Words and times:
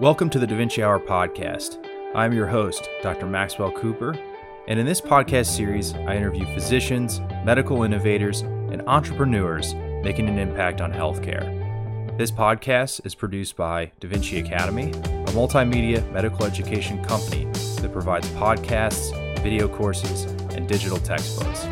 Welcome 0.00 0.30
to 0.30 0.38
the 0.38 0.46
Da 0.46 0.56
Vinci 0.56 0.82
Hour 0.82 0.98
podcast. 0.98 1.76
I'm 2.14 2.32
your 2.32 2.46
host, 2.46 2.88
Dr. 3.02 3.26
Maxwell 3.26 3.70
Cooper, 3.70 4.18
and 4.66 4.80
in 4.80 4.86
this 4.86 4.98
podcast 4.98 5.54
series, 5.54 5.92
I 5.92 6.16
interview 6.16 6.46
physicians, 6.54 7.20
medical 7.44 7.82
innovators, 7.82 8.40
and 8.40 8.80
entrepreneurs 8.86 9.74
making 10.02 10.30
an 10.30 10.38
impact 10.38 10.80
on 10.80 10.90
healthcare. 10.90 12.16
This 12.16 12.30
podcast 12.30 13.04
is 13.04 13.14
produced 13.14 13.56
by 13.56 13.92
Da 14.00 14.08
Vinci 14.08 14.40
Academy, 14.40 14.92
a 14.92 15.32
multimedia 15.32 16.10
medical 16.10 16.46
education 16.46 17.04
company 17.04 17.44
that 17.82 17.92
provides 17.92 18.26
podcasts, 18.28 19.12
video 19.42 19.68
courses, 19.68 20.24
and 20.54 20.66
digital 20.66 20.96
textbooks. 20.96 21.66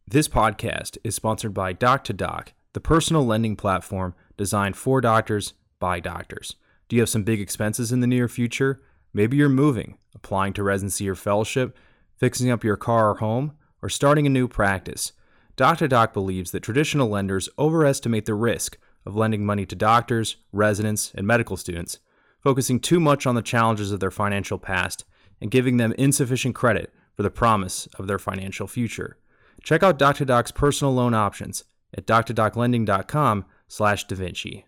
This 0.07 0.29
podcast 0.29 0.99
is 1.05 1.15
sponsored 1.15 1.55
by 1.55 1.73
Doc2Doc, 1.73 2.49
the 2.75 2.81
personal 2.81 3.25
lending 3.25 3.57
platform 3.57 4.15
designed 4.37 4.77
for 4.77 5.01
doctors 5.01 5.55
by 5.79 6.01
doctors. 6.01 6.57
Do 6.89 6.97
you 6.97 7.03
have 7.03 7.09
some 7.09 7.23
big 7.23 7.41
expenses 7.41 7.93
in 7.93 8.01
the 8.01 8.07
near 8.07 8.29
future? 8.29 8.83
Maybe 9.15 9.39
you're 9.39 9.49
moving, 9.49 9.97
applying 10.15 10.53
to 10.55 10.63
residency 10.63 11.09
or 11.09 11.15
fellowship, 11.15 11.77
fixing 12.19 12.51
up 12.51 12.63
your 12.63 12.77
car 12.77 13.11
or 13.11 13.15
home, 13.15 13.53
or 13.81 13.89
starting 13.89 14.27
a 14.27 14.31
new 14.31 14.49
practice. 14.49 15.13
Doc2Doc 15.57 16.13
believes 16.13 16.51
that 16.51 16.61
traditional 16.61 17.09
lenders 17.09 17.49
overestimate 17.59 18.27
the 18.27 18.35
risk 18.35 18.77
of 19.05 19.17
lending 19.17 19.45
money 19.45 19.67
to 19.67 19.77
doctors, 19.77 20.37
residents, 20.53 21.13
and 21.15 21.27
medical 21.27 21.57
students, 21.57 21.99
focusing 22.41 22.81
too 22.81 23.01
much 23.01 23.27
on 23.27 23.35
the 23.35 23.43
challenges 23.43 23.93
of 23.93 24.01
their 24.01 24.11
financial 24.11 24.59
past 24.59 25.05
and 25.41 25.51
giving 25.51 25.77
them 25.77 25.95
insufficient 25.99 26.55
credit 26.55 26.93
for 27.17 27.23
the 27.23 27.31
promise 27.31 27.87
of 27.99 28.07
their 28.07 28.19
financial 28.19 28.67
future. 28.67 29.19
Check 29.63 29.83
out 29.83 29.99
Doc2Doc's 29.99 30.53
personal 30.53 30.95
loan 30.95 31.15
options 31.15 31.65
at 31.97 32.07
doc2doclending.com 32.07 33.45
slash 33.69 34.07
DaVinci. 34.07 34.65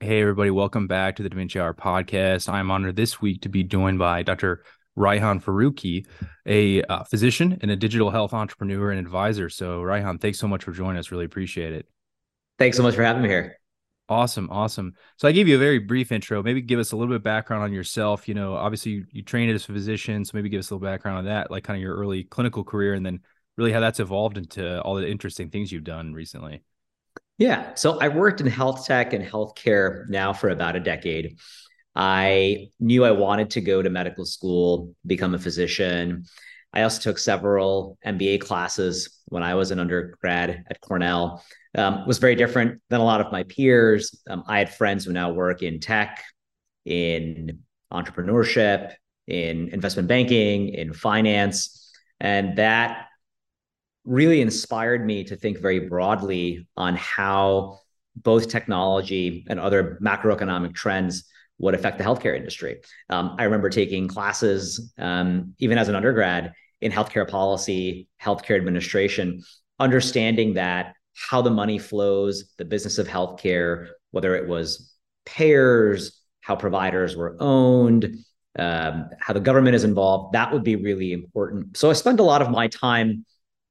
Hey, 0.00 0.20
everybody, 0.20 0.50
welcome 0.50 0.86
back 0.86 1.16
to 1.16 1.22
the 1.22 1.30
Da 1.30 1.36
Vinci 1.36 1.58
Hour 1.58 1.74
podcast. 1.74 2.48
I'm 2.48 2.70
honored 2.70 2.96
this 2.96 3.20
week 3.20 3.40
to 3.42 3.48
be 3.48 3.64
joined 3.64 3.98
by 3.98 4.22
Dr. 4.22 4.62
Raihan 4.96 5.42
Faroqui, 5.42 6.06
a 6.46 6.82
uh, 6.82 7.04
physician 7.04 7.58
and 7.62 7.70
a 7.70 7.76
digital 7.76 8.10
health 8.10 8.32
entrepreneur 8.32 8.90
and 8.90 9.00
advisor. 9.00 9.48
So, 9.48 9.80
Raihan, 9.80 10.20
thanks 10.20 10.38
so 10.38 10.48
much 10.48 10.64
for 10.64 10.72
joining 10.72 10.98
us. 10.98 11.10
Really 11.10 11.24
appreciate 11.24 11.72
it. 11.72 11.86
Thanks 12.58 12.76
so 12.76 12.82
much 12.82 12.94
for 12.94 13.02
having 13.02 13.22
me 13.22 13.28
here. 13.28 13.58
Awesome, 14.08 14.48
awesome. 14.50 14.94
So 15.16 15.26
I 15.26 15.32
gave 15.32 15.48
you 15.48 15.56
a 15.56 15.58
very 15.58 15.80
brief 15.80 16.12
intro. 16.12 16.42
Maybe 16.42 16.60
give 16.60 16.78
us 16.78 16.92
a 16.92 16.96
little 16.96 17.08
bit 17.08 17.16
of 17.16 17.22
background 17.24 17.64
on 17.64 17.72
yourself. 17.72 18.28
You 18.28 18.34
know, 18.34 18.54
obviously 18.54 18.92
you, 18.92 19.06
you 19.10 19.22
trained 19.22 19.50
as 19.50 19.68
a 19.68 19.72
physician, 19.72 20.24
so 20.24 20.30
maybe 20.34 20.48
give 20.48 20.60
us 20.60 20.70
a 20.70 20.74
little 20.74 20.86
background 20.86 21.18
on 21.18 21.24
that, 21.24 21.50
like 21.50 21.64
kind 21.64 21.76
of 21.76 21.82
your 21.82 21.96
early 21.96 22.22
clinical 22.22 22.62
career, 22.62 22.94
and 22.94 23.04
then 23.04 23.20
really 23.56 23.72
how 23.72 23.80
that's 23.80 23.98
evolved 23.98 24.38
into 24.38 24.80
all 24.82 24.94
the 24.94 25.08
interesting 25.08 25.50
things 25.50 25.72
you've 25.72 25.82
done 25.82 26.12
recently. 26.12 26.62
Yeah. 27.38 27.74
So 27.74 27.98
I 27.98 28.08
worked 28.08 28.40
in 28.40 28.46
health 28.46 28.86
tech 28.86 29.12
and 29.12 29.24
healthcare 29.24 30.08
now 30.08 30.32
for 30.32 30.50
about 30.50 30.76
a 30.76 30.80
decade. 30.80 31.38
I 31.96 32.68
knew 32.78 33.04
I 33.04 33.10
wanted 33.10 33.50
to 33.50 33.60
go 33.60 33.82
to 33.82 33.90
medical 33.90 34.24
school, 34.24 34.94
become 35.04 35.34
a 35.34 35.38
physician. 35.38 36.24
I 36.76 36.82
also 36.82 37.00
took 37.00 37.18
several 37.18 37.96
MBA 38.04 38.42
classes 38.42 39.22
when 39.28 39.42
I 39.42 39.54
was 39.54 39.70
an 39.70 39.80
undergrad 39.80 40.62
at 40.68 40.78
Cornell. 40.82 41.42
Um, 41.74 42.06
was 42.06 42.18
very 42.18 42.34
different 42.34 42.82
than 42.90 43.00
a 43.00 43.04
lot 43.04 43.22
of 43.22 43.32
my 43.32 43.44
peers. 43.44 44.14
Um, 44.28 44.44
I 44.46 44.58
had 44.58 44.74
friends 44.74 45.06
who 45.06 45.12
now 45.14 45.32
work 45.32 45.62
in 45.62 45.80
tech, 45.80 46.22
in 46.84 47.60
entrepreneurship, 47.90 48.92
in 49.26 49.70
investment 49.70 50.06
banking, 50.06 50.68
in 50.68 50.92
finance, 50.92 51.90
and 52.20 52.58
that 52.58 53.06
really 54.04 54.42
inspired 54.42 55.04
me 55.04 55.24
to 55.24 55.36
think 55.36 55.58
very 55.58 55.80
broadly 55.88 56.68
on 56.76 56.94
how 56.94 57.78
both 58.16 58.50
technology 58.50 59.46
and 59.48 59.58
other 59.58 59.98
macroeconomic 60.02 60.74
trends 60.74 61.24
would 61.58 61.74
affect 61.74 61.96
the 61.96 62.04
healthcare 62.04 62.36
industry. 62.36 62.80
Um, 63.08 63.34
I 63.38 63.44
remember 63.44 63.70
taking 63.70 64.08
classes, 64.08 64.92
um, 64.98 65.54
even 65.58 65.78
as 65.78 65.88
an 65.88 65.94
undergrad, 65.94 66.52
in 66.80 66.92
healthcare 66.92 67.28
policy, 67.28 68.08
healthcare 68.22 68.56
administration, 68.56 69.42
understanding 69.78 70.54
that 70.54 70.94
how 71.14 71.40
the 71.42 71.50
money 71.50 71.78
flows, 71.78 72.52
the 72.58 72.64
business 72.64 72.98
of 72.98 73.08
healthcare, 73.08 73.88
whether 74.10 74.36
it 74.36 74.48
was 74.48 74.92
payers, 75.24 76.20
how 76.40 76.54
providers 76.54 77.16
were 77.16 77.36
owned, 77.40 78.16
um, 78.58 79.10
how 79.18 79.32
the 79.32 79.40
government 79.40 79.74
is 79.74 79.84
involved, 79.84 80.34
that 80.34 80.52
would 80.52 80.62
be 80.64 80.76
really 80.76 81.12
important. 81.12 81.76
So 81.76 81.90
I 81.90 81.94
spent 81.94 82.20
a 82.20 82.24
lot 82.24 82.42
of 82.42 82.50
my 82.50 82.68
time 82.68 83.24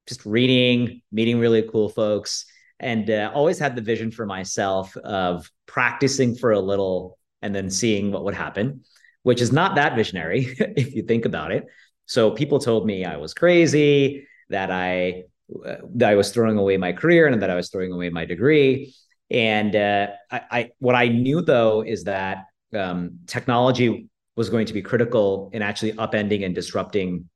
just 0.07 0.25
reading, 0.25 1.01
meeting 1.11 1.39
really 1.39 1.63
cool 1.63 1.89
folks, 1.89 2.45
and 2.79 3.09
uh, 3.09 3.31
always 3.33 3.57
had 3.57 3.75
the 3.75 3.81
vision 3.81 4.11
for 4.11 4.25
myself 4.25 4.95
of 4.97 5.49
practicing 5.66 6.35
for 6.35 6.51
a 6.51 6.59
little 6.59 7.17
and 7.41 7.55
then 7.55 7.69
seeing 7.69 8.11
what 8.11 8.23
would 8.25 8.35
happen, 8.35 8.83
which 9.23 9.41
is 9.41 9.51
not 9.51 9.75
that 9.75 9.95
visionary 9.95 10.55
if 10.59 10.93
you 10.93 11.03
think 11.03 11.25
about 11.25 11.51
it. 11.51 11.66
So 12.05 12.31
people 12.31 12.59
told 12.59 12.85
me 12.85 13.05
I 13.05 13.17
was 13.17 13.33
crazy, 13.33 14.27
that 14.49 14.71
I 14.71 15.23
uh, 15.66 15.75
that 15.95 16.09
I 16.09 16.16
was 16.16 16.31
throwing 16.31 16.57
away 16.57 16.77
my 16.77 16.93
career 16.93 17.27
and 17.27 17.41
that 17.41 17.49
I 17.49 17.55
was 17.55 17.69
throwing 17.69 17.91
away 17.91 18.09
my 18.09 18.25
degree. 18.25 18.93
And 19.29 19.75
uh, 19.75 20.07
I, 20.31 20.41
I, 20.51 20.69
what 20.79 20.95
I 20.95 21.07
knew 21.07 21.41
though 21.41 21.81
is 21.81 22.03
that 22.05 22.45
um, 22.73 23.19
technology 23.27 24.07
was 24.35 24.49
going 24.49 24.66
to 24.67 24.73
be 24.73 24.81
critical 24.81 25.49
in 25.53 25.61
actually 25.61 25.93
upending 25.93 26.45
and 26.45 26.53
disrupting 26.53 27.29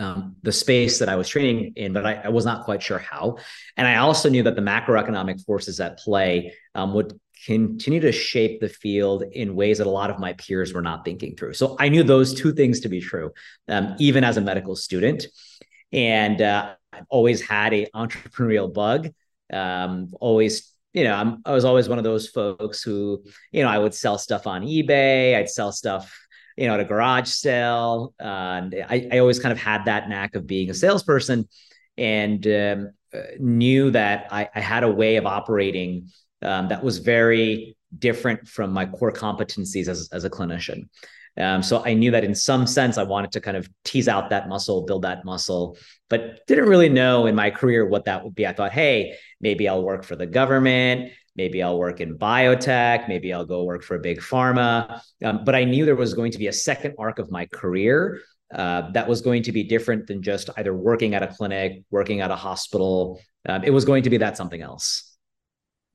um, 0.00 0.36
the 0.42 0.52
space 0.52 0.98
that 0.98 1.08
I 1.08 1.16
was 1.16 1.28
training 1.28 1.74
in, 1.76 1.92
but 1.92 2.06
I, 2.06 2.14
I, 2.14 2.28
was 2.30 2.46
not 2.46 2.64
quite 2.64 2.82
sure 2.82 2.98
how. 2.98 3.36
And 3.76 3.86
I 3.86 3.96
also 3.96 4.30
knew 4.30 4.42
that 4.44 4.56
the 4.56 4.62
macroeconomic 4.62 5.44
forces 5.44 5.78
at 5.78 5.98
play 5.98 6.54
um, 6.74 6.94
would 6.94 7.20
continue 7.44 8.00
to 8.00 8.10
shape 8.10 8.60
the 8.60 8.68
field 8.68 9.24
in 9.32 9.54
ways 9.54 9.78
that 9.78 9.86
a 9.86 9.90
lot 9.90 10.10
of 10.10 10.18
my 10.18 10.32
peers 10.34 10.72
were 10.72 10.82
not 10.82 11.04
thinking 11.04 11.36
through. 11.36 11.52
So 11.52 11.76
I 11.78 11.90
knew 11.90 12.02
those 12.02 12.34
two 12.34 12.52
things 12.52 12.80
to 12.80 12.88
be 12.88 13.00
true, 13.00 13.32
um, 13.68 13.94
even 13.98 14.24
as 14.24 14.38
a 14.38 14.40
medical 14.40 14.74
student. 14.74 15.26
And 15.92 16.40
uh, 16.40 16.74
I've 16.92 17.06
always 17.10 17.42
had 17.42 17.74
a 17.74 17.86
entrepreneurial 17.94 18.72
bug. 18.72 19.10
Um, 19.52 20.12
always, 20.18 20.72
you 20.94 21.04
know, 21.04 21.14
I'm, 21.14 21.42
I 21.44 21.52
was 21.52 21.66
always 21.66 21.88
one 21.88 21.98
of 21.98 22.04
those 22.04 22.28
folks 22.28 22.82
who, 22.82 23.22
you 23.52 23.62
know, 23.62 23.68
I 23.68 23.78
would 23.78 23.94
sell 23.94 24.16
stuff 24.16 24.46
on 24.46 24.62
eBay. 24.62 25.36
I'd 25.36 25.50
sell 25.50 25.72
stuff 25.72 26.14
you 26.60 26.66
know, 26.66 26.74
at 26.74 26.80
a 26.80 26.84
garage 26.84 27.28
sale. 27.28 28.14
Uh, 28.20 28.24
and 28.62 28.74
I, 28.86 29.08
I 29.12 29.18
always 29.18 29.40
kind 29.40 29.50
of 29.50 29.58
had 29.58 29.86
that 29.86 30.10
knack 30.10 30.34
of 30.34 30.46
being 30.46 30.68
a 30.68 30.74
salesperson 30.74 31.48
and 31.96 32.46
um, 32.46 32.90
uh, 33.14 33.20
knew 33.38 33.90
that 33.92 34.28
I, 34.30 34.50
I, 34.54 34.60
had 34.60 34.84
a 34.84 34.90
way 34.90 35.16
of 35.16 35.24
operating 35.24 36.10
um, 36.42 36.68
that 36.68 36.84
was 36.84 36.98
very 36.98 37.78
different 37.98 38.46
from 38.46 38.72
my 38.72 38.84
core 38.84 39.10
competencies 39.10 39.88
as, 39.88 40.10
as 40.12 40.24
a 40.24 40.30
clinician. 40.30 40.88
Um, 41.38 41.62
so 41.62 41.82
I 41.82 41.94
knew 41.94 42.10
that 42.10 42.24
in 42.24 42.34
some 42.34 42.66
sense, 42.66 42.98
I 42.98 43.04
wanted 43.04 43.32
to 43.32 43.40
kind 43.40 43.56
of 43.56 43.66
tease 43.84 44.06
out 44.06 44.28
that 44.28 44.46
muscle, 44.46 44.82
build 44.84 45.02
that 45.02 45.24
muscle, 45.24 45.78
but 46.10 46.46
didn't 46.46 46.68
really 46.68 46.90
know 46.90 47.24
in 47.24 47.34
my 47.34 47.50
career 47.50 47.86
what 47.86 48.04
that 48.04 48.22
would 48.22 48.34
be. 48.34 48.46
I 48.46 48.52
thought, 48.52 48.72
hey, 48.72 49.16
maybe 49.40 49.66
I'll 49.66 49.82
work 49.82 50.04
for 50.04 50.14
the 50.14 50.26
government. 50.26 51.12
Maybe 51.40 51.62
I'll 51.62 51.78
work 51.78 52.02
in 52.02 52.18
biotech. 52.18 53.08
Maybe 53.08 53.32
I'll 53.32 53.46
go 53.46 53.64
work 53.64 53.82
for 53.82 53.94
a 53.94 53.98
big 53.98 54.20
pharma. 54.20 55.00
Um, 55.24 55.42
but 55.42 55.54
I 55.54 55.64
knew 55.64 55.86
there 55.86 55.96
was 55.96 56.12
going 56.12 56.32
to 56.32 56.38
be 56.38 56.48
a 56.48 56.52
second 56.52 56.96
arc 56.98 57.18
of 57.18 57.30
my 57.30 57.46
career 57.46 58.20
uh, 58.54 58.90
that 58.90 59.08
was 59.08 59.22
going 59.22 59.42
to 59.44 59.52
be 59.52 59.62
different 59.64 60.06
than 60.06 60.20
just 60.22 60.50
either 60.58 60.74
working 60.74 61.14
at 61.14 61.22
a 61.22 61.28
clinic, 61.28 61.82
working 61.90 62.20
at 62.20 62.30
a 62.30 62.36
hospital. 62.36 63.18
Um, 63.48 63.64
it 63.64 63.70
was 63.70 63.86
going 63.86 64.02
to 64.02 64.10
be 64.10 64.18
that 64.18 64.36
something 64.36 64.60
else. 64.60 65.16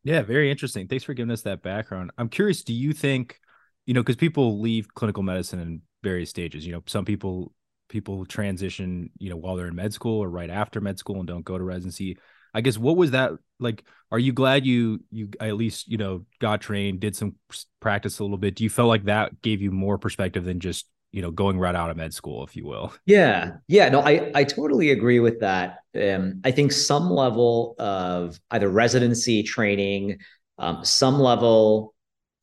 Yeah, 0.03 0.23
very 0.23 0.49
interesting. 0.49 0.87
Thanks 0.87 1.03
for 1.03 1.13
giving 1.13 1.29
us 1.31 1.43
that 1.43 1.61
background. 1.61 2.09
I'm 2.17 2.29
curious, 2.29 2.63
do 2.63 2.73
you 2.73 2.91
think, 2.91 3.39
you 3.85 3.93
know, 3.93 4.01
because 4.01 4.15
people 4.15 4.59
leave 4.59 4.91
clinical 4.95 5.21
medicine 5.21 5.59
in 5.59 5.83
various 6.01 6.31
stages. 6.31 6.65
You 6.65 6.73
know, 6.73 6.81
some 6.87 7.05
people 7.05 7.53
people 7.87 8.25
transition, 8.25 9.11
you 9.19 9.29
know, 9.29 9.37
while 9.37 9.55
they're 9.55 9.67
in 9.67 9.75
med 9.75 9.93
school 9.93 10.23
or 10.23 10.27
right 10.27 10.49
after 10.49 10.81
med 10.81 10.97
school 10.97 11.17
and 11.17 11.27
don't 11.27 11.45
go 11.45 11.55
to 11.55 11.63
residency. 11.63 12.17
I 12.55 12.61
guess 12.61 12.77
what 12.77 12.95
was 12.95 13.11
that 13.11 13.33
like? 13.59 13.83
Are 14.11 14.19
you 14.19 14.31
glad 14.31 14.65
you 14.65 15.03
you 15.11 15.29
at 15.41 15.57
least 15.57 15.89
you 15.89 15.97
know 15.97 16.25
got 16.39 16.61
trained, 16.61 17.01
did 17.01 17.15
some 17.15 17.35
practice 17.81 18.19
a 18.19 18.23
little 18.23 18.37
bit? 18.37 18.55
Do 18.55 18.63
you 18.63 18.69
feel 18.69 18.87
like 18.87 19.03
that 19.03 19.41
gave 19.41 19.61
you 19.61 19.71
more 19.71 19.97
perspective 19.97 20.45
than 20.45 20.61
just 20.61 20.87
you 21.11 21.21
know 21.21 21.31
going 21.31 21.59
right 21.59 21.75
out 21.75 21.89
of 21.89 21.97
med 21.97 22.13
school, 22.13 22.45
if 22.45 22.55
you 22.55 22.65
will? 22.65 22.93
Yeah, 23.05 23.57
yeah, 23.67 23.89
no, 23.89 23.99
I 23.99 24.31
I 24.33 24.45
totally 24.45 24.91
agree 24.91 25.19
with 25.19 25.41
that. 25.41 25.79
Um, 26.01 26.39
I 26.45 26.51
think 26.51 26.71
some 26.71 27.09
level 27.09 27.75
of 27.77 28.39
either 28.51 28.69
residency 28.69 29.43
training, 29.43 30.19
um, 30.57 30.85
some 30.85 31.19
level 31.19 31.93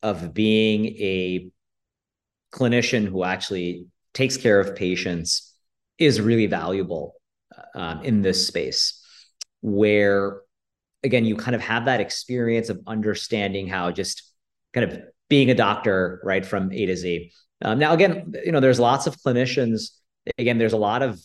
of 0.03 0.31
being 0.33 0.85
a 0.85 1.49
clinician 2.53 3.07
who 3.07 3.23
actually 3.23 3.87
takes 4.13 4.37
care 4.37 4.59
of 4.59 4.75
patients 4.75 5.55
is 5.97 6.21
really 6.21 6.45
valuable 6.45 7.15
uh, 7.73 7.99
in 8.03 8.21
this 8.21 8.45
space 8.47 9.02
where 9.63 10.41
again 11.03 11.23
you 11.25 11.35
kind 11.35 11.55
of 11.55 11.61
have 11.61 11.85
that 11.85 12.01
experience 12.01 12.69
of 12.69 12.79
understanding 12.85 13.65
how 13.65 13.89
just 13.91 14.29
kind 14.73 14.91
of 14.91 14.99
being 15.29 15.49
a 15.49 15.55
doctor 15.55 16.21
right 16.23 16.45
from 16.45 16.71
a 16.71 16.85
to 16.85 16.95
z 16.95 17.31
Um, 17.61 17.79
now, 17.79 17.93
again, 17.93 18.33
you 18.45 18.51
know, 18.51 18.59
there's 18.59 18.79
lots 18.79 19.07
of 19.07 19.15
clinicians. 19.15 19.91
Again, 20.37 20.57
there's 20.57 20.73
a 20.73 20.77
lot 20.77 21.01
of 21.01 21.19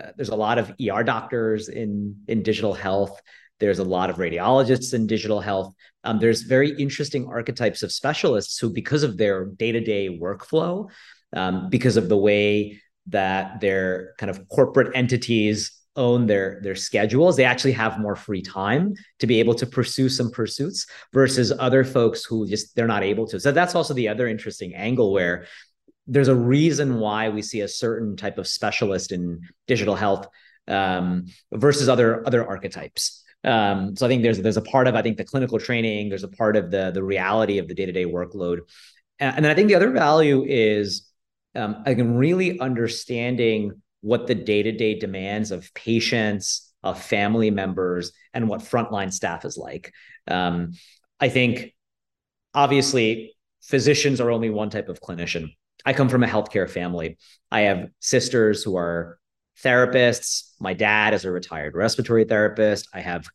uh, 0.00 0.12
there's 0.16 0.28
a 0.28 0.36
lot 0.36 0.58
of 0.58 0.72
ER 0.80 1.02
doctors 1.02 1.68
in 1.68 2.22
in 2.28 2.42
digital 2.42 2.72
health. 2.72 3.20
There's 3.58 3.78
a 3.80 3.84
lot 3.84 4.10
of 4.10 4.16
radiologists 4.16 4.94
in 4.94 5.06
digital 5.06 5.40
health. 5.40 5.74
Um, 6.04 6.18
there's 6.18 6.42
very 6.42 6.70
interesting 6.78 7.26
archetypes 7.26 7.82
of 7.82 7.90
specialists 7.90 8.58
who, 8.58 8.70
because 8.70 9.02
of 9.02 9.16
their 9.16 9.46
day 9.46 9.72
to 9.72 9.80
day 9.80 10.08
workflow, 10.08 10.88
um, 11.34 11.68
because 11.70 11.96
of 11.96 12.08
the 12.08 12.16
way 12.16 12.80
that 13.08 13.60
their 13.60 14.14
kind 14.18 14.30
of 14.30 14.48
corporate 14.48 14.94
entities 14.94 15.75
own 15.96 16.26
their 16.26 16.60
their 16.62 16.74
schedules. 16.74 17.36
They 17.36 17.44
actually 17.44 17.72
have 17.72 17.98
more 17.98 18.16
free 18.16 18.42
time 18.42 18.94
to 19.18 19.26
be 19.26 19.40
able 19.40 19.54
to 19.54 19.66
pursue 19.66 20.08
some 20.08 20.30
pursuits 20.30 20.86
versus 21.12 21.52
other 21.58 21.84
folks 21.84 22.24
who 22.24 22.46
just 22.46 22.74
they're 22.76 22.86
not 22.86 23.02
able 23.02 23.26
to. 23.28 23.40
So 23.40 23.52
that's 23.52 23.74
also 23.74 23.94
the 23.94 24.08
other 24.08 24.28
interesting 24.28 24.74
angle 24.74 25.12
where 25.12 25.46
there's 26.06 26.28
a 26.28 26.34
reason 26.34 26.98
why 26.98 27.28
we 27.28 27.42
see 27.42 27.60
a 27.60 27.68
certain 27.68 28.16
type 28.16 28.38
of 28.38 28.46
specialist 28.46 29.12
in 29.12 29.40
digital 29.66 29.96
health 29.96 30.28
um, 30.68 31.26
versus 31.52 31.88
other 31.88 32.26
other 32.26 32.46
archetypes. 32.46 33.22
Um, 33.44 33.94
so 33.96 34.06
i 34.06 34.08
think 34.08 34.22
there's 34.22 34.40
there's 34.40 34.56
a 34.56 34.62
part 34.62 34.88
of 34.88 34.96
i 34.96 35.02
think 35.02 35.18
the 35.18 35.24
clinical 35.24 35.58
training 35.58 36.08
there's 36.08 36.24
a 36.24 36.28
part 36.28 36.56
of 36.56 36.70
the 36.70 36.90
the 36.90 37.02
reality 37.02 37.58
of 37.58 37.68
the 37.68 37.74
day-to-day 37.74 38.04
workload. 38.04 38.60
And 39.18 39.44
then 39.44 39.50
i 39.50 39.54
think 39.54 39.68
the 39.68 39.74
other 39.74 39.90
value 39.90 40.44
is 40.46 41.08
um, 41.54 41.82
again 41.86 42.16
really 42.16 42.58
understanding 42.60 43.80
what 44.00 44.26
the 44.26 44.34
day-to-day 44.34 44.98
demands 44.98 45.50
of 45.50 45.72
patients 45.74 46.72
of 46.82 47.02
family 47.02 47.50
members 47.50 48.12
and 48.32 48.48
what 48.48 48.60
frontline 48.60 49.12
staff 49.12 49.44
is 49.44 49.56
like. 49.56 49.92
Um, 50.28 50.72
i 51.18 51.28
think 51.30 51.74
obviously 52.54 53.36
physicians 53.62 54.20
are 54.20 54.30
only 54.30 54.50
one 54.50 54.70
type 54.70 54.88
of 54.88 55.00
clinician. 55.00 55.48
I 55.84 55.92
come 55.92 56.08
from 56.08 56.22
a 56.22 56.28
healthcare 56.28 56.68
family. 56.68 57.18
I 57.50 57.62
have 57.62 57.88
sisters 58.00 58.62
who 58.62 58.76
are 58.76 59.18
therapists. 59.62 60.52
My 60.60 60.74
dad 60.74 61.14
is 61.14 61.24
a 61.24 61.30
retired 61.30 61.74
respiratory 61.74 62.24
therapist. 62.24 62.88
I 62.92 63.00
have 63.00 63.26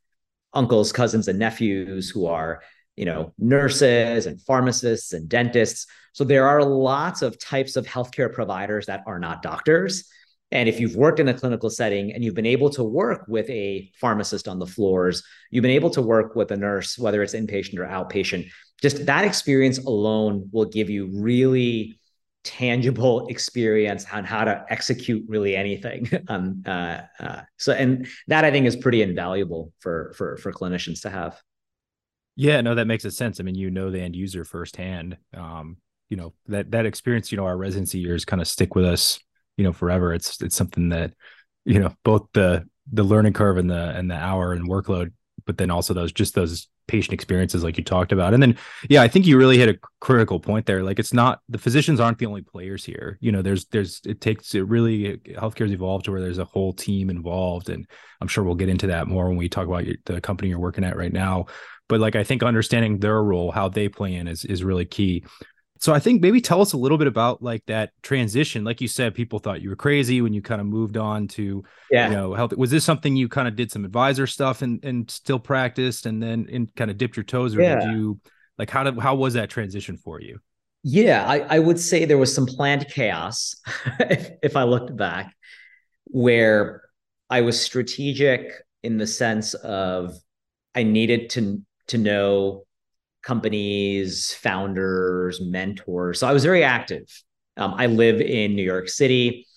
uncles 0.54 0.92
cousins 0.92 1.28
and 1.28 1.40
nephews 1.40 2.10
who 2.10 2.26
are 2.28 2.62
you 2.98 3.06
know 3.06 3.34
nurses 3.38 4.26
and 4.26 4.42
pharmacists 4.42 5.14
and 5.14 5.30
dentists. 5.30 5.88
So 6.14 6.24
there 6.24 6.48
are 6.48 6.64
lots 6.64 7.22
of 7.22 7.40
types 7.40 7.76
of 7.76 7.86
healthcare 7.86 8.34
providers 8.34 8.88
that 8.88 9.04
are 9.08 9.20
not 9.20 9.42
doctors 9.42 10.10
and 10.52 10.68
if 10.68 10.80
you've 10.80 10.96
worked 10.96 11.20
in 11.20 11.30
a 11.30 11.34
clinical 11.34 11.70
setting 11.70 12.12
and 12.12 12.24
you've 12.24 12.36
been 12.36 12.46
able 12.46 12.70
to 12.72 12.84
work 12.84 13.26
with 13.28 13.50
a 13.50 13.90
pharmacist 13.96 14.48
on 14.48 14.60
the 14.60 14.68
floors, 14.68 15.24
you've 15.50 15.62
been 15.62 15.72
able 15.72 15.90
to 15.92 16.02
work 16.02 16.36
with 16.36 16.52
a 16.52 16.58
nurse, 16.58 16.98
whether 16.98 17.24
it's 17.24 17.34
inpatient 17.34 17.80
or 17.80 17.86
outpatient, 17.86 18.50
just 18.82 19.06
that 19.06 19.24
experience 19.24 19.78
alone 19.78 20.50
will 20.52 20.66
give 20.66 20.90
you 20.90 21.10
really 21.14 22.00
tangible 22.44 23.28
experience 23.28 24.06
on 24.12 24.26
how 24.26 24.44
to 24.44 24.66
execute 24.70 25.24
really 25.28 25.56
anything. 25.56 26.10
um, 26.28 26.64
uh, 26.66 27.02
uh, 27.20 27.42
so, 27.58 27.72
and 27.72 28.08
that 28.28 28.44
I 28.44 28.52
think 28.52 28.66
is 28.66 28.76
pretty 28.76 29.02
invaluable 29.02 29.72
for 29.80 30.14
for 30.18 30.38
for 30.38 30.52
clinicians 30.52 31.02
to 31.04 31.10
have. 31.10 31.40
Yeah, 32.36 32.62
no, 32.62 32.76
that 32.76 32.88
makes 32.88 33.06
a 33.06 33.12
sense. 33.12 33.40
I 33.40 33.44
mean, 33.44 33.56
you 33.56 33.70
know 33.70 33.92
the 33.92 34.02
end 34.02 34.16
user 34.16 34.44
firsthand. 34.44 35.18
Um, 35.34 35.78
you 36.10 36.18
know 36.18 36.34
that 36.48 36.72
that 36.72 36.86
experience. 36.86 37.32
You 37.32 37.38
know, 37.38 37.46
our 37.46 37.58
residency 37.58 38.00
years 38.00 38.26
kind 38.26 38.42
of 38.42 38.48
stick 38.48 38.76
with 38.76 38.86
us 38.86 39.20
you 39.62 39.68
know 39.68 39.74
forever. 39.74 40.12
It's 40.12 40.42
it's 40.42 40.56
something 40.56 40.90
that 40.90 41.14
you 41.66 41.80
know 41.80 41.94
both 42.04 42.28
the 42.34 42.68
the 42.92 43.04
learning 43.04 43.34
curve 43.34 43.58
and 43.58 43.70
the 43.70 43.90
and 43.96 44.10
the 44.10 44.16
hour 44.16 44.54
and 44.54 44.68
workload 44.68 45.12
but 45.46 45.58
then 45.58 45.72
also 45.72 45.94
those 45.94 46.12
just 46.12 46.34
those 46.36 46.68
patient 46.88 47.14
experiences 47.14 47.64
like 47.64 47.78
you 47.78 47.84
talked 47.84 48.12
about. 48.12 48.34
And 48.34 48.42
then 48.42 48.58
yeah 48.90 49.02
i 49.02 49.08
think 49.08 49.26
you 49.26 49.38
really 49.38 49.58
hit 49.58 49.70
a 49.70 49.80
critical 50.00 50.40
point 50.40 50.66
there. 50.66 50.84
Like 50.84 51.00
it's 51.00 51.14
not 51.14 51.42
the 51.48 51.58
physicians 51.58 52.00
aren't 52.00 52.18
the 52.18 52.26
only 52.26 52.42
players 52.42 52.84
here. 52.84 53.18
You 53.22 53.32
know 53.32 53.42
there's 53.42 53.66
there's 53.66 54.02
it 54.06 54.20
takes 54.20 54.56
it 54.56 54.68
really 54.68 55.18
healthcare's 55.18 55.72
evolved 55.72 56.06
to 56.06 56.12
where 56.12 56.22
there's 56.22 56.40
a 56.40 56.46
whole 56.46 56.74
team 56.74 57.10
involved 57.10 57.70
and 57.70 57.88
i'm 58.20 58.28
sure 58.28 58.44
we'll 58.44 58.56
get 58.56 58.70
into 58.70 58.88
that 58.88 59.08
more 59.08 59.28
when 59.28 59.38
we 59.38 59.50
talk 59.50 59.68
about 59.68 59.86
the 60.06 60.22
company 60.22 60.50
you're 60.50 60.60
working 60.60 60.84
at 60.84 60.98
right 60.98 61.14
now. 61.14 61.46
But 61.88 62.00
like 62.00 62.16
i 62.16 62.24
think 62.24 62.44
understanding 62.44 63.00
their 63.00 63.22
role 63.22 63.52
how 63.52 63.70
they 63.70 63.90
play 63.90 64.16
in 64.16 64.28
is 64.28 64.46
is 64.46 64.64
really 64.64 64.86
key 64.86 65.24
so 65.82 65.96
I 65.96 66.00
think 66.00 66.22
maybe 66.22 66.40
tell 66.42 66.62
us 66.62 66.74
a 66.74 66.78
little 66.78 67.00
bit 67.00 67.08
about 67.08 67.42
like 67.42 67.66
that 67.66 67.92
transition. 68.04 68.64
Like 68.64 68.82
you 68.82 68.88
said, 68.88 69.16
people 69.16 69.40
thought 69.40 69.64
you 69.64 69.70
were 69.70 69.76
crazy 69.76 70.22
when 70.22 70.32
you 70.32 70.40
kind 70.40 70.62
of 70.62 70.68
moved 70.68 70.96
on 70.96 71.28
to, 71.30 71.64
yeah. 71.90 72.08
you 72.08 72.16
know, 72.16 72.36
health. 72.36 72.56
Was 72.56 72.70
this 72.70 72.86
something 72.86 73.16
you 73.16 73.28
kind 73.28 73.48
of 73.48 73.56
did 73.56 73.72
some 73.72 73.84
advisor 73.84 74.28
stuff 74.28 74.62
and 74.62 74.84
and 74.86 75.10
still 75.10 75.40
practiced 75.40 76.06
and 76.06 76.22
then 76.22 76.48
and 76.52 76.74
kind 76.76 76.92
of 76.92 77.00
dipped 77.00 77.18
your 77.18 77.24
toes, 77.24 77.56
or 77.56 77.64
yeah. 77.64 77.80
did 77.80 77.92
you 77.94 78.20
like 78.60 78.70
how 78.70 78.84
did 78.84 79.00
how 79.00 79.16
was 79.16 79.34
that 79.34 79.50
transition 79.50 79.98
for 79.98 80.22
you? 80.22 80.40
Yeah, 80.84 81.28
I, 81.28 81.40
I 81.56 81.60
would 81.60 81.80
say 81.80 82.06
there 82.06 82.20
was 82.20 82.34
some 82.34 82.46
planned 82.46 82.88
chaos 82.88 83.56
if, 84.00 84.30
if 84.44 84.56
I 84.56 84.64
looked 84.64 84.96
back, 84.96 85.36
where 86.06 86.84
I 87.28 87.42
was 87.42 87.60
strategic 87.60 88.52
in 88.84 88.98
the 88.98 89.08
sense 89.08 89.56
of 89.56 90.16
I 90.76 90.84
needed 90.84 91.32
to 91.32 91.60
to 91.88 91.98
know 91.98 92.66
companies, 93.24 94.34
founders, 94.34 95.42
mentors. 95.42 96.20
So 96.20 96.28
I 96.28 96.34
was 96.34 96.44
very 96.44 96.64
active. 96.64 97.04
Um, 97.58 97.76
I 97.78 97.86
live 97.86 98.22
in 98.22 98.56
New 98.56 98.64
York 98.64 98.90
City. 98.90 99.48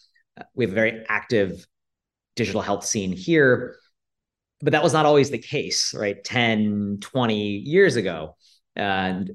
We 0.55 0.65
have 0.65 0.73
a 0.73 0.75
very 0.75 1.05
active 1.09 1.67
digital 2.37 2.61
health 2.61 2.85
scene 2.85 3.13
here, 3.13 3.77
but 4.61 4.73
that 4.73 4.83
was 4.83 4.93
not 4.93 5.07
always 5.07 5.31
the 5.31 5.39
case, 5.39 5.95
right? 5.95 6.23
10, 6.23 6.99
20 7.01 7.37
years 7.37 7.97
ago. 7.97 8.37
And 8.77 9.31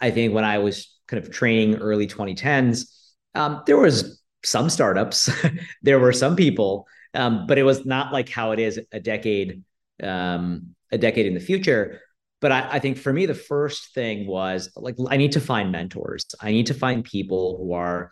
I 0.00 0.10
think 0.10 0.34
when 0.34 0.44
I 0.44 0.58
was 0.58 0.96
kind 1.08 1.22
of 1.22 1.30
training 1.30 1.76
early 1.76 2.06
2010s, 2.06 2.86
um, 3.34 3.62
there 3.66 3.76
was 3.76 4.22
some 4.44 4.70
startups, 4.70 5.30
there 5.82 5.98
were 5.98 6.12
some 6.12 6.36
people, 6.36 6.86
um, 7.14 7.46
but 7.46 7.58
it 7.58 7.64
was 7.64 7.84
not 7.84 8.12
like 8.12 8.28
how 8.28 8.52
it 8.52 8.58
is 8.58 8.80
a 8.92 9.00
decade, 9.00 9.62
um, 10.02 10.74
a 10.92 10.98
decade 10.98 11.26
in 11.26 11.34
the 11.34 11.40
future 11.40 12.00
but 12.44 12.52
I, 12.52 12.72
I, 12.72 12.78
think 12.78 12.98
for 12.98 13.10
me 13.10 13.24
the 13.24 13.32
first 13.32 13.94
thing 13.94 14.26
was 14.26 14.70
like 14.76 14.96
i 15.08 15.16
need 15.16 15.32
to 15.32 15.40
find 15.40 15.72
mentors. 15.72 16.26
I 16.38 16.50
need 16.50 16.66
to 16.66 16.74
find 16.74 17.02
people 17.02 17.56
who 17.56 17.72
are 17.72 18.10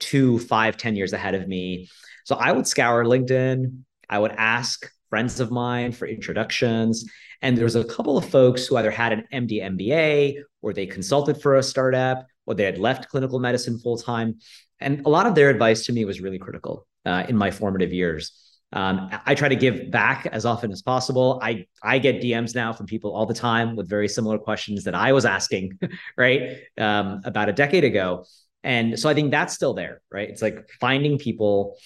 two 0.00 0.38
five 0.38 0.76
ten 0.76 0.96
years 0.96 1.14
ahead 1.14 1.34
of 1.34 1.48
me. 1.48 1.88
So 2.26 2.36
i 2.36 2.52
would 2.52 2.66
scour 2.66 3.06
linkedin. 3.06 3.78
I 4.10 4.18
would 4.18 4.32
ask 4.32 4.86
friends 5.08 5.40
of 5.40 5.50
mine 5.50 5.92
for 5.92 6.06
introductions. 6.06 7.06
And 7.40 7.56
there 7.56 7.64
was 7.64 7.74
a 7.74 7.84
couple 7.84 8.18
of 8.18 8.28
folks 8.28 8.66
who 8.66 8.76
either 8.76 8.90
had 8.90 9.14
an 9.14 9.24
md 9.32 9.62
mba 9.74 10.42
or 10.60 10.74
they 10.74 10.84
consulted 10.84 11.40
for 11.40 11.56
a 11.56 11.62
startup 11.62 12.26
or 12.44 12.54
they 12.54 12.64
had 12.64 12.76
left 12.76 13.08
clinical 13.08 13.38
medicine 13.40 13.78
full 13.78 13.96
time. 13.96 14.40
And 14.78 15.06
a 15.06 15.08
lot 15.08 15.26
of 15.26 15.34
their 15.34 15.48
advice 15.48 15.86
to 15.86 15.94
me 15.94 16.04
was 16.04 16.20
really 16.20 16.38
critical 16.38 16.86
uh, 17.06 17.24
in 17.30 17.34
my 17.34 17.50
formative 17.50 17.94
years 17.94 18.49
um, 18.72 19.10
I 19.26 19.34
try 19.34 19.48
to 19.48 19.56
give 19.56 19.90
back 19.90 20.26
as 20.26 20.44
often 20.44 20.70
as 20.70 20.80
possible. 20.82 21.40
I 21.42 21.66
I 21.82 21.98
get 21.98 22.22
DMs 22.22 22.54
now 22.54 22.72
from 22.72 22.86
people 22.86 23.14
all 23.14 23.26
the 23.26 23.34
time 23.34 23.74
with 23.74 23.88
very 23.88 24.08
similar 24.08 24.38
questions 24.38 24.84
that 24.84 24.94
I 24.94 25.12
was 25.12 25.24
asking, 25.24 25.78
right, 26.16 26.58
um, 26.78 27.20
about 27.24 27.48
a 27.48 27.52
decade 27.52 27.84
ago. 27.84 28.24
And 28.62 28.98
so 28.98 29.08
I 29.08 29.14
think 29.14 29.30
that's 29.30 29.54
still 29.54 29.74
there, 29.74 30.02
right? 30.12 30.28
It's 30.28 30.42
like 30.42 30.68
finding 30.80 31.18
people, 31.18 31.76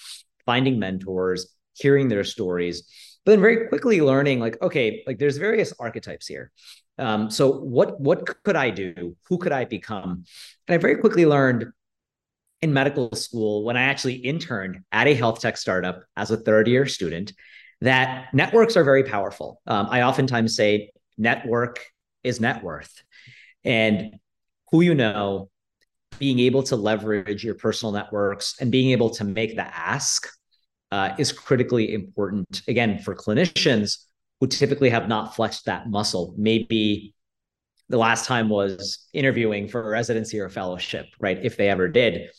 finding 0.45 0.77
mentors, 0.77 1.55
hearing 1.73 2.07
their 2.09 2.23
stories, 2.23 2.83
but 3.25 3.31
then 3.31 3.41
very 3.41 3.67
quickly 3.67 4.01
learning, 4.01 4.39
like, 4.39 4.61
okay, 4.61 5.03
like 5.07 5.17
there's 5.17 5.37
various 5.37 5.73
archetypes 5.79 6.27
here. 6.27 6.51
Um, 6.97 7.29
so 7.29 7.51
what 7.51 7.99
what 7.99 8.43
could 8.43 8.55
I 8.55 8.69
do? 8.69 9.17
Who 9.27 9.37
could 9.37 9.51
I 9.51 9.65
become? 9.65 10.23
And 10.67 10.75
I 10.75 10.77
very 10.77 10.97
quickly 10.97 11.25
learned 11.25 11.65
in 12.65 12.73
medical 12.73 13.11
school 13.15 13.63
when 13.63 13.77
I 13.77 13.83
actually 13.83 14.15
interned 14.15 14.79
at 14.91 15.07
a 15.07 15.13
health 15.13 15.39
tech 15.39 15.55
startup 15.55 16.03
as 16.17 16.31
a 16.31 16.37
third 16.37 16.67
year 16.67 16.87
student 16.87 17.31
that 17.81 18.33
networks 18.33 18.75
are 18.75 18.83
very 18.83 19.03
powerful. 19.03 19.61
Um, 19.67 19.87
I 19.91 20.01
oftentimes 20.01 20.55
say 20.55 20.89
network 21.15 21.85
is 22.23 22.41
net 22.41 22.63
worth. 22.63 23.03
And 23.63 24.15
who 24.71 24.81
you 24.81 24.95
know, 24.95 25.49
being 26.17 26.39
able 26.39 26.63
to 26.63 26.75
leverage 26.75 27.43
your 27.43 27.53
personal 27.53 27.91
networks 27.91 28.55
and 28.59 28.71
being 28.71 28.89
able 28.91 29.11
to 29.11 29.23
make 29.23 29.55
the 29.55 29.67
ask 29.77 30.27
uh, 30.91 31.13
is 31.19 31.31
critically 31.31 31.93
important. 31.93 32.63
Again, 32.67 32.97
for 32.97 33.15
clinicians 33.15 34.05
who 34.39 34.47
typically 34.47 34.89
have 34.89 35.07
not 35.07 35.35
flexed 35.35 35.65
that 35.65 35.87
muscle, 35.87 36.33
maybe 36.35 37.13
the 37.89 37.97
last 37.97 38.25
time 38.25 38.49
was 38.49 39.07
interviewing 39.13 39.67
for 39.67 39.81
a 39.81 39.91
residency 39.91 40.39
or 40.39 40.49
fellowship, 40.49 41.05
right? 41.19 41.37
If 41.43 41.57
they 41.57 41.69
ever 41.69 41.87
did. 41.87 42.31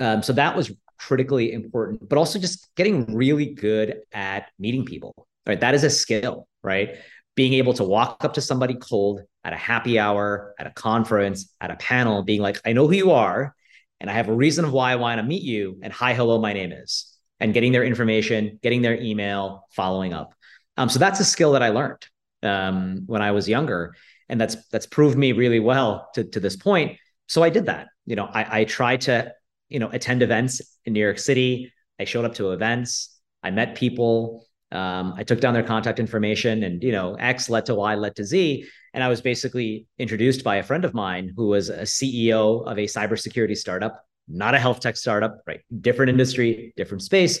Um, 0.00 0.22
so 0.22 0.32
that 0.32 0.56
was 0.56 0.72
critically 0.98 1.52
important, 1.52 2.08
but 2.08 2.18
also 2.18 2.38
just 2.38 2.74
getting 2.74 3.14
really 3.14 3.54
good 3.54 4.00
at 4.12 4.46
meeting 4.58 4.84
people, 4.84 5.14
right? 5.46 5.60
That 5.60 5.74
is 5.74 5.84
a 5.84 5.90
skill, 5.90 6.48
right? 6.62 6.96
Being 7.36 7.52
able 7.54 7.74
to 7.74 7.84
walk 7.84 8.24
up 8.24 8.34
to 8.34 8.40
somebody 8.40 8.74
cold 8.74 9.20
at 9.44 9.52
a 9.52 9.56
happy 9.56 9.98
hour, 9.98 10.54
at 10.58 10.66
a 10.66 10.70
conference, 10.70 11.54
at 11.60 11.70
a 11.70 11.76
panel, 11.76 12.22
being 12.22 12.40
like, 12.40 12.60
I 12.64 12.72
know 12.72 12.86
who 12.86 12.94
you 12.94 13.12
are, 13.12 13.54
and 14.00 14.10
I 14.10 14.14
have 14.14 14.28
a 14.28 14.34
reason 14.34 14.72
why 14.72 14.92
I 14.92 14.96
want 14.96 15.18
to 15.18 15.22
meet 15.22 15.42
you. 15.42 15.78
And 15.82 15.92
hi, 15.92 16.14
hello, 16.14 16.40
my 16.40 16.52
name 16.54 16.72
is, 16.72 17.14
and 17.38 17.54
getting 17.54 17.72
their 17.72 17.84
information, 17.84 18.58
getting 18.62 18.82
their 18.82 18.98
email, 19.00 19.66
following 19.72 20.12
up. 20.12 20.34
Um, 20.76 20.88
so 20.88 20.98
that's 20.98 21.20
a 21.20 21.24
skill 21.24 21.52
that 21.52 21.62
I 21.62 21.68
learned 21.68 22.06
um, 22.42 23.02
when 23.06 23.22
I 23.22 23.32
was 23.32 23.48
younger, 23.48 23.94
and 24.28 24.40
that's 24.40 24.56
that's 24.68 24.86
proved 24.86 25.18
me 25.18 25.32
really 25.32 25.60
well 25.60 26.08
to 26.14 26.24
to 26.24 26.40
this 26.40 26.56
point. 26.56 26.98
So 27.26 27.42
I 27.42 27.50
did 27.50 27.66
that. 27.66 27.88
You 28.06 28.16
know, 28.16 28.24
I, 28.24 28.60
I 28.60 28.64
tried 28.64 29.02
to 29.02 29.32
you 29.70 29.78
know, 29.78 29.88
attend 29.90 30.22
events 30.22 30.60
in 30.84 30.92
New 30.92 31.00
York 31.00 31.18
City. 31.18 31.72
I 31.98 32.04
showed 32.04 32.24
up 32.24 32.34
to 32.34 32.52
events. 32.52 33.18
I 33.42 33.50
met 33.50 33.74
people. 33.74 34.44
Um, 34.72 35.14
I 35.16 35.24
took 35.24 35.40
down 35.40 35.54
their 35.54 35.62
contact 35.62 35.98
information, 35.98 36.62
and 36.62 36.82
you 36.82 36.92
know, 36.92 37.14
X 37.14 37.48
led 37.48 37.66
to 37.66 37.74
Y, 37.74 37.94
led 37.94 38.16
to 38.16 38.24
Z. 38.24 38.66
And 38.92 39.02
I 39.02 39.08
was 39.08 39.20
basically 39.20 39.86
introduced 39.98 40.44
by 40.44 40.56
a 40.56 40.62
friend 40.62 40.84
of 40.84 40.94
mine 40.94 41.32
who 41.36 41.46
was 41.46 41.70
a 41.70 41.82
CEO 41.82 42.66
of 42.66 42.76
a 42.78 42.84
cybersecurity 42.84 43.56
startup, 43.56 44.04
not 44.28 44.54
a 44.54 44.58
health 44.58 44.80
tech 44.80 44.96
startup, 44.96 45.38
right? 45.46 45.60
Different 45.80 46.10
industry, 46.10 46.72
different 46.76 47.02
space. 47.02 47.38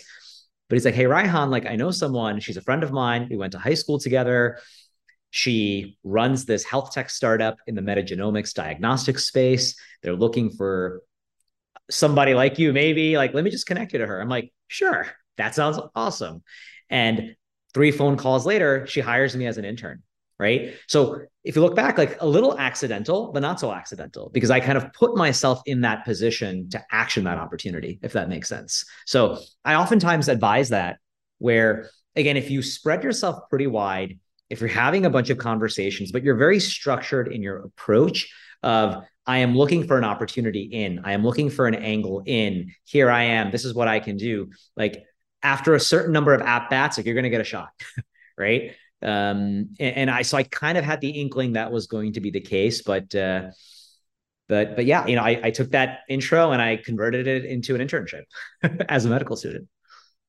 But 0.68 0.76
he's 0.76 0.84
like, 0.84 0.94
hey, 0.94 1.04
Raihan, 1.04 1.50
like 1.50 1.66
I 1.66 1.74
know 1.74 1.90
someone. 1.90 2.38
She's 2.38 2.56
a 2.56 2.62
friend 2.62 2.84
of 2.84 2.92
mine. 2.92 3.26
We 3.28 3.36
went 3.36 3.52
to 3.52 3.58
high 3.58 3.74
school 3.74 3.98
together. 3.98 4.60
She 5.30 5.98
runs 6.04 6.44
this 6.44 6.64
health 6.64 6.92
tech 6.92 7.10
startup 7.10 7.56
in 7.66 7.74
the 7.74 7.82
metagenomics 7.82 8.54
diagnostics 8.54 9.26
space. 9.26 9.74
They're 10.02 10.14
looking 10.14 10.50
for 10.50 11.02
somebody 11.90 12.34
like 12.34 12.58
you, 12.58 12.72
maybe. 12.72 13.16
Like, 13.16 13.34
let 13.34 13.44
me 13.44 13.50
just 13.50 13.66
connect 13.66 13.92
you 13.92 13.98
to 13.98 14.06
her. 14.06 14.20
I'm 14.20 14.28
like, 14.28 14.52
sure, 14.68 15.06
that 15.36 15.54
sounds 15.54 15.78
awesome. 15.94 16.42
And 16.88 17.36
three 17.74 17.90
phone 17.90 18.16
calls 18.16 18.46
later, 18.46 18.86
she 18.86 19.00
hires 19.00 19.36
me 19.36 19.46
as 19.46 19.58
an 19.58 19.64
intern. 19.64 20.02
Right. 20.38 20.76
So 20.88 21.20
if 21.44 21.54
you 21.54 21.60
look 21.60 21.76
back, 21.76 21.98
like 21.98 22.16
a 22.22 22.26
little 22.26 22.58
accidental, 22.58 23.30
but 23.30 23.40
not 23.40 23.60
so 23.60 23.70
accidental, 23.72 24.30
because 24.32 24.50
I 24.50 24.58
kind 24.58 24.78
of 24.78 24.90
put 24.94 25.14
myself 25.14 25.60
in 25.66 25.82
that 25.82 26.06
position 26.06 26.70
to 26.70 26.82
action 26.90 27.24
that 27.24 27.36
opportunity, 27.36 27.98
if 28.02 28.14
that 28.14 28.30
makes 28.30 28.48
sense. 28.48 28.86
So 29.04 29.36
I 29.66 29.74
oftentimes 29.74 30.28
advise 30.28 30.70
that 30.70 30.96
where, 31.40 31.90
again, 32.16 32.38
if 32.38 32.50
you 32.50 32.62
spread 32.62 33.04
yourself 33.04 33.50
pretty 33.50 33.66
wide, 33.66 34.18
if 34.48 34.60
you're 34.60 34.70
having 34.70 35.04
a 35.04 35.10
bunch 35.10 35.28
of 35.28 35.36
conversations, 35.36 36.10
but 36.10 36.22
you're 36.22 36.36
very 36.36 36.58
structured 36.58 37.28
in 37.28 37.42
your 37.42 37.58
approach 37.58 38.32
of 38.62 39.04
I 39.26 39.38
am 39.38 39.56
looking 39.56 39.86
for 39.86 39.98
an 39.98 40.04
opportunity 40.04 40.62
in, 40.62 41.00
I 41.04 41.12
am 41.12 41.22
looking 41.24 41.50
for 41.50 41.66
an 41.66 41.74
angle 41.74 42.22
in, 42.26 42.72
here 42.84 43.10
I 43.10 43.24
am, 43.24 43.50
this 43.50 43.64
is 43.64 43.74
what 43.74 43.88
I 43.88 44.00
can 44.00 44.16
do. 44.16 44.50
Like 44.76 45.04
after 45.42 45.74
a 45.74 45.80
certain 45.80 46.12
number 46.12 46.34
of 46.34 46.42
at 46.42 46.70
bats, 46.70 46.96
like 46.96 47.06
you're 47.06 47.14
going 47.14 47.24
to 47.24 47.30
get 47.30 47.40
a 47.40 47.44
shot, 47.44 47.70
right? 48.38 48.72
Um, 49.02 49.74
and, 49.78 49.96
and, 49.96 50.10
I, 50.10 50.22
so 50.22 50.36
I 50.36 50.42
kind 50.42 50.76
of 50.76 50.84
had 50.84 51.00
the 51.00 51.10
inkling 51.10 51.52
that 51.54 51.70
was 51.70 51.86
going 51.86 52.14
to 52.14 52.20
be 52.20 52.30
the 52.30 52.40
case, 52.40 52.82
but, 52.82 53.14
uh, 53.14 53.50
but, 54.48 54.76
but 54.76 54.84
yeah, 54.84 55.06
you 55.06 55.16
know, 55.16 55.22
I, 55.22 55.40
I 55.44 55.50
took 55.50 55.70
that 55.70 56.00
intro 56.08 56.50
and 56.52 56.60
I 56.60 56.76
converted 56.76 57.26
it 57.26 57.44
into 57.44 57.74
an 57.74 57.86
internship 57.86 58.24
as 58.88 59.04
a 59.04 59.08
medical 59.08 59.36
student. 59.36 59.68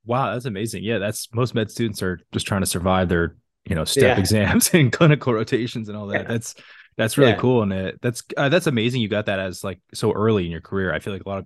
Wow, 0.05 0.33
that's 0.33 0.45
amazing. 0.45 0.83
Yeah, 0.83 0.97
that's 0.97 1.33
most 1.33 1.53
med 1.53 1.69
students 1.69 2.01
are 2.01 2.19
just 2.31 2.47
trying 2.47 2.61
to 2.61 2.67
survive 2.67 3.09
their 3.09 3.35
you 3.65 3.75
know 3.75 3.85
step 3.85 4.17
yeah. 4.17 4.19
exams 4.19 4.69
and 4.73 4.91
clinical 4.91 5.33
rotations 5.33 5.89
and 5.89 5.97
all 5.97 6.07
that. 6.07 6.23
Yeah. 6.23 6.27
That's 6.27 6.55
that's 6.97 7.17
really 7.17 7.31
yeah. 7.31 7.37
cool 7.37 7.61
and 7.63 7.73
it, 7.73 7.99
that's 8.01 8.23
uh, 8.37 8.49
that's 8.49 8.67
amazing. 8.67 9.01
You 9.01 9.07
got 9.07 9.25
that 9.27 9.39
as 9.39 9.63
like 9.63 9.79
so 9.93 10.11
early 10.11 10.45
in 10.45 10.51
your 10.51 10.61
career. 10.61 10.93
I 10.93 10.99
feel 10.99 11.13
like 11.13 11.23
a 11.25 11.29
lot 11.29 11.39
of 11.39 11.45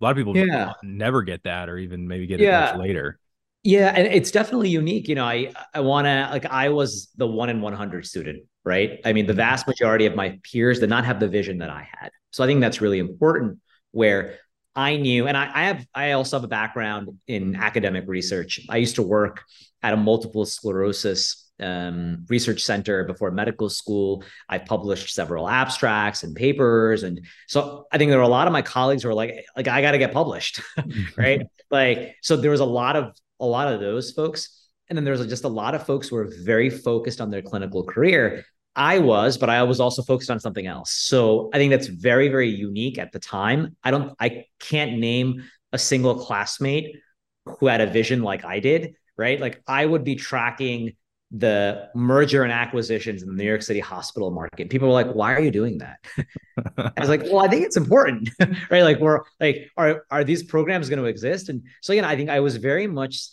a 0.00 0.04
lot 0.04 0.10
of 0.10 0.16
people 0.16 0.36
yeah. 0.36 0.72
never 0.82 1.22
get 1.22 1.44
that 1.44 1.68
or 1.68 1.78
even 1.78 2.08
maybe 2.08 2.26
get 2.26 2.40
it 2.40 2.50
much 2.50 2.76
later. 2.76 3.18
Yeah, 3.62 3.92
and 3.94 4.08
it's 4.08 4.32
definitely 4.32 4.70
unique. 4.70 5.06
You 5.06 5.14
know, 5.14 5.24
I 5.24 5.52
I 5.72 5.80
want 5.80 6.06
to 6.06 6.28
like 6.32 6.46
I 6.46 6.70
was 6.70 7.10
the 7.16 7.26
one 7.26 7.48
in 7.48 7.60
one 7.60 7.72
hundred 7.72 8.06
student, 8.06 8.44
right? 8.64 9.00
I 9.04 9.12
mean, 9.12 9.26
the 9.26 9.32
mm-hmm. 9.32 9.38
vast 9.38 9.68
majority 9.68 10.06
of 10.06 10.16
my 10.16 10.38
peers 10.42 10.80
did 10.80 10.90
not 10.90 11.04
have 11.04 11.20
the 11.20 11.28
vision 11.28 11.58
that 11.58 11.70
I 11.70 11.88
had. 11.98 12.10
So 12.32 12.42
I 12.42 12.48
think 12.48 12.60
that's 12.60 12.80
really 12.80 12.98
important. 12.98 13.58
Where 13.92 14.38
I 14.74 14.96
knew, 14.96 15.26
and 15.26 15.36
I, 15.36 15.50
I 15.54 15.64
have 15.64 15.86
I 15.94 16.12
also 16.12 16.36
have 16.36 16.44
a 16.44 16.48
background 16.48 17.10
in 17.26 17.56
academic 17.56 18.04
research. 18.06 18.60
I 18.68 18.78
used 18.78 18.96
to 18.96 19.02
work 19.02 19.42
at 19.82 19.92
a 19.92 19.96
multiple 19.96 20.46
sclerosis 20.46 21.50
um, 21.60 22.24
research 22.28 22.62
center 22.62 23.04
before 23.04 23.30
medical 23.30 23.68
school. 23.68 24.24
I've 24.48 24.64
published 24.64 25.14
several 25.14 25.48
abstracts 25.48 26.22
and 26.22 26.34
papers, 26.34 27.02
and 27.02 27.20
so 27.48 27.86
I 27.92 27.98
think 27.98 28.10
there 28.10 28.18
were 28.18 28.24
a 28.24 28.28
lot 28.28 28.46
of 28.46 28.52
my 28.52 28.62
colleagues 28.62 29.02
who 29.02 29.10
were 29.10 29.14
like, 29.14 29.44
like 29.56 29.68
I 29.68 29.82
got 29.82 29.92
to 29.92 29.98
get 29.98 30.12
published, 30.12 30.60
right? 31.16 31.46
like, 31.70 32.16
so 32.22 32.36
there 32.36 32.50
was 32.50 32.60
a 32.60 32.64
lot 32.64 32.96
of 32.96 33.14
a 33.40 33.46
lot 33.46 33.72
of 33.72 33.80
those 33.80 34.12
folks, 34.12 34.68
and 34.88 34.96
then 34.96 35.04
there 35.04 35.12
was 35.12 35.26
just 35.26 35.44
a 35.44 35.48
lot 35.48 35.74
of 35.74 35.84
folks 35.84 36.08
who 36.08 36.16
were 36.16 36.32
very 36.44 36.70
focused 36.70 37.20
on 37.20 37.30
their 37.30 37.42
clinical 37.42 37.84
career. 37.84 38.44
I 38.74 38.98
was, 38.98 39.36
but 39.36 39.50
I 39.50 39.62
was 39.64 39.80
also 39.80 40.02
focused 40.02 40.30
on 40.30 40.40
something 40.40 40.66
else. 40.66 40.92
So 40.92 41.50
I 41.52 41.58
think 41.58 41.70
that's 41.70 41.88
very, 41.88 42.28
very 42.28 42.48
unique 42.48 42.98
at 42.98 43.12
the 43.12 43.18
time. 43.18 43.76
I 43.84 43.90
don't, 43.90 44.14
I 44.18 44.46
can't 44.58 44.98
name 44.98 45.44
a 45.72 45.78
single 45.78 46.14
classmate 46.14 46.96
who 47.44 47.66
had 47.66 47.80
a 47.80 47.86
vision 47.86 48.22
like 48.22 48.44
I 48.44 48.60
did, 48.60 48.94
right? 49.16 49.40
Like 49.40 49.62
I 49.66 49.84
would 49.84 50.04
be 50.04 50.14
tracking 50.14 50.92
the 51.32 51.88
merger 51.94 52.42
and 52.42 52.52
acquisitions 52.52 53.22
in 53.22 53.28
the 53.28 53.34
New 53.34 53.48
York 53.48 53.62
City 53.62 53.80
hospital 53.80 54.30
market. 54.30 54.68
People 54.68 54.88
were 54.88 54.94
like, 54.94 55.12
"Why 55.12 55.32
are 55.32 55.40
you 55.40 55.50
doing 55.50 55.78
that?" 55.78 55.98
I 56.76 57.00
was 57.00 57.08
like, 57.08 57.22
"Well, 57.22 57.38
I 57.38 57.48
think 57.48 57.64
it's 57.64 57.78
important, 57.78 58.28
right? 58.70 58.82
Like, 58.82 59.00
we're 59.00 59.20
like, 59.40 59.70
are 59.78 60.04
are 60.10 60.24
these 60.24 60.42
programs 60.42 60.90
going 60.90 60.98
to 60.98 61.06
exist?" 61.06 61.48
And 61.48 61.62
so 61.80 61.94
again, 61.94 62.04
I 62.04 62.16
think 62.16 62.28
I 62.28 62.40
was 62.40 62.56
very 62.56 62.86
much 62.86 63.28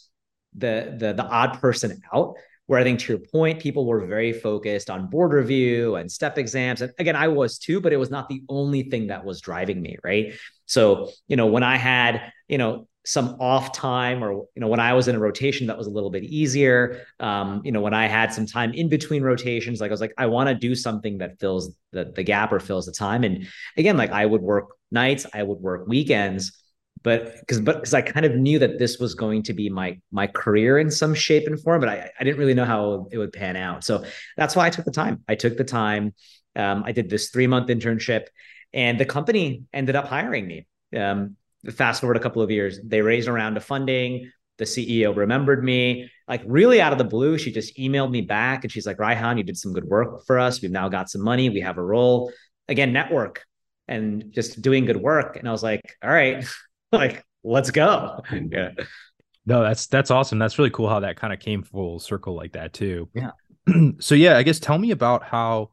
the 0.55 0.95
the 0.97 1.13
the 1.13 1.25
odd 1.25 1.59
person 1.59 2.01
out. 2.13 2.35
Where 2.69 2.79
I 2.79 2.83
think 2.83 2.99
to 2.99 3.13
your 3.13 3.19
point, 3.19 3.59
people 3.59 3.87
were 3.87 4.05
very 4.05 4.31
focused 4.31 4.91
on 4.91 5.09
board 5.09 5.33
review 5.33 5.95
and 5.95 6.11
step 6.11 6.37
exams. 6.37 6.83
And 6.83 6.93
again, 6.99 7.15
I 7.15 7.27
was 7.27 7.57
too, 7.57 7.81
but 7.81 7.93
it 7.93 7.97
was 7.97 8.11
not 8.11 8.29
the 8.29 8.43
only 8.47 8.83
thing 8.83 9.07
that 9.07 9.25
was 9.25 9.41
driving 9.41 9.81
me, 9.81 9.97
right? 10.03 10.33
So, 10.67 11.09
you 11.27 11.35
know, 11.35 11.47
when 11.47 11.63
I 11.63 11.77
had, 11.77 12.31
you 12.47 12.59
know, 12.59 12.87
some 13.05 13.37
off 13.39 13.71
time 13.71 14.23
or 14.23 14.33
you 14.33 14.47
know 14.57 14.67
when 14.67 14.79
i 14.79 14.93
was 14.93 15.07
in 15.07 15.15
a 15.15 15.19
rotation 15.19 15.65
that 15.65 15.77
was 15.77 15.87
a 15.87 15.89
little 15.89 16.09
bit 16.11 16.23
easier 16.23 17.05
um, 17.19 17.61
you 17.63 17.71
know 17.71 17.81
when 17.81 17.93
i 17.93 18.05
had 18.05 18.31
some 18.31 18.45
time 18.45 18.73
in 18.73 18.89
between 18.89 19.23
rotations 19.23 19.79
like 19.79 19.89
i 19.89 19.93
was 19.93 20.01
like 20.01 20.13
i 20.17 20.25
want 20.25 20.49
to 20.49 20.53
do 20.53 20.75
something 20.75 21.17
that 21.17 21.39
fills 21.39 21.73
the, 21.91 22.11
the 22.15 22.21
gap 22.21 22.51
or 22.51 22.59
fills 22.59 22.85
the 22.85 22.91
time 22.91 23.23
and 23.23 23.47
again 23.77 23.95
like 23.95 24.11
i 24.11 24.25
would 24.25 24.41
work 24.41 24.75
nights 24.91 25.25
i 25.33 25.41
would 25.41 25.59
work 25.59 25.87
weekends 25.87 26.58
but 27.03 27.39
because 27.39 27.59
but 27.61 27.75
because 27.77 27.93
i 27.93 28.01
kind 28.01 28.25
of 28.25 28.35
knew 28.35 28.59
that 28.59 28.79
this 28.79 28.99
was 28.99 29.15
going 29.15 29.43
to 29.43 29.53
be 29.53 29.69
my 29.69 29.99
my 30.11 30.27
career 30.27 30.77
in 30.79 30.91
some 30.91 31.13
shape 31.13 31.47
and 31.47 31.59
form 31.61 31.79
but 31.79 31.89
i, 31.89 32.11
I 32.19 32.23
didn't 32.23 32.39
really 32.39 32.53
know 32.53 32.65
how 32.65 33.07
it 33.11 33.17
would 33.17 33.33
pan 33.33 33.55
out 33.55 33.83
so 33.83 34.03
that's 34.37 34.55
why 34.55 34.67
i 34.67 34.69
took 34.69 34.85
the 34.85 34.91
time 34.91 35.23
i 35.27 35.35
took 35.35 35.57
the 35.57 35.63
time 35.63 36.13
um, 36.55 36.83
i 36.85 36.91
did 36.91 37.09
this 37.09 37.29
three 37.29 37.47
month 37.47 37.69
internship 37.69 38.27
and 38.73 38.99
the 38.99 39.05
company 39.05 39.63
ended 39.73 39.95
up 39.95 40.07
hiring 40.07 40.47
me 40.47 40.67
um, 40.95 41.35
fast 41.71 42.01
forward 42.01 42.17
a 42.17 42.19
couple 42.19 42.41
of 42.41 42.51
years, 42.51 42.79
they 42.83 43.01
raised 43.01 43.27
a 43.27 43.31
round 43.31 43.57
of 43.57 43.63
funding. 43.63 44.31
The 44.57 44.65
CEO 44.65 45.15
remembered 45.15 45.63
me, 45.63 46.11
like 46.27 46.41
really 46.45 46.81
out 46.81 46.91
of 46.91 46.97
the 46.97 47.05
blue. 47.05 47.37
She 47.37 47.51
just 47.51 47.77
emailed 47.77 48.11
me 48.11 48.21
back 48.21 48.63
and 48.63 48.71
she's 48.71 48.85
like, 48.85 48.97
Raihan, 48.97 49.37
you 49.37 49.43
did 49.43 49.57
some 49.57 49.73
good 49.73 49.85
work 49.85 50.25
for 50.25 50.37
us. 50.37 50.61
We've 50.61 50.71
now 50.71 50.89
got 50.89 51.09
some 51.09 51.21
money. 51.21 51.49
We 51.49 51.61
have 51.61 51.77
a 51.77 51.83
role. 51.83 52.31
Again, 52.67 52.91
network 52.91 53.45
and 53.87 54.31
just 54.31 54.61
doing 54.61 54.85
good 54.85 54.97
work. 54.97 55.37
And 55.37 55.47
I 55.47 55.51
was 55.51 55.63
like, 55.63 55.81
all 56.03 56.09
right, 56.09 56.45
like, 56.91 57.25
let's 57.43 57.71
go. 57.71 58.21
yeah. 58.31 58.71
No, 59.45 59.63
that's 59.63 59.87
that's 59.87 60.11
awesome. 60.11 60.37
That's 60.37 60.59
really 60.59 60.69
cool 60.69 60.89
how 60.89 60.99
that 60.99 61.15
kind 61.15 61.33
of 61.33 61.39
came 61.39 61.63
full 61.63 61.99
circle 61.99 62.35
like 62.35 62.53
that 62.53 62.73
too. 62.73 63.09
Yeah. 63.13 63.31
so 63.99 64.15
yeah, 64.15 64.37
I 64.37 64.43
guess 64.43 64.59
tell 64.59 64.77
me 64.77 64.91
about 64.91 65.23
how, 65.23 65.71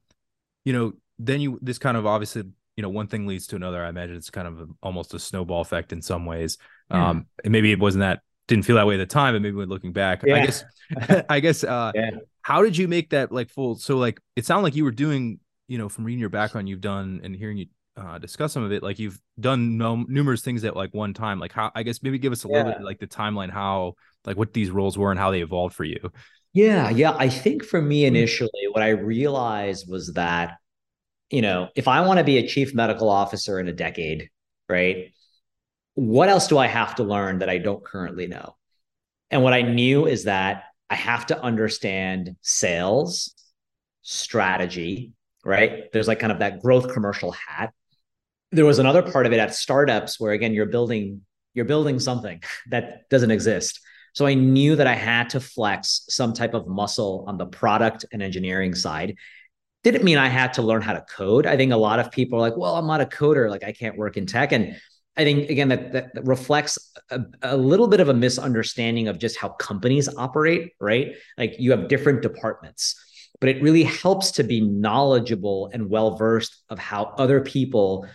you 0.64 0.72
know, 0.72 0.92
then 1.18 1.40
you 1.40 1.58
this 1.62 1.78
kind 1.78 1.96
of 1.96 2.06
obviously 2.06 2.44
you 2.76 2.82
know 2.82 2.88
one 2.88 3.06
thing 3.06 3.26
leads 3.26 3.46
to 3.46 3.56
another 3.56 3.84
i 3.84 3.88
imagine 3.88 4.16
it's 4.16 4.30
kind 4.30 4.46
of 4.46 4.60
a, 4.60 4.66
almost 4.82 5.14
a 5.14 5.18
snowball 5.18 5.60
effect 5.60 5.92
in 5.92 6.02
some 6.02 6.26
ways 6.26 6.58
yeah. 6.90 7.10
um 7.10 7.26
and 7.44 7.52
maybe 7.52 7.72
it 7.72 7.78
wasn't 7.78 8.00
that 8.00 8.20
didn't 8.48 8.64
feel 8.64 8.76
that 8.76 8.86
way 8.86 8.94
at 8.94 8.98
the 8.98 9.06
time 9.06 9.34
but 9.34 9.42
maybe 9.42 9.56
when 9.56 9.68
looking 9.68 9.92
back 9.92 10.22
yeah. 10.24 10.34
i 10.36 10.46
guess 10.46 10.64
i 11.28 11.40
guess 11.40 11.64
uh 11.64 11.90
yeah. 11.94 12.10
how 12.42 12.62
did 12.62 12.76
you 12.76 12.86
make 12.86 13.10
that 13.10 13.32
like 13.32 13.48
full 13.50 13.76
so 13.76 13.96
like 13.96 14.20
it 14.36 14.46
sounded 14.46 14.62
like 14.62 14.76
you 14.76 14.84
were 14.84 14.90
doing 14.90 15.40
you 15.68 15.78
know 15.78 15.88
from 15.88 16.04
reading 16.04 16.20
your 16.20 16.28
background 16.28 16.68
you've 16.68 16.80
done 16.80 17.20
and 17.24 17.34
hearing 17.34 17.56
you 17.56 17.66
uh, 17.96 18.18
discuss 18.18 18.52
some 18.52 18.62
of 18.62 18.72
it 18.72 18.82
like 18.82 18.98
you've 18.98 19.18
done 19.40 19.78
no, 19.78 20.04
numerous 20.08 20.42
things 20.42 20.64
at 20.64 20.76
like 20.76 20.92
one 20.92 21.14
time 21.14 21.38
like 21.38 21.52
how 21.52 21.72
i 21.74 21.82
guess 21.82 22.02
maybe 22.02 22.18
give 22.18 22.32
us 22.32 22.44
a 22.44 22.48
little 22.48 22.70
bit 22.70 22.82
like 22.82 22.98
the 22.98 23.06
timeline 23.06 23.50
how 23.50 23.94
like 24.24 24.36
what 24.36 24.52
these 24.52 24.70
roles 24.70 24.98
were 24.98 25.10
and 25.10 25.18
how 25.18 25.30
they 25.30 25.40
evolved 25.40 25.74
for 25.74 25.84
you 25.84 26.12
yeah 26.52 26.90
yeah 26.90 27.16
i 27.18 27.28
think 27.28 27.64
for 27.64 27.80
me 27.80 28.02
hmm. 28.02 28.14
initially 28.14 28.66
what 28.72 28.82
i 28.82 28.90
realized 28.90 29.90
was 29.90 30.12
that 30.12 30.58
you 31.30 31.42
know, 31.42 31.68
if 31.74 31.88
I 31.88 32.02
want 32.02 32.18
to 32.18 32.24
be 32.24 32.38
a 32.38 32.46
chief 32.46 32.74
medical 32.74 33.08
officer 33.08 33.58
in 33.58 33.68
a 33.68 33.72
decade, 33.72 34.30
right? 34.68 35.12
What 35.94 36.28
else 36.28 36.46
do 36.46 36.58
I 36.58 36.66
have 36.66 36.96
to 36.96 37.04
learn 37.04 37.38
that 37.38 37.50
I 37.50 37.58
don't 37.58 37.84
currently 37.84 38.26
know? 38.26 38.56
And 39.30 39.42
what 39.42 39.52
I 39.52 39.62
knew 39.62 40.06
is 40.06 40.24
that 40.24 40.64
I 40.88 40.94
have 40.94 41.26
to 41.26 41.42
understand 41.42 42.36
sales, 42.42 43.34
strategy, 44.02 45.12
right? 45.44 45.90
There's 45.92 46.06
like 46.06 46.20
kind 46.20 46.32
of 46.32 46.38
that 46.40 46.62
growth 46.62 46.92
commercial 46.92 47.32
hat. 47.32 47.72
There 48.52 48.64
was 48.64 48.78
another 48.78 49.02
part 49.02 49.26
of 49.26 49.32
it 49.32 49.38
at 49.38 49.54
startups 49.54 50.20
where 50.20 50.32
again 50.32 50.52
you're 50.52 50.66
building 50.66 51.22
you're 51.54 51.64
building 51.64 51.98
something 51.98 52.42
that 52.70 53.08
doesn't 53.10 53.30
exist. 53.30 53.80
So 54.14 54.26
I 54.26 54.34
knew 54.34 54.76
that 54.76 54.86
I 54.86 54.94
had 54.94 55.30
to 55.30 55.40
flex 55.40 56.06
some 56.08 56.32
type 56.32 56.54
of 56.54 56.66
muscle 56.66 57.24
on 57.28 57.36
the 57.36 57.46
product 57.46 58.06
and 58.12 58.22
engineering 58.22 58.74
side 58.74 59.16
didn't 59.86 60.02
mean 60.02 60.18
I 60.18 60.28
had 60.28 60.54
to 60.54 60.62
learn 60.62 60.82
how 60.82 60.94
to 60.94 61.00
code. 61.02 61.46
I 61.46 61.56
think 61.56 61.72
a 61.72 61.76
lot 61.76 62.00
of 62.00 62.10
people 62.10 62.38
are 62.38 62.42
like, 62.42 62.56
well, 62.56 62.74
I'm 62.74 62.88
not 62.88 63.00
a 63.00 63.06
coder. 63.06 63.48
Like 63.48 63.62
I 63.62 63.70
can't 63.70 63.96
work 63.96 64.16
in 64.16 64.26
tech. 64.26 64.50
And 64.50 64.76
I 65.16 65.22
think 65.22 65.48
again 65.48 65.68
that 65.68 65.92
that, 65.92 66.10
reflects 66.24 66.92
a, 67.10 67.20
a, 67.42 67.56
little 67.56 67.86
bit 67.86 68.00
of 68.00 68.08
a 68.08 68.14
misunderstanding 68.14 69.06
of 69.06 69.20
just 69.20 69.38
how 69.38 69.50
companies 69.50 70.08
operate, 70.16 70.72
right? 70.80 71.14
Like 71.38 71.54
you 71.60 71.70
have 71.70 71.86
different 71.86 72.20
departments, 72.20 73.00
but 73.38 73.48
it 73.48 73.62
really 73.62 73.84
helps 73.84 74.32
to 74.32 74.42
be 74.42 74.60
knowledgeable 74.60 75.70
and 75.72 75.88
well 75.88 76.16
versed 76.16 76.64
of 76.68 76.80
how 76.80 77.14
other 77.16 77.40
people, 77.40 78.08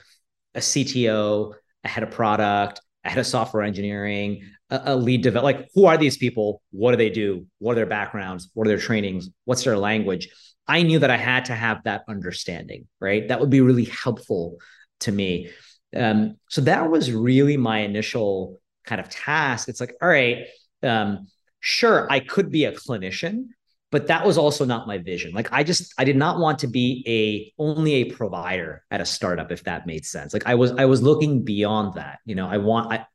a 0.55 0.59
CTO, 0.59 1.53
a 1.83 1.87
head 1.87 2.03
of 2.03 2.11
product, 2.11 2.81
a 3.03 3.09
head 3.09 3.19
of 3.19 3.27
software 3.27 3.63
engineering, 3.63 4.41
a, 4.69 4.81
a 4.85 4.95
lead 4.95 5.21
develop. 5.21 5.43
Like, 5.43 5.69
who 5.73 5.85
are 5.85 5.97
these 5.97 6.17
people? 6.17 6.61
What 6.71 6.91
do 6.91 6.97
they 6.97 7.09
do? 7.09 7.47
What 7.59 7.73
are 7.73 7.75
their 7.75 7.85
backgrounds? 7.85 8.49
What 8.53 8.67
are 8.67 8.69
their 8.69 8.77
trainings? 8.77 9.29
What's 9.45 9.63
their 9.63 9.77
language? 9.77 10.29
I 10.67 10.83
knew 10.83 10.99
that 10.99 11.09
I 11.09 11.17
had 11.17 11.45
to 11.45 11.55
have 11.55 11.83
that 11.83 12.03
understanding, 12.07 12.87
right? 12.99 13.27
That 13.27 13.39
would 13.39 13.49
be 13.49 13.61
really 13.61 13.85
helpful 13.85 14.57
to 15.01 15.11
me. 15.11 15.49
Um, 15.95 16.37
so 16.49 16.61
that 16.61 16.89
was 16.89 17.11
really 17.11 17.57
my 17.57 17.79
initial 17.79 18.61
kind 18.85 19.01
of 19.01 19.09
task. 19.09 19.67
It's 19.67 19.81
like, 19.81 19.95
all 20.01 20.07
right, 20.07 20.45
um, 20.83 21.27
sure, 21.59 22.07
I 22.09 22.19
could 22.19 22.51
be 22.51 22.65
a 22.65 22.71
clinician, 22.71 23.47
but 23.91 24.07
that 24.07 24.25
was 24.25 24.37
also 24.37 24.65
not 24.65 24.87
my 24.87 24.97
vision. 24.97 25.33
Like 25.33 25.49
I 25.51 25.63
just 25.63 25.93
I 25.97 26.05
did 26.05 26.15
not 26.15 26.39
want 26.39 26.59
to 26.59 26.67
be 26.67 27.03
a 27.07 27.61
only 27.61 27.93
a 27.95 28.05
provider 28.05 28.83
at 28.89 29.01
a 29.01 29.05
startup, 29.05 29.51
if 29.51 29.65
that 29.65 29.85
made 29.85 30.05
sense. 30.05 30.33
Like 30.33 30.47
I 30.47 30.55
was 30.55 30.71
I 30.71 30.85
was 30.85 31.03
looking 31.03 31.43
beyond 31.43 31.95
that. 31.95 32.19
You 32.25 32.35
know, 32.35 32.47
I 32.47 32.57
want 32.57 32.91
I 32.91 33.05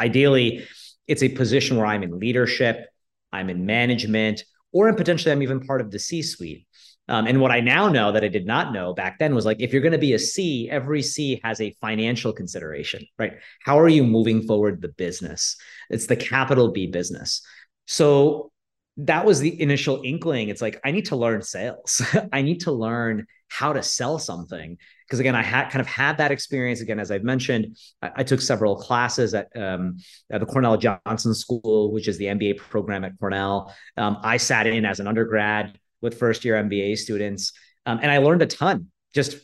ideally 0.00 0.66
it's 1.06 1.22
a 1.22 1.28
position 1.28 1.76
where 1.76 1.86
I'm 1.86 2.02
in 2.02 2.18
leadership, 2.18 2.86
I'm 3.32 3.48
in 3.48 3.64
management, 3.64 4.42
or 4.72 4.88
in 4.88 4.96
potentially 4.96 5.32
I'm 5.32 5.42
even 5.42 5.60
part 5.60 5.80
of 5.80 5.90
the 5.90 5.98
C-suite. 5.98 6.66
Um, 7.06 7.26
and 7.26 7.38
what 7.40 7.50
I 7.50 7.60
now 7.60 7.90
know 7.90 8.12
that 8.12 8.24
I 8.24 8.28
did 8.28 8.46
not 8.46 8.72
know 8.72 8.94
back 8.94 9.18
then 9.18 9.34
was 9.34 9.44
like, 9.44 9.60
if 9.60 9.72
you're 9.72 9.82
going 9.82 9.92
to 9.92 9.98
be 9.98 10.14
a 10.14 10.18
C, 10.18 10.70
every 10.70 11.02
C 11.02 11.38
has 11.44 11.60
a 11.60 11.76
financial 11.82 12.32
consideration, 12.32 13.06
right? 13.18 13.34
How 13.62 13.78
are 13.78 13.90
you 13.90 14.04
moving 14.04 14.46
forward 14.46 14.80
the 14.80 14.88
business? 14.88 15.56
It's 15.90 16.06
the 16.06 16.16
capital 16.16 16.72
B 16.72 16.86
business. 16.86 17.42
So 17.86 18.52
that 18.96 19.24
was 19.24 19.40
the 19.40 19.60
initial 19.60 20.02
inkling. 20.04 20.48
It's 20.48 20.62
like, 20.62 20.80
I 20.84 20.92
need 20.92 21.06
to 21.06 21.16
learn 21.16 21.42
sales. 21.42 22.00
I 22.32 22.42
need 22.42 22.60
to 22.60 22.72
learn 22.72 23.26
how 23.48 23.72
to 23.72 23.82
sell 23.82 24.18
something. 24.18 24.76
Because 25.06 25.20
again, 25.20 25.34
I 25.34 25.42
had 25.42 25.70
kind 25.70 25.80
of 25.80 25.86
had 25.86 26.18
that 26.18 26.30
experience. 26.30 26.80
Again, 26.80 26.98
as 26.98 27.10
I've 27.10 27.24
mentioned, 27.24 27.76
I, 28.00 28.10
I 28.16 28.22
took 28.22 28.40
several 28.40 28.76
classes 28.76 29.34
at, 29.34 29.48
um, 29.56 29.96
at 30.30 30.40
the 30.40 30.46
Cornell 30.46 30.76
Johnson 30.76 31.34
School, 31.34 31.92
which 31.92 32.08
is 32.08 32.18
the 32.18 32.26
MBA 32.26 32.58
program 32.58 33.04
at 33.04 33.18
Cornell. 33.18 33.74
Um, 33.96 34.18
I 34.22 34.36
sat 34.36 34.66
in 34.66 34.84
as 34.84 35.00
an 35.00 35.06
undergrad 35.06 35.78
with 36.00 36.18
first 36.18 36.44
year 36.44 36.54
MBA 36.54 36.98
students. 36.98 37.52
Um, 37.86 37.98
and 38.00 38.10
I 38.10 38.18
learned 38.18 38.42
a 38.42 38.46
ton 38.46 38.88
just 39.12 39.38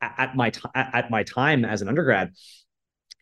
at, 0.00 0.36
my 0.36 0.50
t- 0.50 0.60
at 0.74 1.10
my 1.10 1.22
time 1.22 1.64
as 1.64 1.82
an 1.82 1.88
undergrad. 1.88 2.32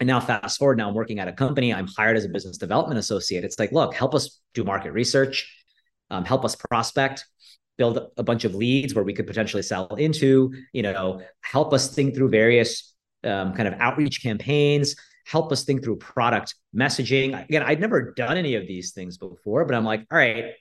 And 0.01 0.07
now 0.07 0.21
fast 0.21 0.59
forward, 0.59 0.79
now 0.79 0.89
I'm 0.89 0.95
working 0.95 1.19
at 1.19 1.29
a 1.29 1.33
company. 1.33 1.73
I'm 1.73 1.87
hired 1.87 2.17
as 2.17 2.25
a 2.25 2.29
business 2.29 2.59
development 2.59 2.99
associate. 2.99 3.45
It's 3.45 3.59
like, 3.59 3.73
look, 3.73 3.95
help 3.95 4.15
us 4.15 4.41
do 4.55 4.63
market 4.65 4.93
research, 4.93 5.51
um, 6.11 6.25
help 6.25 6.45
us 6.45 6.57
prospect, 6.57 7.27
build 7.79 8.11
a 8.17 8.23
bunch 8.23 8.45
of 8.45 8.55
leads 8.55 8.95
where 8.95 9.05
we 9.05 9.13
could 9.13 9.27
potentially 9.27 9.63
sell 9.63 9.87
into, 9.97 10.53
you 10.73 10.83
know, 10.83 11.21
help 11.43 11.73
us 11.73 11.95
think 11.95 12.15
through 12.15 12.31
various 12.31 12.95
um, 13.25 13.53
kind 13.55 13.69
of 13.69 13.75
outreach 13.79 14.23
campaigns, 14.23 14.97
help 15.27 15.53
us 15.53 15.65
think 15.65 15.83
through 15.83 15.97
product 15.97 16.55
messaging. 16.75 17.45
Again, 17.45 17.63
I'd 17.63 17.81
never 17.81 18.13
done 18.13 18.37
any 18.37 18.55
of 18.55 18.67
these 18.67 18.93
things 18.93 19.19
before, 19.19 19.65
but 19.65 19.75
I'm 19.75 19.85
like, 19.85 20.07
all 20.11 20.19
right, 20.19 20.53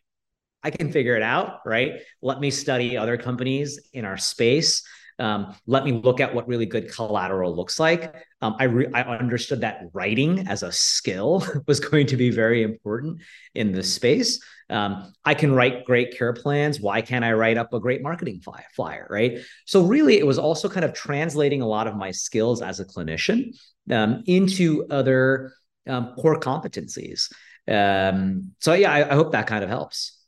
I 0.63 0.71
can 0.71 0.91
figure 0.91 1.15
it 1.15 1.21
out, 1.21 1.59
right? 1.65 2.01
Let 2.21 2.39
me 2.39 2.49
study 2.49 2.97
other 2.97 3.17
companies 3.17 3.79
in 3.93 4.03
our 4.03 4.17
space. 4.17 4.83
Um, 5.19 5.55
let 5.67 5.85
me 5.85 5.91
look 5.91 6.19
at 6.19 6.33
what 6.33 6.47
really 6.47 6.65
good 6.65 6.91
collateral 6.91 7.55
looks 7.55 7.79
like. 7.79 8.13
Um, 8.45 8.55
I, 8.59 8.65
re- 8.65 8.91
I 8.93 9.01
understood 9.01 9.61
that 9.61 9.81
writing 9.93 10.47
as 10.47 10.61
a 10.61 10.71
skill 10.71 11.45
was 11.67 11.79
going 11.79 12.07
to 12.07 12.17
be 12.17 12.29
very 12.29 12.61
important 12.61 13.21
in 13.55 13.71
this 13.71 13.93
space. 13.93 14.39
Um, 14.69 15.13
I 15.23 15.33
can 15.33 15.53
write 15.53 15.85
great 15.85 16.15
care 16.17 16.33
plans. 16.33 16.79
Why 16.79 17.01
can't 17.01 17.25
I 17.25 17.33
write 17.33 17.57
up 17.57 17.73
a 17.73 17.79
great 17.79 18.01
marketing 18.01 18.41
flyer, 18.41 18.65
flyer? 18.75 19.07
Right. 19.09 19.39
So, 19.65 19.83
really, 19.83 20.17
it 20.17 20.25
was 20.25 20.37
also 20.37 20.69
kind 20.69 20.85
of 20.85 20.93
translating 20.93 21.61
a 21.61 21.67
lot 21.67 21.87
of 21.87 21.95
my 21.95 22.11
skills 22.11 22.61
as 22.61 22.79
a 22.79 22.85
clinician 22.85 23.55
um, 23.91 24.23
into 24.25 24.85
other 24.89 25.53
um, 25.87 26.13
core 26.15 26.39
competencies. 26.39 27.31
Um, 27.67 28.53
so, 28.59 28.73
yeah, 28.73 28.91
I, 28.91 29.11
I 29.11 29.15
hope 29.15 29.31
that 29.31 29.47
kind 29.47 29.63
of 29.63 29.69
helps. 29.69 30.19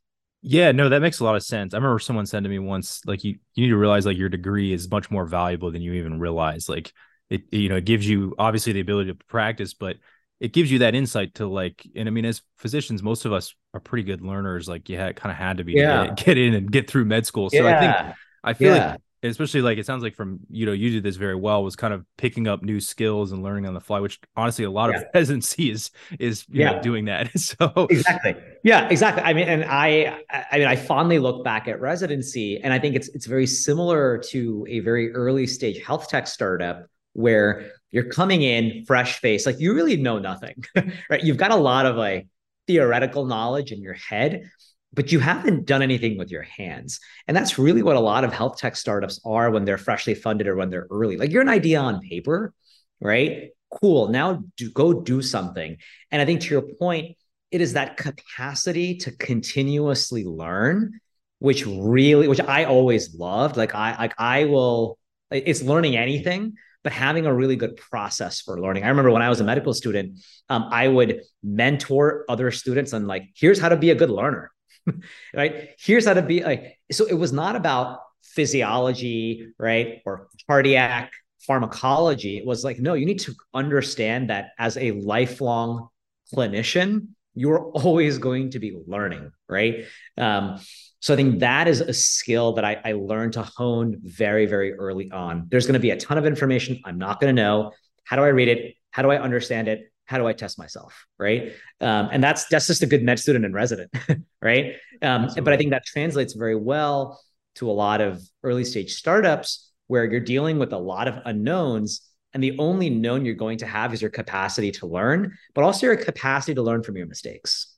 Yeah, 0.44 0.72
no, 0.72 0.90
that 0.90 1.02
makes 1.02 1.20
a 1.20 1.24
lot 1.24 1.36
of 1.36 1.44
sense. 1.44 1.74
I 1.74 1.78
remember 1.78 2.00
someone 2.00 2.28
said 2.28 2.44
to 2.44 2.50
me 2.50 2.60
once, 2.60 3.02
like 3.06 3.24
you, 3.24 3.38
you 3.56 3.64
need 3.64 3.72
to 3.72 3.78
realize 3.78 4.06
like 4.06 4.18
your 4.18 4.30
degree 4.30 4.72
is 4.72 4.90
much 4.90 5.10
more 5.10 5.26
valuable 5.26 5.72
than 5.72 5.82
you 5.82 5.94
even 5.94 6.20
realize. 6.20 6.70
Like 6.70 6.94
it, 7.30 7.44
you 7.52 7.70
know, 7.70 7.78
it 7.78 7.86
gives 7.86 8.08
you 8.08 8.36
obviously 8.38 8.74
the 8.74 8.80
ability 8.80 9.12
to 9.12 9.18
practice, 9.26 9.74
but 9.74 9.98
it 10.40 10.54
gives 10.54 10.72
you 10.72 10.80
that 10.80 10.96
insight 10.96 11.36
to 11.36 11.48
like, 11.48 11.86
and 11.96 12.08
I 12.08 12.12
mean, 12.12 12.26
as 12.26 12.42
physicians, 12.58 13.02
most 13.02 13.26
of 13.26 13.34
us 13.34 13.56
are 13.74 13.80
pretty 13.80 14.04
good 14.04 14.22
learners. 14.22 14.68
Like 14.68 14.88
you 14.90 14.98
had 14.98 15.16
kind 15.16 15.32
of 15.32 15.38
had 15.38 15.58
to 15.58 15.64
be 15.64 15.74
yeah. 15.74 16.04
to 16.04 16.08
get, 16.10 16.26
get, 16.26 16.38
in 16.38 16.54
and 16.54 16.72
get 16.72 16.90
through 16.90 17.06
med 17.06 17.26
school. 17.26 17.50
So 17.50 17.64
yeah. 17.64 17.76
I 17.76 17.80
think 17.80 18.16
I 18.44 18.54
feel 18.54 18.76
yeah. 18.76 18.92
like 18.92 19.02
especially 19.24 19.62
like 19.62 19.78
it 19.78 19.86
sounds 19.86 20.04
like 20.04 20.16
from 20.16 20.40
you 20.50 20.66
know 20.66 20.72
you 20.72 20.92
did 20.92 21.04
this 21.04 21.16
very 21.16 21.36
well 21.36 21.64
was 21.64 21.76
kind 21.76 21.94
of 21.94 22.06
picking 22.18 22.48
up 22.48 22.62
new 22.62 22.80
skills 22.80 23.32
and 23.32 23.42
learning 23.42 23.66
on 23.66 23.74
the 23.74 23.80
fly 23.80 24.00
which 24.00 24.20
honestly 24.36 24.64
a 24.64 24.70
lot 24.70 24.92
yeah. 24.92 24.98
of 24.98 25.06
residency 25.14 25.72
is 25.72 25.90
is 26.20 26.46
yeah. 26.50 26.74
Know, 26.74 26.82
doing 26.82 27.06
that 27.06 27.32
so 27.40 27.88
exactly 27.90 28.36
yeah 28.64 28.88
exactly 28.90 29.24
i 29.24 29.34
mean 29.34 29.48
and 29.48 29.66
i 29.66 30.20
i 30.32 30.60
mean 30.60 30.68
i 30.68 30.76
fondly 30.76 31.18
look 31.18 31.44
back 31.44 31.68
at 31.68 31.82
residency 31.82 32.62
and 32.62 32.72
i 32.72 32.80
think 32.80 32.96
it's 32.96 33.08
it's 33.10 33.26
very 33.26 33.48
similar 33.48 34.20
to 34.30 34.66
a 34.70 34.82
very 34.82 35.12
early 35.14 35.48
stage 35.48 35.84
health 35.84 36.10
tech 36.10 36.28
startup 36.28 36.88
where 37.18 37.72
you're 37.92 38.10
coming 38.10 38.42
in 38.42 38.84
fresh 38.86 39.20
face 39.20 39.46
like 39.46 39.60
you 39.60 39.74
really 39.74 39.98
know 39.98 40.20
nothing 40.20 40.56
right 41.10 41.24
you've 41.24 41.38
got 41.38 41.52
a 41.52 41.56
lot 41.56 41.86
of 41.86 41.96
like 41.96 42.28
theoretical 42.68 43.26
knowledge 43.26 43.72
in 43.72 43.82
your 43.82 43.94
head 43.94 44.50
but 44.94 45.12
you 45.12 45.20
haven't 45.20 45.66
done 45.66 45.84
anything 45.84 46.18
with 46.18 46.32
your 46.32 46.42
hands. 46.42 47.00
And 47.28 47.38
that's 47.38 47.60
really 47.60 47.84
what 47.84 47.96
a 47.96 48.02
lot 48.02 48.24
of 48.24 48.34
health 48.34 48.58
tech 48.58 48.76
startups 48.76 49.20
are 49.26 49.52
when 49.52 49.64
they're 49.64 49.78
freshly 49.78 50.16
funded 50.16 50.48
or 50.48 50.56
when 50.56 50.72
they're 50.72 50.88
early. 50.90 51.18
Like 51.18 51.32
you're 51.32 51.44
an 51.44 51.50
idea 51.50 51.80
on 51.80 52.02
paper, 52.02 52.52
right? 53.00 53.50
Cool. 53.70 54.08
Now 54.08 54.44
do, 54.56 54.72
go 54.72 54.94
do 54.94 55.22
something. 55.22 55.78
And 56.12 56.22
I 56.22 56.26
think 56.26 56.42
to 56.42 56.50
your 56.50 56.64
point, 56.64 57.16
it 57.52 57.62
is 57.62 57.74
that 57.74 57.98
capacity 57.98 58.96
to 58.98 59.12
continuously 59.12 60.26
learn, 60.26 61.00
which 61.40 61.66
really, 61.66 62.28
which 62.28 62.42
I 62.42 62.64
always 62.64 63.14
loved. 63.14 63.56
Like 63.56 63.76
I, 63.76 63.96
like 63.98 64.16
I 64.18 64.46
will, 64.46 64.98
it's 65.30 65.62
learning 65.62 65.96
anything, 65.96 66.56
but 66.88 66.94
having 66.94 67.26
a 67.26 67.34
really 67.34 67.58
good 67.58 67.76
process 67.76 68.40
for 68.40 68.62
learning. 68.62 68.86
I 68.86 68.88
remember 68.88 69.12
when 69.12 69.22
I 69.22 69.28
was 69.28 69.42
a 69.42 69.44
medical 69.44 69.74
student, 69.74 70.20
um, 70.48 70.70
I 70.72 70.88
would 70.88 71.20
mentor 71.44 72.24
other 72.30 72.50
students 72.50 72.94
and 72.94 73.08
like, 73.08 73.26
here's 73.36 73.60
how 73.60 73.68
to 73.68 73.76
be 73.76 73.90
a 73.90 73.96
good 73.96 74.10
learner 74.10 74.52
right? 75.36 75.70
Here's 75.80 76.06
how 76.06 76.14
to 76.14 76.22
be 76.22 76.44
like, 76.44 76.78
so 76.92 77.06
it 77.06 77.14
was 77.14 77.34
not 77.34 77.56
about 77.56 78.00
physiology, 78.24 79.54
right? 79.60 80.02
Or 80.06 80.28
cardiac 80.48 81.12
pharmacology. 81.40 82.38
It 82.38 82.46
was 82.46 82.64
like, 82.64 82.80
no, 82.80 82.94
you 82.94 83.06
need 83.06 83.20
to 83.20 83.34
understand 83.54 84.30
that 84.30 84.52
as 84.58 84.78
a 84.78 84.92
lifelong 84.92 85.90
clinician, 86.34 87.10
you're 87.36 87.70
always 87.72 88.18
going 88.18 88.52
to 88.52 88.60
be 88.60 88.78
learning, 88.88 89.32
right? 89.48 89.86
Um, 90.18 90.60
so 91.08 91.14
I 91.14 91.16
think 91.16 91.40
that 91.40 91.70
is 91.70 91.80
a 91.80 91.94
skill 91.94 92.52
that 92.54 92.66
I, 92.66 92.82
I 92.84 92.92
learned 92.92 93.34
to 93.34 93.44
hone 93.44 93.96
very, 94.04 94.46
very 94.46 94.74
early 94.74 95.10
on. 95.10 95.48
There's 95.50 95.66
going 95.66 95.76
to 95.76 95.80
be 95.80 95.92
a 95.92 95.98
ton 95.98 96.18
of 96.18 96.26
information 96.26 96.82
I'm 96.84 96.98
not 96.98 97.22
going 97.22 97.34
to 97.34 97.42
know. 97.42 97.72
How 98.04 98.18
do 98.18 98.24
I 98.24 98.28
read 98.28 98.50
it? 98.50 98.76
How 98.92 99.04
do 99.04 99.12
I 99.12 99.18
understand 99.18 99.70
it? 99.70 99.90
how 100.08 100.18
do 100.18 100.26
I 100.26 100.34
test 100.34 100.58
myself? 100.58 101.06
Right. 101.20 101.54
Um, 101.82 102.10
and 102.12 102.24
that's 102.24 102.46
that's 102.46 102.68
just 102.68 102.82
a 102.82 102.86
good 102.86 103.04
med 103.04 103.20
student 103.20 103.46
and 103.46 103.54
resident, 103.54 103.92
right? 104.42 104.76
Um, 105.02 105.28
but 105.36 105.50
I 105.50 105.58
think 105.58 105.72
that 105.72 105.86
translates 105.86 106.34
very 106.34 106.56
well 106.56 107.22
to 107.56 107.70
a 107.70 107.74
lot 107.74 108.02
of 108.02 108.22
early 108.44 108.64
stage 108.64 108.94
startups 108.94 109.70
where 109.88 110.06
you're 110.06 110.22
dealing 110.22 110.60
with 110.60 110.74
a 110.74 110.78
lot 110.78 111.08
of 111.08 111.16
unknowns. 111.26 112.02
And 112.34 112.44
the 112.44 112.58
only 112.58 112.90
known 112.90 113.26
you're 113.26 113.36
going 113.36 113.58
to 113.60 113.66
have 113.66 113.94
is 113.94 114.02
your 114.02 114.12
capacity 114.12 114.72
to 114.72 114.88
learn, 114.88 115.38
but 115.54 115.64
also 115.64 115.88
your 115.88 115.98
capacity 115.98 116.56
to 116.56 116.62
learn 116.62 116.84
from 116.84 116.96
your 116.96 117.08
mistakes. 117.08 117.77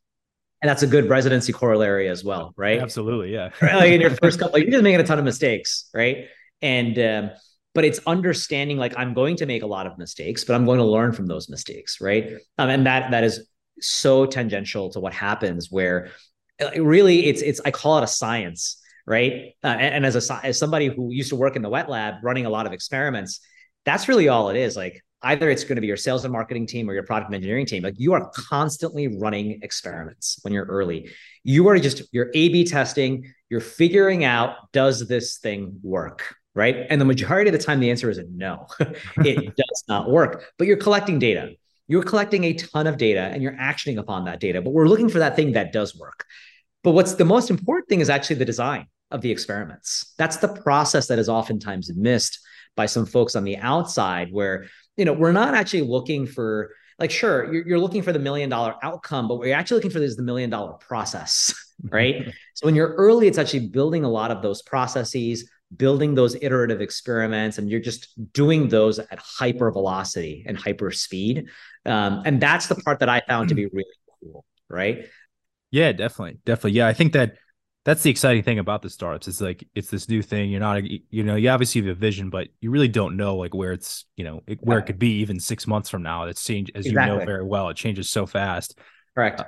And 0.61 0.69
that's 0.69 0.83
a 0.83 0.87
good 0.87 1.07
residency 1.07 1.53
corollary 1.53 2.09
as 2.09 2.23
well, 2.23 2.53
right? 2.57 2.79
Absolutely, 2.79 3.31
yeah. 3.31 3.49
right? 3.61 3.75
Like 3.75 3.91
in 3.91 4.01
your 4.01 4.09
first 4.11 4.39
couple, 4.39 4.53
like 4.53 4.63
you're 4.63 4.71
just 4.71 4.83
making 4.83 4.99
a 4.99 5.05
ton 5.05 5.19
of 5.19 5.25
mistakes, 5.25 5.89
right? 5.93 6.25
And 6.61 6.99
um, 6.99 7.31
but 7.73 7.85
it's 7.85 7.99
understanding 8.05 8.77
like 8.77 8.93
I'm 8.97 9.13
going 9.13 9.37
to 9.37 9.45
make 9.45 9.63
a 9.63 9.67
lot 9.67 9.87
of 9.87 9.97
mistakes, 9.97 10.43
but 10.43 10.55
I'm 10.55 10.65
going 10.65 10.79
to 10.79 10.85
learn 10.85 11.13
from 11.13 11.27
those 11.27 11.49
mistakes, 11.49 12.01
right? 12.01 12.33
Um, 12.57 12.69
and 12.69 12.85
that 12.85 13.11
that 13.11 13.23
is 13.23 13.47
so 13.79 14.25
tangential 14.25 14.89
to 14.89 14.99
what 14.99 15.13
happens 15.13 15.71
where 15.71 16.09
uh, 16.61 16.71
really 16.81 17.27
it's 17.27 17.41
it's 17.41 17.61
I 17.63 17.71
call 17.71 17.97
it 17.99 18.03
a 18.03 18.07
science, 18.07 18.81
right? 19.05 19.53
Uh, 19.63 19.67
and, 19.67 19.95
and, 19.95 20.05
as 20.05 20.29
a 20.29 20.45
as 20.45 20.59
somebody 20.59 20.87
who 20.87 21.11
used 21.11 21.29
to 21.29 21.35
work 21.35 21.55
in 21.55 21.61
the 21.61 21.69
wet 21.69 21.89
lab 21.89 22.15
running 22.23 22.45
a 22.45 22.49
lot 22.49 22.65
of 22.65 22.73
experiments, 22.73 23.39
that's 23.85 24.07
really 24.07 24.27
all 24.27 24.49
it 24.49 24.57
is. 24.57 24.75
Like 24.75 25.01
either 25.23 25.49
it's 25.49 25.63
going 25.63 25.75
to 25.75 25.81
be 25.81 25.87
your 25.87 25.97
sales 25.97 26.23
and 26.23 26.31
marketing 26.31 26.65
team 26.65 26.89
or 26.89 26.93
your 26.93 27.03
product 27.03 27.27
and 27.27 27.35
engineering 27.35 27.65
team. 27.65 27.83
Like 27.83 27.99
you 27.99 28.13
are 28.13 28.29
constantly 28.33 29.07
running 29.19 29.59
experiments 29.61 30.39
when 30.43 30.53
you're 30.53 30.65
early. 30.65 31.11
You 31.43 31.67
are 31.67 31.77
just 31.79 32.03
you're 32.11 32.29
A/B 32.33 32.65
testing. 32.65 33.31
You're 33.49 33.61
figuring 33.61 34.23
out 34.23 34.71
does 34.71 35.07
this 35.07 35.37
thing 35.37 35.79
work, 35.81 36.35
right? 36.55 36.85
And 36.89 37.01
the 37.01 37.05
majority 37.05 37.49
of 37.49 37.53
the 37.53 37.63
time, 37.63 37.79
the 37.79 37.91
answer 37.91 38.09
is 38.09 38.17
a 38.17 38.23
no, 38.23 38.67
it 39.17 39.55
does 39.55 39.83
not 39.87 40.09
work. 40.09 40.45
But 40.57 40.67
you're 40.67 40.77
collecting 40.77 41.19
data. 41.19 41.53
You're 41.87 42.03
collecting 42.03 42.43
a 42.43 42.53
ton 42.53 42.85
of 42.85 42.97
data 42.97 43.21
and 43.21 43.41
you're 43.41 43.57
actioning 43.57 43.97
upon 43.97 44.25
that 44.25 44.39
data. 44.39 44.61
But 44.61 44.71
we're 44.71 44.87
looking 44.87 45.09
for 45.09 45.19
that 45.19 45.35
thing 45.35 45.53
that 45.53 45.73
does 45.73 45.97
work. 45.97 46.23
But 46.83 46.91
what's 46.91 47.15
the 47.15 47.25
most 47.25 47.49
important 47.49 47.89
thing 47.89 47.99
is 47.99 48.09
actually 48.09 48.37
the 48.37 48.45
design 48.45 48.85
of 49.11 49.21
the 49.21 49.31
experiments. 49.31 50.13
That's 50.17 50.37
the 50.37 50.47
process 50.47 51.07
that 51.07 51.19
is 51.19 51.29
oftentimes 51.29 51.91
missed 51.95 52.39
by 52.75 52.85
some 52.85 53.05
folks 53.05 53.35
on 53.35 53.43
the 53.43 53.57
outside 53.57 54.31
where 54.31 54.67
you 54.99 55.05
know, 55.05 55.13
we're 55.13 55.31
not 55.31 55.55
actually 55.55 55.81
looking 55.81 56.27
for 56.27 56.71
like 56.99 57.11
sure 57.11 57.51
you're, 57.51 57.67
you're 57.67 57.79
looking 57.79 58.01
for 58.01 58.11
the 58.11 58.19
million 58.19 58.49
dollar 58.49 58.75
outcome 58.83 59.27
but 59.27 59.37
what 59.37 59.47
you're 59.47 59.55
actually 59.55 59.75
looking 59.75 59.91
for 59.91 59.99
is 59.99 60.17
the 60.17 60.23
million 60.23 60.49
dollar 60.49 60.73
process 60.73 61.53
right? 61.89 62.33
So 62.55 62.65
when 62.65 62.75
you're 62.75 62.93
early 62.95 63.27
it's 63.27 63.37
actually 63.37 63.67
building 63.67 64.03
a 64.03 64.09
lot 64.09 64.31
of 64.31 64.41
those 64.41 64.61
processes 64.61 65.49
building 65.75 66.15
those 66.15 66.35
iterative 66.41 66.81
experiments 66.81 67.57
and 67.57 67.69
you're 67.69 67.79
just 67.79 68.09
doing 68.33 68.67
those 68.67 68.99
at 68.99 69.19
hyper 69.19 69.71
velocity 69.71 70.43
and 70.47 70.57
hyper 70.57 70.91
speed 70.91 71.47
um, 71.85 72.21
and 72.25 72.41
that's 72.41 72.67
the 72.67 72.75
part 72.75 72.99
that 72.99 73.07
i 73.07 73.21
found 73.27 73.47
to 73.47 73.55
be 73.55 73.65
really 73.73 73.85
cool 74.21 74.43
right? 74.67 75.07
Yeah 75.71 75.93
definitely 75.93 76.39
definitely. 76.45 76.73
Yeah 76.73 76.87
i 76.87 76.93
think 76.93 77.13
that 77.13 77.37
that's 77.89 78.03
the 78.03 78.09
exciting 78.11 78.43
thing 78.43 78.59
about 78.59 78.83
the 78.83 78.89
startups 78.89 79.27
it's 79.27 79.41
like 79.41 79.67
it's 79.73 79.89
this 79.89 80.07
new 80.07 80.21
thing. 80.21 80.51
You're 80.51 80.59
not 80.59 80.83
you 80.83 81.23
know 81.23 81.35
you 81.35 81.49
obviously 81.49 81.81
have 81.81 81.89
a 81.89 81.95
vision 81.95 82.29
but 82.29 82.49
you 82.61 82.69
really 82.69 82.87
don't 82.87 83.17
know 83.17 83.35
like 83.35 83.55
where 83.55 83.71
it's 83.71 84.05
you 84.15 84.23
know 84.23 84.43
it, 84.45 84.59
where 84.61 84.77
it 84.77 84.83
could 84.83 84.99
be 84.99 85.21
even 85.21 85.39
six 85.39 85.65
months 85.65 85.89
from 85.89 86.03
now. 86.03 86.25
It's 86.25 86.43
changed 86.43 86.71
as 86.75 86.85
exactly. 86.85 87.13
you 87.13 87.19
know 87.19 87.25
very 87.25 87.43
well 87.43 87.69
it 87.69 87.77
changes 87.77 88.07
so 88.07 88.27
fast. 88.27 88.77
Correct. 89.15 89.41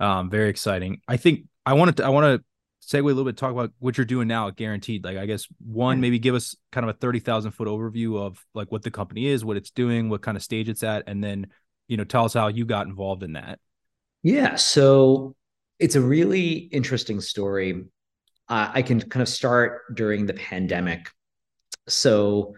Uh, 0.00 0.04
um 0.04 0.30
very 0.30 0.50
exciting. 0.50 1.00
I 1.08 1.16
think 1.16 1.46
i 1.66 1.72
wanted 1.72 1.96
to 1.96 2.04
i 2.04 2.08
want 2.10 2.24
to 2.24 2.44
segue 2.88 3.00
a 3.00 3.02
little 3.02 3.24
bit 3.24 3.36
talk 3.36 3.50
about 3.50 3.72
what 3.80 3.98
you're 3.98 4.04
doing 4.04 4.28
now 4.28 4.46
at 4.46 4.56
guaranteed. 4.56 5.04
Like 5.04 5.16
i 5.16 5.26
guess 5.26 5.46
one 5.58 5.96
hmm. 5.96 6.02
maybe 6.02 6.20
give 6.20 6.36
us 6.36 6.54
kind 6.70 6.88
of 6.88 6.94
a 6.94 6.98
30000 6.98 7.50
foot 7.50 7.66
overview 7.66 8.24
of 8.24 8.44
like 8.54 8.70
what 8.70 8.82
the 8.82 8.92
company 8.92 9.26
is 9.26 9.44
what 9.44 9.56
it's 9.56 9.70
doing 9.70 10.08
what 10.08 10.22
kind 10.22 10.36
of 10.36 10.44
stage 10.44 10.68
it's 10.68 10.84
at 10.84 11.02
and 11.08 11.24
then 11.24 11.48
you 11.88 11.96
know 11.96 12.04
tell 12.04 12.24
us 12.24 12.34
how 12.34 12.46
you 12.46 12.64
got 12.64 12.86
involved 12.86 13.24
in 13.24 13.32
that. 13.32 13.58
Yeah 14.22 14.54
so 14.54 15.34
it's 15.80 15.96
a 15.96 16.00
really 16.00 16.52
interesting 16.52 17.20
story. 17.20 17.84
Uh, 18.48 18.70
I 18.74 18.82
can 18.82 19.00
kind 19.00 19.22
of 19.22 19.28
start 19.28 19.94
during 19.94 20.26
the 20.26 20.34
pandemic. 20.34 21.08
So, 21.88 22.54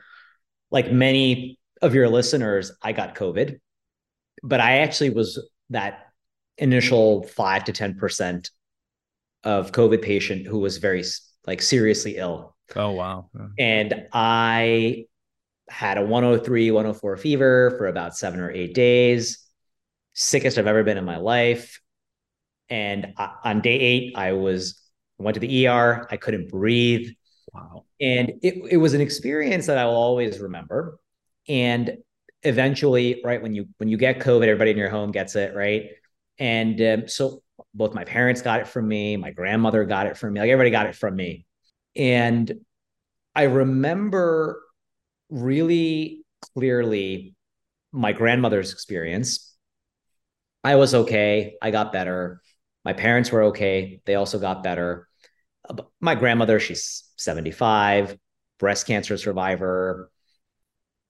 like 0.70 0.90
many 0.90 1.58
of 1.80 1.94
your 1.94 2.08
listeners, 2.08 2.72
I 2.82 2.92
got 2.92 3.14
COVID, 3.14 3.58
but 4.42 4.60
I 4.60 4.78
actually 4.78 5.10
was 5.10 5.38
that 5.70 6.06
initial 6.58 7.22
five 7.22 7.64
to 7.64 7.72
10% 7.72 8.50
of 9.44 9.72
COVID 9.72 10.02
patient 10.02 10.46
who 10.46 10.58
was 10.58 10.78
very 10.78 11.04
like 11.46 11.62
seriously 11.62 12.16
ill. 12.16 12.56
Oh, 12.74 12.92
wow. 12.92 13.30
And 13.58 14.06
I 14.12 15.06
had 15.68 15.98
a 15.98 16.02
103, 16.02 16.70
104 16.70 17.16
fever 17.16 17.74
for 17.76 17.86
about 17.86 18.16
seven 18.16 18.40
or 18.40 18.50
eight 18.50 18.74
days, 18.74 19.46
sickest 20.14 20.58
I've 20.58 20.66
ever 20.66 20.82
been 20.82 20.98
in 20.98 21.04
my 21.04 21.18
life. 21.18 21.81
And 22.72 23.12
on 23.44 23.60
day 23.60 23.78
eight, 23.78 24.16
I 24.16 24.32
was 24.32 24.80
went 25.18 25.34
to 25.34 25.40
the 25.40 25.68
ER. 25.68 26.06
I 26.10 26.16
couldn't 26.16 26.48
breathe. 26.48 27.10
Wow. 27.52 27.84
And 28.00 28.32
it, 28.42 28.54
it 28.70 28.76
was 28.78 28.94
an 28.94 29.02
experience 29.02 29.66
that 29.66 29.76
I 29.76 29.84
will 29.84 29.94
always 29.94 30.38
remember. 30.38 30.98
And 31.46 31.98
eventually, 32.42 33.20
right 33.22 33.42
when 33.42 33.54
you 33.54 33.68
when 33.76 33.90
you 33.90 33.98
get 33.98 34.20
COVID, 34.20 34.44
everybody 34.44 34.70
in 34.70 34.78
your 34.78 34.88
home 34.88 35.12
gets 35.12 35.36
it, 35.36 35.54
right? 35.54 35.90
And 36.38 36.80
um, 36.80 37.08
so 37.08 37.42
both 37.74 37.92
my 37.92 38.04
parents 38.04 38.40
got 38.40 38.60
it 38.60 38.66
from 38.66 38.88
me, 38.88 39.18
my 39.18 39.32
grandmother 39.32 39.84
got 39.84 40.06
it 40.06 40.16
from 40.16 40.32
me, 40.32 40.40
like 40.40 40.48
everybody 40.48 40.70
got 40.70 40.86
it 40.86 40.96
from 40.96 41.14
me. 41.14 41.44
And 41.94 42.50
I 43.34 43.42
remember 43.42 44.62
really 45.28 46.24
clearly 46.54 47.34
my 47.92 48.12
grandmother's 48.12 48.72
experience. 48.72 49.54
I 50.64 50.76
was 50.76 50.94
okay. 50.94 51.56
I 51.60 51.70
got 51.70 51.92
better. 51.92 52.40
My 52.84 52.92
parents 52.92 53.30
were 53.30 53.44
okay. 53.44 54.00
They 54.04 54.14
also 54.14 54.38
got 54.38 54.62
better. 54.62 55.08
Uh, 55.68 55.82
my 56.00 56.14
grandmother, 56.14 56.58
she's 56.58 57.04
75, 57.16 58.16
breast 58.58 58.86
cancer 58.86 59.16
survivor, 59.16 60.10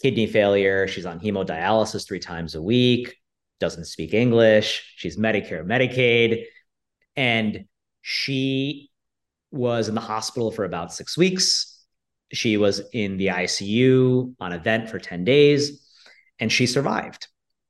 kidney 0.00 0.26
failure. 0.26 0.86
She's 0.88 1.06
on 1.06 1.20
hemodialysis 1.20 2.06
three 2.06 2.20
times 2.20 2.54
a 2.54 2.62
week, 2.62 3.14
doesn't 3.60 3.86
speak 3.86 4.14
English. 4.14 4.94
She's 4.96 5.16
Medicare, 5.16 5.64
Medicaid. 5.64 6.44
And 7.16 7.66
she 8.02 8.90
was 9.50 9.88
in 9.88 9.94
the 9.94 10.00
hospital 10.00 10.50
for 10.50 10.64
about 10.64 10.92
six 10.92 11.16
weeks. 11.16 11.84
She 12.32 12.56
was 12.56 12.82
in 12.92 13.18
the 13.18 13.28
ICU 13.28 14.34
on 14.40 14.52
a 14.52 14.58
vent 14.58 14.88
for 14.88 14.98
10 14.98 15.24
days 15.24 15.82
and 16.40 16.50
she 16.50 16.66
survived, 16.66 17.28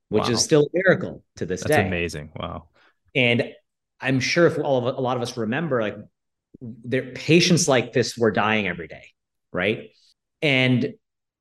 which 0.09 0.23
wow. 0.23 0.29
is 0.29 0.43
still 0.43 0.63
a 0.63 0.69
miracle 0.73 1.23
to 1.35 1.45
this 1.45 1.61
That's 1.61 1.69
day. 1.69 1.75
That's 1.75 1.87
amazing. 1.87 2.31
Wow. 2.35 2.69
And 3.13 3.53
I'm 4.03 4.19
sure 4.19 4.47
if 4.47 4.59
all 4.59 4.87
of 4.87 4.97
a 4.97 5.01
lot 5.01 5.17
of 5.17 5.23
us 5.23 5.37
remember, 5.37 5.81
like 5.81 5.97
their 6.61 7.11
patients 7.13 7.67
like 7.67 7.93
this 7.93 8.17
were 8.17 8.31
dying 8.31 8.67
every 8.67 8.87
day, 8.87 9.09
right? 9.51 9.89
And 10.41 10.93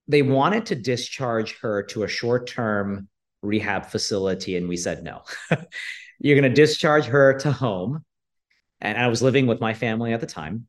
they 0.09 0.22
wanted 0.22 0.66
to 0.66 0.75
discharge 0.75 1.59
her 1.61 1.83
to 1.85 2.05
a 2.05 2.09
short-term 2.09 3.09
rehab 3.42 3.87
facility, 3.87 4.57
and 4.57 4.68
we 4.68 4.77
said 4.77 5.03
no. 5.03 5.22
You're 6.20 6.38
going 6.40 6.51
to 6.51 6.55
discharge 6.55 7.07
her 7.07 7.38
to 7.40 7.53
home. 7.53 8.05
And 8.81 8.98
I 8.98 9.09
was 9.09 9.22
living 9.22 9.46
with 9.46 9.61
my 9.61 9.75
family 9.75 10.12
at 10.12 10.20
the 10.20 10.27
time. 10.27 10.66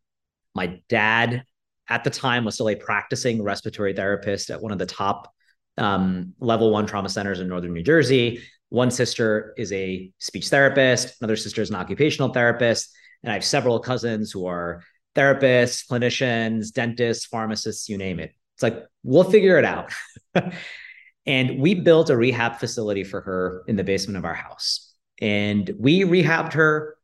My 0.56 0.80
dad 0.90 1.44
at 1.90 2.04
the 2.04 2.10
time 2.10 2.46
was 2.46 2.56
still 2.56 2.70
a 2.70 2.76
practicing 2.76 3.42
respiratory 3.44 3.94
therapist 3.94 4.50
at 4.50 4.62
one 4.62 4.72
of 4.72 4.80
the 4.80 4.86
top 4.86 5.32
um, 5.78 6.34
level 6.40 6.72
one 6.72 6.86
trauma 6.86 7.10
centers 7.10 7.40
in 7.40 7.48
northern 7.48 7.74
New 7.74 7.84
Jersey. 7.84 8.42
One 8.74 8.90
sister 8.90 9.54
is 9.56 9.72
a 9.72 10.12
speech 10.18 10.50
therapist, 10.50 11.22
another 11.22 11.36
sister 11.36 11.62
is 11.62 11.70
an 11.70 11.76
occupational 11.76 12.34
therapist, 12.34 12.92
and 13.22 13.30
I 13.30 13.36
have 13.36 13.46
several 13.46 13.78
cousins 13.78 14.32
who 14.32 14.48
are 14.48 14.82
therapists, 15.16 15.88
clinicians, 15.88 16.74
dentists, 16.74 17.28
pharmacists, 17.28 17.88
you 17.88 18.00
name 18.00 18.20
it. 18.20 18.34
It's 18.56 18.64
like, 18.64 18.84
we'll 19.04 19.26
figure 19.26 19.60
it 19.60 19.64
out. 19.64 19.92
and 21.28 21.60
we 21.60 21.76
built 21.76 22.10
a 22.10 22.18
rehab 22.18 22.58
facility 22.58 23.04
for 23.04 23.22
her 23.22 23.64
in 23.68 23.76
the 23.76 23.84
basement 23.84 24.18
of 24.18 24.26
our 24.26 24.34
house. 24.34 24.92
And 25.22 25.70
we 25.78 26.02
rehabbed 26.02 26.54
her 26.54 26.98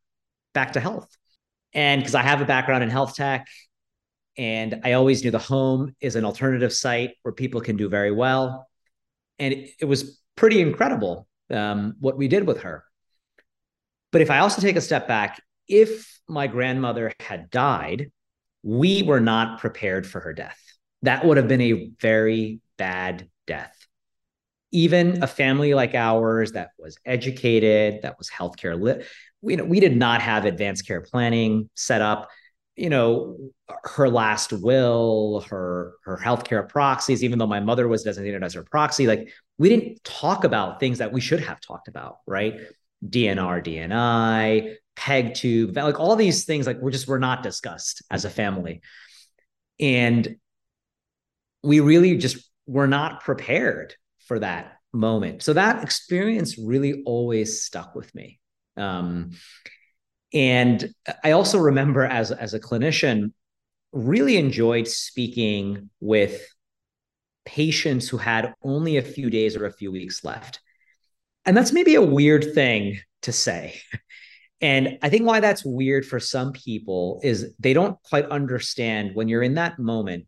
back 0.55 0.73
to 0.73 0.79
health. 0.79 1.15
And 1.73 2.01
because 2.01 2.15
I 2.15 2.23
have 2.23 2.41
a 2.41 2.45
background 2.45 2.83
in 2.83 2.89
health 2.89 3.13
tech, 3.13 3.45
and 4.39 4.81
I 4.83 4.93
always 4.93 5.23
knew 5.23 5.29
the 5.29 5.37
home 5.37 5.95
is 6.01 6.15
an 6.15 6.25
alternative 6.25 6.73
site 6.73 7.11
where 7.21 7.31
people 7.31 7.61
can 7.61 7.77
do 7.77 7.89
very 7.89 8.11
well. 8.11 8.67
And 9.37 9.53
it, 9.53 9.85
was 9.85 10.19
pretty 10.35 10.61
incredible 10.61 11.27
um, 11.51 11.95
what 11.99 12.17
we 12.17 12.27
did 12.27 12.45
with 12.45 12.61
her. 12.61 12.83
But 14.11 14.21
if 14.21 14.31
I 14.31 14.39
also 14.39 14.61
take 14.61 14.75
a 14.75 14.81
step 14.81 15.07
back, 15.07 15.41
if 15.67 16.19
my 16.27 16.47
grandmother 16.47 17.13
had 17.19 17.49
died, 17.49 18.11
we 18.63 19.03
were 19.03 19.19
not 19.19 19.59
prepared 19.59 20.07
for 20.07 20.19
her 20.19 20.33
death. 20.33 20.59
That 21.03 21.23
would 21.25 21.37
have 21.37 21.47
been 21.47 21.61
a 21.61 21.91
very 21.99 22.59
bad 22.77 23.29
death. 23.47 23.75
Even 24.71 25.23
a 25.23 25.27
family 25.27 25.73
like 25.73 25.95
ours 25.95 26.51
that 26.51 26.71
was 26.77 26.97
educated, 27.05 28.01
that 28.01 28.17
was 28.17 28.29
healthcare 28.29 28.79
lit, 28.79 29.05
we, 29.41 29.53
you 29.53 29.57
know, 29.57 29.65
we 29.65 29.79
did 29.79 29.95
not 29.95 30.21
have 30.21 30.45
advanced 30.45 30.85
care 30.85 31.01
planning 31.01 31.69
set 31.75 32.01
up. 32.01 32.29
You 32.79 32.89
know, 32.89 33.37
her 33.83 34.09
last 34.09 34.53
will, 34.53 35.45
her 35.49 35.93
her 36.03 36.17
healthcare 36.17 36.67
proxies, 36.67 37.23
even 37.23 37.39
though 37.39 37.47
my 37.47 37.59
mother 37.59 37.87
was 37.87 38.03
designated 38.03 38.43
as 38.43 38.53
her 38.53 38.63
proxy, 38.63 39.07
like 39.07 39.29
we 39.57 39.69
didn't 39.69 40.03
talk 40.03 40.43
about 40.43 40.79
things 40.79 40.99
that 40.99 41.11
we 41.11 41.21
should 41.21 41.41
have 41.41 41.59
talked 41.59 41.87
about, 41.87 42.17
right? 42.25 42.55
DNR, 43.07 43.63
DNI, 43.63 44.75
peg 44.95 45.33
tube, 45.33 45.75
like 45.75 45.99
all 45.99 46.15
these 46.15 46.45
things, 46.45 46.67
like 46.67 46.77
we're 46.79 46.91
just 46.91 47.07
we're 47.07 47.19
not 47.19 47.43
discussed 47.43 48.01
as 48.09 48.25
a 48.25 48.29
family. 48.29 48.81
And 49.79 50.37
we 51.63 51.79
really 51.79 52.17
just 52.17 52.49
were 52.67 52.87
not 52.87 53.21
prepared 53.21 53.95
for 54.27 54.39
that 54.39 54.77
moment. 54.93 55.43
So 55.43 55.53
that 55.53 55.83
experience 55.83 56.57
really 56.57 57.03
always 57.05 57.61
stuck 57.61 57.95
with 57.95 58.13
me. 58.13 58.39
Um, 58.77 59.31
and 60.33 60.93
I 61.23 61.31
also 61.31 61.57
remember 61.57 62.03
as, 62.03 62.31
as 62.31 62.53
a 62.53 62.59
clinician, 62.59 63.33
really 63.91 64.37
enjoyed 64.37 64.87
speaking 64.87 65.89
with 65.99 66.47
patients 67.45 68.07
who 68.07 68.17
had 68.17 68.53
only 68.63 68.97
a 68.97 69.01
few 69.01 69.29
days 69.29 69.55
or 69.55 69.65
a 69.65 69.73
few 69.73 69.91
weeks 69.91 70.23
left. 70.23 70.59
And 71.45 71.57
that's 71.57 71.73
maybe 71.73 71.95
a 71.95 72.01
weird 72.01 72.53
thing 72.53 72.99
to 73.23 73.31
say. 73.31 73.79
And 74.61 74.99
I 75.01 75.07
think 75.07 75.25
why 75.25 75.39
that's 75.39 75.63
weird 75.63 76.05
for 76.05 76.19
some 76.19 76.51
people 76.51 77.21
is 77.23 77.53
they 77.59 77.71
don't 77.71 77.97
quite 78.03 78.25
understand 78.25 79.15
when 79.15 79.29
you're 79.29 79.41
in 79.41 79.53
that 79.53 79.79
moment 79.79 80.27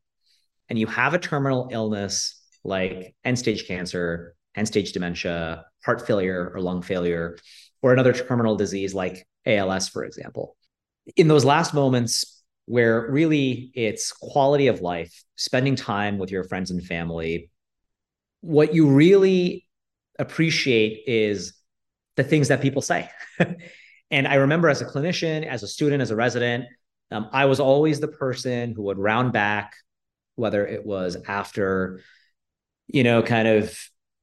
and 0.69 0.79
you 0.79 0.87
have 0.87 1.13
a 1.13 1.19
terminal 1.19 1.67
illness 1.69 2.41
like 2.63 3.13
end 3.25 3.37
stage 3.37 3.67
cancer, 3.67 4.35
end 4.55 4.67
stage 4.67 4.93
dementia, 4.93 5.65
heart 5.83 6.07
failure 6.07 6.49
or 6.53 6.61
lung 6.61 6.81
failure, 6.81 7.37
or 7.81 7.91
another 7.91 8.13
terminal 8.13 8.55
disease 8.55 8.93
like 8.93 9.27
ALS, 9.45 9.89
for 9.89 10.03
example. 10.03 10.55
In 11.15 11.27
those 11.27 11.45
last 11.45 11.73
moments, 11.73 12.41
where 12.65 13.09
really 13.09 13.71
it's 13.73 14.13
quality 14.13 14.67
of 14.67 14.81
life, 14.81 15.23
spending 15.35 15.75
time 15.75 16.17
with 16.17 16.31
your 16.31 16.43
friends 16.43 16.71
and 16.71 16.81
family. 16.81 17.49
What 18.41 18.73
you 18.73 18.87
really 18.87 19.67
appreciate 20.17 21.03
is 21.07 21.53
the 22.15 22.23
things 22.23 22.47
that 22.47 22.61
people 22.61 22.81
say. 22.81 23.09
and 24.11 24.27
I 24.27 24.35
remember 24.35 24.69
as 24.69 24.81
a 24.81 24.85
clinician, 24.85 25.45
as 25.45 25.63
a 25.63 25.67
student, 25.67 26.01
as 26.01 26.11
a 26.11 26.15
resident, 26.15 26.65
um, 27.11 27.29
I 27.33 27.45
was 27.45 27.59
always 27.59 27.99
the 27.99 28.07
person 28.07 28.73
who 28.73 28.83
would 28.83 28.97
round 28.97 29.33
back, 29.33 29.73
whether 30.35 30.65
it 30.65 30.85
was 30.85 31.17
after, 31.27 32.01
you 32.87 33.03
know, 33.03 33.21
kind 33.21 33.47
of 33.47 33.77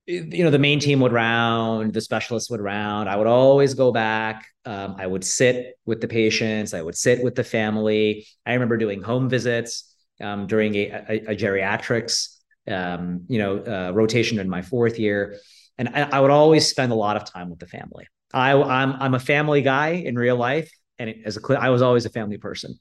you 0.09 0.43
know 0.43 0.51
the 0.51 0.59
main 0.59 0.81
team 0.81 1.01
would 1.01 1.13
round 1.13 1.93
the 1.93 2.01
specialists 2.01 2.51
would 2.51 2.61
round. 2.61 3.09
I 3.09 3.17
would 3.17 3.27
always 3.27 3.75
go 3.75 3.93
back. 3.93 4.47
Um, 4.65 4.97
i 4.99 5.07
would 5.07 5.25
sit 5.25 5.79
with 5.87 6.01
the 6.01 6.09
patients. 6.09 6.75
I 6.75 6.83
would 6.83 6.97
sit 6.97 7.23
with 7.23 7.35
the 7.35 7.45
family. 7.45 8.27
I 8.47 8.55
remember 8.55 8.77
doing 8.77 9.03
home 9.03 9.29
visits 9.29 9.95
um, 10.21 10.47
during 10.47 10.75
a, 10.75 11.05
a, 11.09 11.17
a 11.33 11.37
geriatrics 11.37 12.37
um, 12.67 13.25
you 13.29 13.39
know 13.39 13.59
uh, 13.59 13.93
rotation 13.93 14.39
in 14.39 14.49
my 14.49 14.63
fourth 14.63 14.99
year. 14.99 15.39
And 15.77 15.91
I, 15.91 16.09
I, 16.11 16.21
would 16.21 16.33
always 16.33 16.67
spend 16.67 16.91
a 16.91 16.97
lot 16.97 17.17
of 17.17 17.25
time 17.25 17.51
with 17.51 17.61
the 17.61 17.67
family. 17.69 18.07
I, 18.35 18.53
I'm, 18.53 18.95
I'm 18.95 19.15
a 19.15 19.21
family 19.21 19.63
guy 19.63 19.91
in 19.91 20.17
real 20.17 20.37
life 20.37 20.69
and 20.99 21.15
as 21.25 21.37
a 21.37 21.59
I 21.59 21.71
was 21.71 21.83
always 21.83 22.05
a 22.05 22.11
family 22.11 22.39
person. 22.39 22.79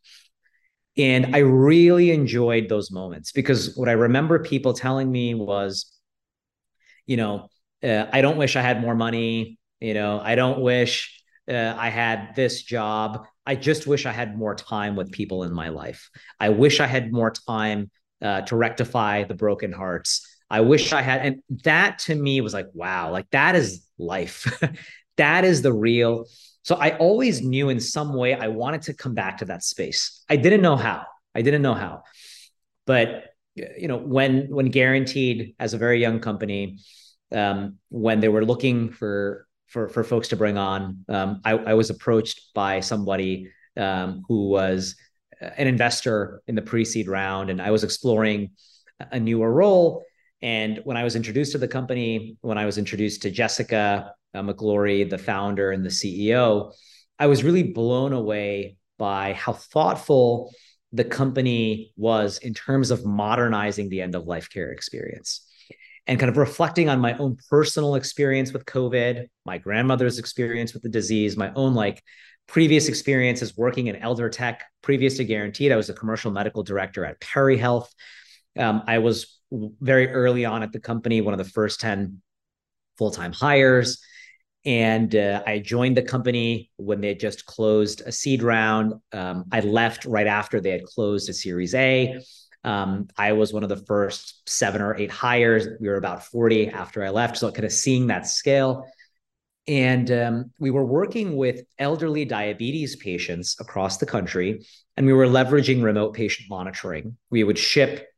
And 0.97 1.35
I 1.35 1.39
really 1.39 2.09
enjoyed 2.09 2.69
those 2.69 2.89
moments 2.89 3.31
because 3.31 3.75
what 3.77 3.87
I 3.87 3.91
remember 3.91 4.39
people 4.39 4.73
telling 4.73 5.11
me 5.11 5.35
was 5.35 5.96
you 7.07 7.17
know, 7.17 7.49
uh, 7.83 8.05
I 8.11 8.21
don't 8.21 8.37
wish 8.37 8.55
I 8.55 8.61
had 8.61 8.81
more 8.81 8.95
money. 8.95 9.59
You 9.79 9.93
know, 9.93 10.19
I 10.23 10.35
don't 10.35 10.59
wish 10.61 11.23
uh, 11.49 11.73
I 11.77 11.89
had 11.89 12.35
this 12.35 12.63
job. 12.63 13.25
I 13.45 13.55
just 13.55 13.87
wish 13.87 14.05
I 14.05 14.11
had 14.11 14.37
more 14.37 14.53
time 14.55 14.95
with 14.95 15.11
people 15.11 15.43
in 15.43 15.53
my 15.53 15.69
life. 15.69 16.09
I 16.39 16.49
wish 16.49 16.79
I 16.79 16.87
had 16.87 17.11
more 17.11 17.31
time 17.31 17.89
uh, 18.21 18.41
to 18.41 18.55
rectify 18.55 19.23
the 19.23 19.35
broken 19.35 19.71
hearts. 19.71 20.27
I 20.49 20.61
wish 20.61 20.93
I 20.93 21.01
had, 21.01 21.25
and 21.25 21.43
that 21.63 21.99
to 21.99 22.15
me 22.15 22.41
was 22.41 22.53
like, 22.53 22.67
wow, 22.73 23.11
like 23.11 23.29
that 23.31 23.55
is 23.55 23.85
life. 23.97 24.61
that 25.17 25.45
is 25.45 25.61
the 25.61 25.73
real. 25.73 26.25
So 26.63 26.75
I 26.75 26.97
always 26.97 27.41
knew 27.41 27.69
in 27.69 27.79
some 27.79 28.13
way 28.13 28.33
I 28.33 28.47
wanted 28.47 28.83
to 28.83 28.93
come 28.93 29.13
back 29.13 29.37
to 29.37 29.45
that 29.45 29.63
space. 29.63 30.23
I 30.29 30.35
didn't 30.35 30.61
know 30.61 30.75
how. 30.75 31.03
I 31.33 31.41
didn't 31.41 31.61
know 31.61 31.73
how, 31.73 32.03
but 32.85 33.25
you 33.77 33.87
know 33.87 33.97
when 33.97 34.47
when 34.49 34.67
guaranteed 34.67 35.55
as 35.59 35.73
a 35.73 35.77
very 35.77 35.99
young 35.99 36.19
company 36.19 36.79
um, 37.33 37.77
when 37.89 38.19
they 38.19 38.29
were 38.29 38.45
looking 38.45 38.89
for 38.89 39.47
for 39.67 39.89
for 39.89 40.03
folks 40.03 40.29
to 40.29 40.35
bring 40.35 40.57
on 40.57 41.03
um, 41.09 41.41
I, 41.43 41.51
I, 41.51 41.73
was 41.73 41.89
approached 41.89 42.53
by 42.53 42.79
somebody 42.79 43.49
um, 43.75 44.23
who 44.27 44.49
was 44.49 44.95
an 45.41 45.67
investor 45.67 46.41
in 46.47 46.55
the 46.55 46.61
pre-seed 46.61 47.07
round 47.07 47.49
and 47.49 47.61
i 47.61 47.71
was 47.71 47.83
exploring 47.83 48.51
a 49.11 49.19
newer 49.19 49.51
role. 49.51 50.03
And 50.41 50.81
when 50.83 50.97
i 50.97 51.03
was 51.03 51.15
introduced 51.15 51.51
to 51.53 51.57
the 51.57 51.67
company 51.67 52.37
when 52.41 52.57
i 52.57 52.65
was 52.65 52.77
introduced 52.77 53.23
to 53.23 53.31
jessica 53.31 54.13
uh, 54.33 54.41
mcglory 54.41 55.09
the 55.09 55.17
founder 55.17 55.71
and 55.71 55.83
the 55.83 55.89
ceo 55.89 56.71
i 57.17 57.25
was 57.27 57.43
really 57.43 57.63
blown 57.63 58.13
away 58.13 58.77
by 58.97 59.33
how 59.33 59.53
thoughtful 59.53 60.51
the 60.93 61.03
company 61.03 61.93
was 61.97 62.37
in 62.37 62.53
terms 62.53 62.91
of 62.91 63.05
modernizing 63.05 63.89
the 63.89 64.01
end 64.01 64.15
of 64.15 64.25
life 64.25 64.49
care 64.49 64.71
experience 64.71 65.47
and 66.07 66.19
kind 66.19 66.29
of 66.29 66.37
reflecting 66.37 66.87
on 66.87 66.99
my 66.99 67.17
own 67.17 67.37
personal 67.49 67.95
experience 67.95 68.53
with 68.53 68.65
COVID, 68.65 69.27
my 69.45 69.57
grandmother's 69.57 70.19
experience 70.19 70.73
with 70.73 70.83
the 70.83 70.89
disease, 70.89 71.35
my 71.35 71.51
own 71.53 71.73
like 71.73 72.01
previous 72.47 72.87
experiences 72.87 73.57
working 73.57 73.87
in 73.87 73.97
elder 73.97 74.29
tech. 74.29 74.63
Previous 74.81 75.17
to 75.17 75.25
Guaranteed, 75.25 75.73
I 75.73 75.75
was 75.75 75.89
a 75.89 75.93
commercial 75.93 76.31
medical 76.31 76.63
director 76.63 77.05
at 77.05 77.19
Perry 77.19 77.57
Health. 77.57 77.93
Um, 78.57 78.83
I 78.87 78.99
was 78.99 79.37
very 79.51 80.09
early 80.09 80.45
on 80.45 80.63
at 80.63 80.71
the 80.71 80.79
company, 80.79 81.19
one 81.19 81.33
of 81.33 81.37
the 81.37 81.51
first 81.51 81.81
10 81.81 82.21
full 82.97 83.11
time 83.11 83.33
hires. 83.33 84.01
And 84.67 85.15
uh, 85.15 85.41
I 85.47 85.59
joined 85.59 85.95
the 85.95 86.01
company 86.01 86.71
when 86.75 86.99
they 86.99 87.07
had 87.07 87.21
just 87.21 87.45
closed 87.45 88.01
a 88.05 88.11
seed 88.11 88.43
round. 88.43 88.95
Um, 89.13 89.45
I 89.49 89.61
left 89.61 90.03
right 90.03 90.27
after 90.27 90.59
they 90.59 90.71
had 90.71 90.83
closed 90.83 91.29
a 91.29 91.33
Series 91.33 91.73
A. 91.73 92.19
Um, 92.65 93.07
I 93.17 93.31
was 93.31 93.53
one 93.53 93.63
of 93.63 93.69
the 93.69 93.77
first 93.77 94.41
seven 94.49 94.81
or 94.81 94.93
eight 94.97 95.09
hires. 95.09 95.69
We 95.79 95.87
were 95.87 95.95
about 95.95 96.25
40 96.25 96.67
after 96.67 97.01
I 97.01 97.11
left. 97.11 97.37
So 97.37 97.49
kind 97.49 97.63
of 97.63 97.71
seeing 97.71 98.07
that 98.07 98.27
scale. 98.27 98.85
And 99.69 100.11
um, 100.11 100.51
we 100.59 100.69
were 100.69 100.85
working 100.85 101.37
with 101.37 101.61
elderly 101.79 102.25
diabetes 102.25 102.97
patients 102.97 103.55
across 103.61 103.97
the 103.97 104.05
country, 104.05 104.65
and 104.97 105.05
we 105.05 105.13
were 105.13 105.27
leveraging 105.27 105.81
remote 105.81 106.13
patient 106.13 106.49
monitoring. 106.49 107.15
We 107.29 107.45
would 107.45 107.57
ship 107.57 108.09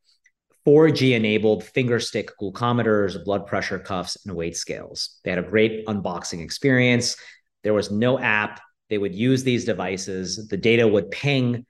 4G 0.69 1.15
enabled 1.15 1.63
finger 1.63 1.99
stick 1.99 2.29
glucometers, 2.39 3.25
blood 3.25 3.47
pressure 3.47 3.79
cuffs, 3.79 4.23
and 4.23 4.35
weight 4.35 4.55
scales. 4.55 5.19
They 5.23 5.31
had 5.31 5.39
a 5.39 5.49
great 5.49 5.87
unboxing 5.87 6.43
experience. 6.43 7.15
There 7.63 7.73
was 7.73 7.89
no 7.89 8.19
app. 8.19 8.61
They 8.91 8.99
would 8.99 9.15
use 9.15 9.43
these 9.43 9.65
devices. 9.65 10.47
The 10.47 10.57
data 10.57 10.87
would 10.87 11.09
ping 11.09 11.65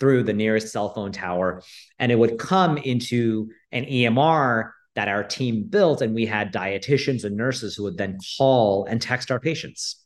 through 0.00 0.22
the 0.22 0.32
nearest 0.32 0.72
cell 0.72 0.94
phone 0.94 1.12
tower 1.12 1.62
and 1.98 2.10
it 2.12 2.18
would 2.18 2.38
come 2.38 2.78
into 2.78 3.50
an 3.72 3.84
EMR 3.84 4.70
that 4.94 5.08
our 5.08 5.24
team 5.24 5.64
built 5.64 6.00
and 6.02 6.14
we 6.14 6.26
had 6.26 6.52
dietitians 6.52 7.24
and 7.24 7.36
nurses 7.36 7.74
who 7.74 7.84
would 7.84 7.96
then 7.96 8.18
call 8.38 8.84
and 8.84 9.00
text 9.00 9.30
our 9.30 9.40
patients 9.40 10.04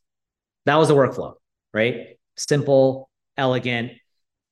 that 0.64 0.76
was 0.76 0.86
the 0.86 0.94
workflow 0.94 1.34
right 1.74 2.18
simple 2.36 3.10
elegant 3.36 3.90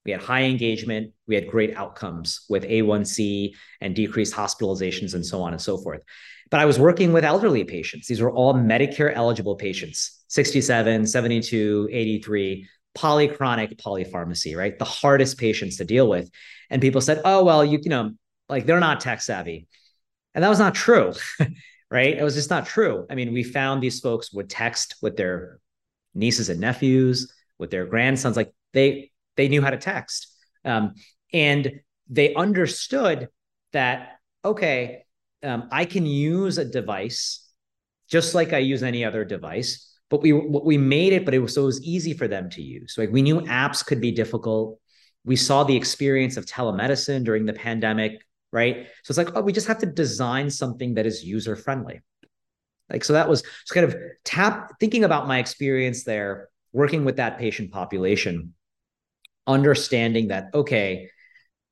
we 0.09 0.13
had 0.13 0.23
high 0.23 0.45
engagement 0.45 1.13
we 1.27 1.35
had 1.35 1.47
great 1.49 1.77
outcomes 1.77 2.47
with 2.49 2.65
a1c 2.65 3.53
and 3.81 3.95
decreased 3.95 4.35
hospitalizations 4.35 5.15
and 5.15 5.25
so 5.25 5.43
on 5.43 5.53
and 5.53 5.63
so 5.63 5.77
forth 5.77 6.03
but 6.51 6.61
i 6.61 6.65
was 6.65 6.79
working 6.79 7.13
with 7.13 7.25
elderly 7.25 7.63
patients 7.63 8.09
these 8.09 8.21
were 8.21 8.33
all 8.33 8.55
medicare 8.55 9.13
eligible 9.15 9.55
patients 9.55 10.25
67 10.29 11.07
72 11.07 11.89
83 11.91 12.67
polychronic 12.99 13.81
polypharmacy, 13.81 14.57
right? 14.57 14.79
The 14.79 14.85
hardest 14.85 15.39
patients 15.39 15.77
to 15.77 15.85
deal 15.85 16.09
with. 16.09 16.31
And 16.71 16.83
people 16.83 17.01
said, 17.01 17.21
oh, 17.25 17.45
well, 17.45 17.65
you, 17.65 17.79
you 17.81 17.91
know, 17.91 18.11
like 18.49 18.67
they're 18.67 18.81
not 18.81 19.01
tech 19.01 19.21
savvy. 19.21 19.69
And 20.35 20.43
that 20.43 20.49
was 20.49 20.59
not 20.59 20.75
true, 20.75 21.13
right? 21.91 22.17
It 22.17 22.23
was 22.23 22.35
just 22.35 22.51
not 22.51 22.67
true. 22.67 23.07
I 23.09 23.15
mean, 23.15 23.33
we 23.33 23.43
found 23.43 23.83
these 23.83 24.01
folks 24.01 24.33
would 24.33 24.51
text 24.51 24.97
with 25.01 25.17
their 25.17 25.61
nieces 26.15 26.49
and 26.49 26.61
nephews, 26.61 27.33
with 27.59 27.71
their 27.71 27.87
grandsons, 27.87 28.37
like 28.37 28.53
they 28.73 29.11
they 29.39 29.49
knew 29.49 29.63
how 29.63 29.71
to 29.71 29.79
text. 29.79 30.29
Um, 30.67 30.93
and 31.33 31.81
they 32.11 32.35
understood 32.35 33.29
that, 33.73 34.19
okay, 34.45 35.05
um, 35.43 35.69
I 35.73 35.87
can 35.87 36.05
use 36.05 36.59
a 36.59 36.67
device 36.67 37.51
just 38.11 38.35
like 38.35 38.53
I 38.53 38.59
use 38.59 38.83
any 38.83 39.05
other 39.05 39.25
device 39.25 39.89
but 40.11 40.23
we 40.23 40.33
we 40.33 40.79
made 40.79 41.13
it, 41.13 41.25
but 41.25 41.35
it 41.35 41.39
was 41.39 41.55
so 41.55 41.63
it 41.63 41.67
was 41.67 41.83
easy 41.83 42.15
for 42.15 42.29
them 42.29 42.49
to 42.51 42.63
use. 42.63 42.97
Like 42.97 43.11
we 43.11 43.23
knew 43.23 43.41
apps 43.43 43.85
could 43.85 44.01
be 44.01 44.13
difficult. 44.13 44.79
We 45.25 45.37
saw 45.37 45.65
the 45.65 45.77
experience 45.77 46.37
of 46.37 46.47
telemedicine 46.47 47.25
during 47.25 47.45
the 47.45 47.53
pandemic, 47.53 48.23
right? 48.51 48.87
So 49.05 49.11
it's 49.11 49.19
like, 49.19 49.37
oh, 49.37 49.43
we 49.43 49.53
just 49.53 49.67
have 49.67 49.79
to 49.79 49.87
design 49.87 50.49
something 50.49 50.95
that 50.95 51.05
is 51.05 51.25
user 51.25 51.57
friendly. 51.57 52.01
Like 52.89 53.05
so 53.05 53.13
that 53.13 53.29
was 53.29 53.43
just 53.43 53.75
kind 53.75 53.85
of 53.85 53.95
tap 54.25 54.73
thinking 54.81 55.05
about 55.05 55.29
my 55.29 55.39
experience 55.39 56.05
there, 56.05 56.49
working 56.73 57.05
with 57.05 57.17
that 57.17 57.39
patient 57.39 57.71
population, 57.71 58.55
understanding 59.49 60.29
that 60.29 60.51
okay, 60.55 61.11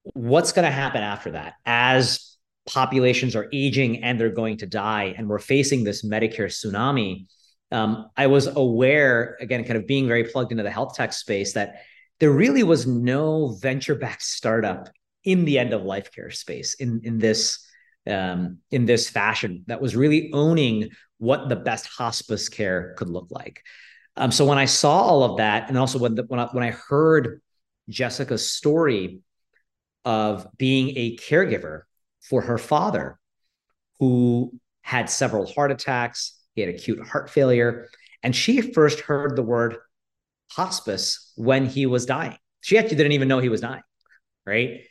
what's 0.03 0.53
going 0.53 0.65
to 0.65 0.73
happen 0.73 1.03
after 1.03 1.33
that 1.33 1.55
as 1.65 2.37
populations 2.67 3.37
are 3.37 3.47
aging 3.53 4.03
and 4.03 4.21
they're 4.21 4.31
going 4.31 4.57
to 4.57 4.67
die 4.67 5.15
and 5.17 5.29
we're 5.29 5.39
facing 5.39 5.85
this 5.85 6.05
Medicare 6.05 6.47
tsunami 6.47 7.27
um, 7.73 8.11
I 8.17 8.29
was 8.29 8.47
aware, 8.47 9.37
again, 9.41 9.65
kind 9.65 9.77
of 9.77 9.87
being 9.87 10.07
very 10.07 10.25
plugged 10.25 10.53
into 10.53 10.63
the 10.63 10.71
health 10.71 10.95
tech 10.95 11.13
space, 11.13 11.55
that 11.55 11.83
there 12.21 12.31
really 12.31 12.63
was 12.63 12.87
no 12.87 13.57
venture 13.61 13.95
backed 13.95 14.23
startup 14.23 14.89
in 15.25 15.45
the 15.45 15.59
end 15.59 15.73
of 15.73 15.83
life 15.83 16.13
care 16.13 16.31
space 16.31 16.75
in, 16.75 17.01
in 17.03 17.19
this 17.19 17.65
um, 18.09 18.59
in 18.71 18.87
this 18.87 19.11
fashion 19.11 19.65
that 19.67 19.81
was 19.81 19.97
really 19.97 20.31
owning 20.33 20.91
what 21.19 21.49
the 21.49 21.57
best 21.57 21.87
hospice 21.87 22.49
care 22.49 22.95
could 22.97 23.09
look 23.09 23.27
like. 23.31 23.65
Um, 24.17 24.31
so 24.31 24.47
when 24.47 24.59
I 24.59 24.67
saw 24.67 25.01
all 25.01 25.25
of 25.25 25.39
that, 25.39 25.69
and 25.69 25.77
also 25.77 25.99
when 25.99 26.15
the, 26.15 26.23
when 26.23 26.39
I, 26.39 26.47
when 26.53 26.63
I 26.63 26.71
heard 26.71 27.43
Jessica's 27.89 28.49
story 28.49 29.21
of 30.05 30.47
being 30.57 30.97
a 30.97 31.17
caregiver 31.17 31.83
for 32.21 32.43
her 32.43 32.59
father, 32.59 33.19
who 33.99 34.53
had 34.83 35.11
several 35.11 35.47
heart 35.47 35.71
attacks, 35.73 36.39
he 36.55 36.61
had 36.61 36.71
acute 36.75 37.05
heart 37.07 37.31
failure. 37.31 37.89
And 38.23 38.35
she 38.35 38.61
first 38.61 39.01
heard 39.01 39.37
the 39.37 39.43
word 39.43 39.77
hospice 40.53 41.33
when 41.37 41.67
he 41.67 41.87
was 41.87 42.07
dying. 42.07 42.37
She 42.61 42.79
actually 42.79 42.97
didn't 42.97 43.13
even 43.13 43.29
know 43.29 43.39
he 43.39 43.49
was 43.49 43.61
dying. 43.61 43.83
Right. 44.45 44.83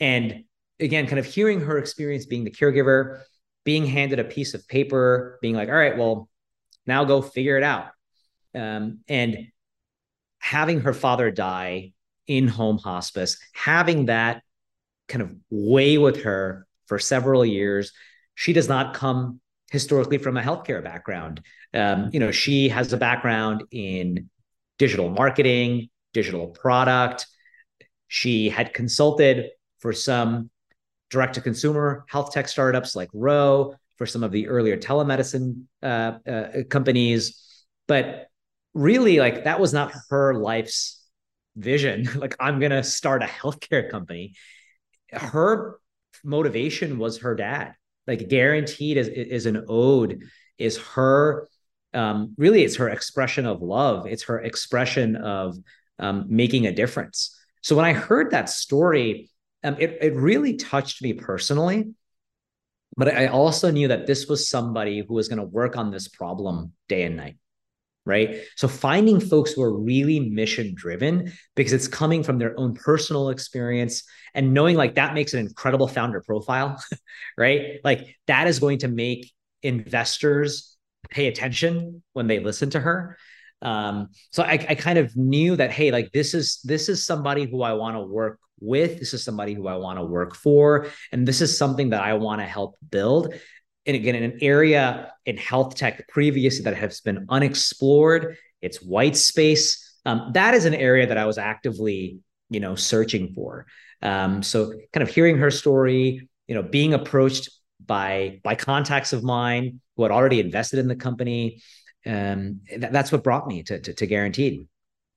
And 0.00 0.44
again, 0.80 1.06
kind 1.06 1.18
of 1.18 1.26
hearing 1.26 1.60
her 1.60 1.78
experience 1.78 2.26
being 2.26 2.44
the 2.44 2.50
caregiver, 2.50 3.20
being 3.64 3.86
handed 3.86 4.18
a 4.18 4.24
piece 4.24 4.54
of 4.54 4.66
paper, 4.66 5.38
being 5.40 5.54
like, 5.54 5.68
all 5.68 5.74
right, 5.74 5.96
well, 5.96 6.28
now 6.86 7.04
go 7.04 7.22
figure 7.22 7.56
it 7.56 7.62
out. 7.62 7.88
Um, 8.54 9.00
and 9.08 9.48
having 10.38 10.80
her 10.80 10.92
father 10.92 11.30
die 11.30 11.92
in 12.26 12.48
home 12.48 12.78
hospice, 12.78 13.38
having 13.54 14.06
that 14.06 14.42
kind 15.08 15.22
of 15.22 15.34
way 15.50 15.98
with 15.98 16.22
her 16.22 16.66
for 16.86 16.98
several 16.98 17.44
years. 17.44 17.92
She 18.34 18.52
does 18.52 18.68
not 18.68 18.94
come 18.94 19.40
historically 19.70 20.18
from 20.18 20.36
a 20.36 20.42
healthcare 20.42 20.82
background. 20.82 21.40
Um, 21.72 22.10
you 22.12 22.20
know, 22.20 22.30
she 22.30 22.68
has 22.68 22.92
a 22.92 22.96
background 22.96 23.64
in 23.70 24.30
digital 24.78 25.10
marketing, 25.10 25.88
digital 26.12 26.48
product. 26.48 27.26
She 28.08 28.48
had 28.48 28.74
consulted 28.74 29.50
for 29.80 29.92
some 29.92 30.50
direct 31.10 31.34
to 31.34 31.40
consumer 31.40 32.04
health 32.08 32.32
tech 32.32 32.48
startups 32.48 32.96
like 32.96 33.08
Ro. 33.12 33.74
for 33.96 34.06
some 34.06 34.22
of 34.22 34.32
the 34.32 34.48
earlier 34.48 34.76
telemedicine 34.76 35.64
uh, 35.82 36.12
uh, 36.26 36.62
companies. 36.70 37.40
But 37.86 38.28
really, 38.72 39.18
like 39.18 39.44
that 39.44 39.60
was 39.60 39.72
not 39.72 39.92
her 40.10 40.34
life's 40.34 41.03
vision. 41.56 42.08
like, 42.16 42.36
I'm 42.40 42.58
going 42.58 42.72
to 42.72 42.82
start 42.82 43.22
a 43.22 43.26
healthcare 43.26 43.90
company. 43.90 44.34
Her 45.12 45.78
motivation 46.22 46.98
was 46.98 47.18
her 47.18 47.34
dad. 47.34 47.74
Like, 48.06 48.28
guaranteed 48.28 48.96
is, 48.96 49.08
is 49.08 49.46
an 49.46 49.64
ode, 49.68 50.24
is 50.58 50.76
her 50.78 51.48
um, 51.94 52.34
really, 52.36 52.64
it's 52.64 52.76
her 52.76 52.88
expression 52.88 53.46
of 53.46 53.62
love, 53.62 54.06
it's 54.06 54.24
her 54.24 54.40
expression 54.40 55.16
of 55.16 55.56
um, 56.00 56.26
making 56.28 56.66
a 56.66 56.72
difference. 56.72 57.38
So 57.62 57.76
when 57.76 57.84
I 57.84 57.92
heard 57.92 58.32
that 58.32 58.50
story, 58.50 59.30
um, 59.62 59.76
it, 59.78 59.98
it 60.00 60.14
really 60.14 60.56
touched 60.56 61.00
me 61.02 61.12
personally. 61.12 61.94
But 62.96 63.08
I 63.08 63.28
also 63.28 63.70
knew 63.70 63.88
that 63.88 64.06
this 64.06 64.26
was 64.28 64.48
somebody 64.48 65.04
who 65.06 65.14
was 65.14 65.28
going 65.28 65.38
to 65.38 65.44
work 65.44 65.76
on 65.76 65.90
this 65.90 66.06
problem 66.06 66.72
day 66.88 67.04
and 67.04 67.16
night. 67.16 67.36
Right. 68.06 68.42
So 68.56 68.68
finding 68.68 69.18
folks 69.18 69.52
who 69.52 69.62
are 69.62 69.74
really 69.74 70.20
mission 70.20 70.74
driven 70.74 71.32
because 71.56 71.72
it's 71.72 71.88
coming 71.88 72.22
from 72.22 72.38
their 72.38 72.58
own 72.60 72.74
personal 72.74 73.30
experience 73.30 74.02
and 74.34 74.52
knowing 74.52 74.76
like 74.76 74.96
that 74.96 75.14
makes 75.14 75.32
an 75.32 75.40
incredible 75.40 75.88
founder 75.88 76.20
profile. 76.20 76.82
right. 77.38 77.80
Like 77.82 78.14
that 78.26 78.46
is 78.46 78.58
going 78.58 78.78
to 78.78 78.88
make 78.88 79.32
investors 79.62 80.76
pay 81.10 81.28
attention 81.28 82.02
when 82.12 82.26
they 82.26 82.40
listen 82.40 82.70
to 82.70 82.80
her. 82.80 83.16
Um, 83.62 84.10
so 84.30 84.42
I, 84.42 84.64
I 84.68 84.74
kind 84.74 84.98
of 84.98 85.16
knew 85.16 85.56
that, 85.56 85.72
hey, 85.72 85.90
like 85.90 86.12
this 86.12 86.34
is 86.34 86.60
this 86.64 86.88
is 86.88 87.06
somebody 87.06 87.46
who 87.46 87.62
I 87.62 87.72
want 87.72 87.96
to 87.96 88.02
work 88.02 88.38
with. 88.60 88.98
This 88.98 89.14
is 89.14 89.24
somebody 89.24 89.54
who 89.54 89.66
I 89.66 89.76
want 89.76 89.98
to 89.98 90.04
work 90.04 90.34
for. 90.34 90.88
And 91.12 91.26
this 91.26 91.40
is 91.40 91.56
something 91.56 91.90
that 91.90 92.02
I 92.02 92.14
want 92.14 92.40
to 92.40 92.46
help 92.46 92.76
build. 92.90 93.34
And 93.86 93.96
again, 93.96 94.14
in 94.14 94.22
an 94.22 94.38
area 94.40 95.12
in 95.26 95.36
health 95.36 95.74
tech 95.74 96.08
previously 96.08 96.64
that 96.64 96.76
has 96.76 97.00
been 97.00 97.26
unexplored, 97.28 98.36
it's 98.62 98.82
white 98.82 99.16
space. 99.16 99.98
Um, 100.06 100.30
that 100.34 100.54
is 100.54 100.64
an 100.64 100.74
area 100.74 101.06
that 101.06 101.18
I 101.18 101.26
was 101.26 101.38
actively, 101.38 102.18
you 102.50 102.60
know, 102.60 102.74
searching 102.74 103.32
for. 103.34 103.66
Um, 104.02 104.42
so 104.42 104.72
kind 104.92 105.06
of 105.06 105.08
hearing 105.08 105.38
her 105.38 105.50
story, 105.50 106.28
you 106.46 106.54
know, 106.54 106.62
being 106.62 106.94
approached 106.94 107.50
by 107.84 108.40
by 108.42 108.54
contacts 108.54 109.12
of 109.12 109.22
mine 109.22 109.80
who 109.96 110.02
had 110.02 110.12
already 110.12 110.40
invested 110.40 110.78
in 110.78 110.88
the 110.88 110.96
company. 110.96 111.62
Um, 112.06 112.60
that's 112.78 113.12
what 113.12 113.24
brought 113.24 113.46
me 113.46 113.62
to, 113.64 113.80
to, 113.80 113.94
to 113.94 114.06
Guaranteed. 114.06 114.68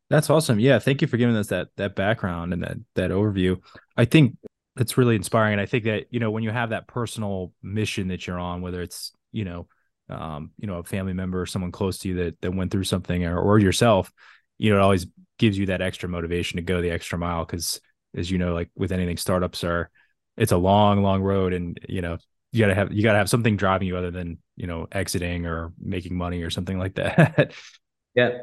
That's 0.10 0.30
awesome. 0.30 0.60
Yeah, 0.60 0.80
thank 0.80 1.02
you 1.02 1.08
for 1.08 1.18
giving 1.18 1.36
us 1.36 1.48
that 1.48 1.68
that 1.76 1.96
background 1.96 2.54
and 2.54 2.64
that 2.64 2.78
that 2.96 3.12
overview. 3.12 3.58
I 3.98 4.06
think 4.06 4.38
it's 4.80 4.98
really 4.98 5.16
inspiring, 5.16 5.54
and 5.54 5.62
I 5.62 5.66
think 5.66 5.86
that 5.86 6.08
you 6.12 6.20
know 6.20 6.32
when 6.32 6.44
you 6.44 6.52
have 6.52 6.70
that 6.70 6.88
personal 6.88 7.54
mission 7.62 8.10
that 8.10 8.28
you're 8.28 8.40
on, 8.40 8.62
whether 8.62 8.82
it's 8.82 9.12
you 9.32 9.46
know, 9.46 9.68
um, 10.10 10.52
you 10.58 10.68
know, 10.68 10.80
a 10.80 10.84
family 10.84 11.14
member 11.14 11.42
or 11.42 11.46
someone 11.46 11.72
close 11.72 12.00
to 12.00 12.10
you 12.10 12.16
that 12.16 12.42
that 12.42 12.56
went 12.56 12.72
through 12.72 12.86
something, 12.86 13.26
or 13.26 13.40
or 13.40 13.60
yourself, 13.60 14.12
you 14.58 14.72
know, 14.72 14.78
it 14.78 14.82
always 14.82 15.08
gives 15.38 15.58
you 15.58 15.68
that 15.68 15.82
extra 15.82 16.10
motivation 16.10 16.58
to 16.58 16.64
go 16.64 16.82
the 16.82 16.92
extra 16.92 17.18
mile 17.18 17.46
because, 17.46 17.80
as 18.16 18.32
you 18.32 18.38
know, 18.38 18.54
like 18.54 18.70
with 18.76 18.92
anything, 18.92 19.18
startups 19.18 19.64
are 19.64 19.90
it's 20.38 20.52
a 20.52 20.58
long, 20.58 21.04
long 21.04 21.22
road, 21.22 21.54
and 21.54 21.80
you 21.88 22.02
know, 22.02 22.18
you 22.52 22.60
gotta 22.62 22.76
have 22.76 22.94
you 22.94 23.04
gotta 23.04 23.18
have 23.18 23.30
something 23.30 23.58
driving 23.58 23.88
you 23.88 23.98
other 23.98 24.12
than 24.12 24.38
you 24.56 24.68
know 24.68 24.88
exiting 24.92 25.46
or 25.46 25.74
making 25.80 26.16
money 26.16 26.42
or 26.44 26.50
something 26.50 26.80
like 26.80 26.96
that. 26.96 27.54
yeah 28.16 28.40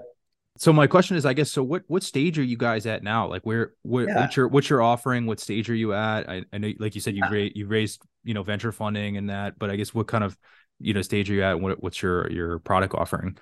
so 0.56 0.72
my 0.72 0.86
question 0.86 1.16
is, 1.16 1.26
I 1.26 1.32
guess, 1.32 1.50
so 1.50 1.64
what 1.64 1.82
what 1.88 2.04
stage 2.04 2.38
are 2.38 2.44
you 2.44 2.56
guys 2.56 2.86
at 2.86 3.02
now? 3.02 3.26
Like, 3.26 3.42
where 3.42 3.72
what, 3.82 4.06
yeah. 4.06 4.20
what's 4.20 4.36
your 4.36 4.48
what's 4.48 4.70
your 4.70 4.82
offering? 4.82 5.26
What 5.26 5.40
stage 5.40 5.68
are 5.68 5.74
you 5.74 5.94
at? 5.94 6.28
I, 6.28 6.44
I 6.52 6.58
know, 6.58 6.72
like 6.78 6.94
you 6.94 7.00
said, 7.00 7.16
you 7.16 7.24
raised 7.28 7.56
you 7.56 7.66
raised 7.66 8.02
you 8.22 8.34
know 8.34 8.44
venture 8.44 8.70
funding 8.70 9.16
and 9.16 9.30
that, 9.30 9.58
but 9.58 9.70
I 9.70 9.76
guess 9.76 9.92
what 9.92 10.06
kind 10.06 10.22
of 10.22 10.36
you 10.78 10.94
know 10.94 11.02
stage 11.02 11.28
are 11.30 11.34
you 11.34 11.42
at? 11.42 11.60
What 11.60 11.82
what's 11.82 12.00
your 12.00 12.30
your 12.30 12.60
product 12.60 12.94
offering? 12.94 13.36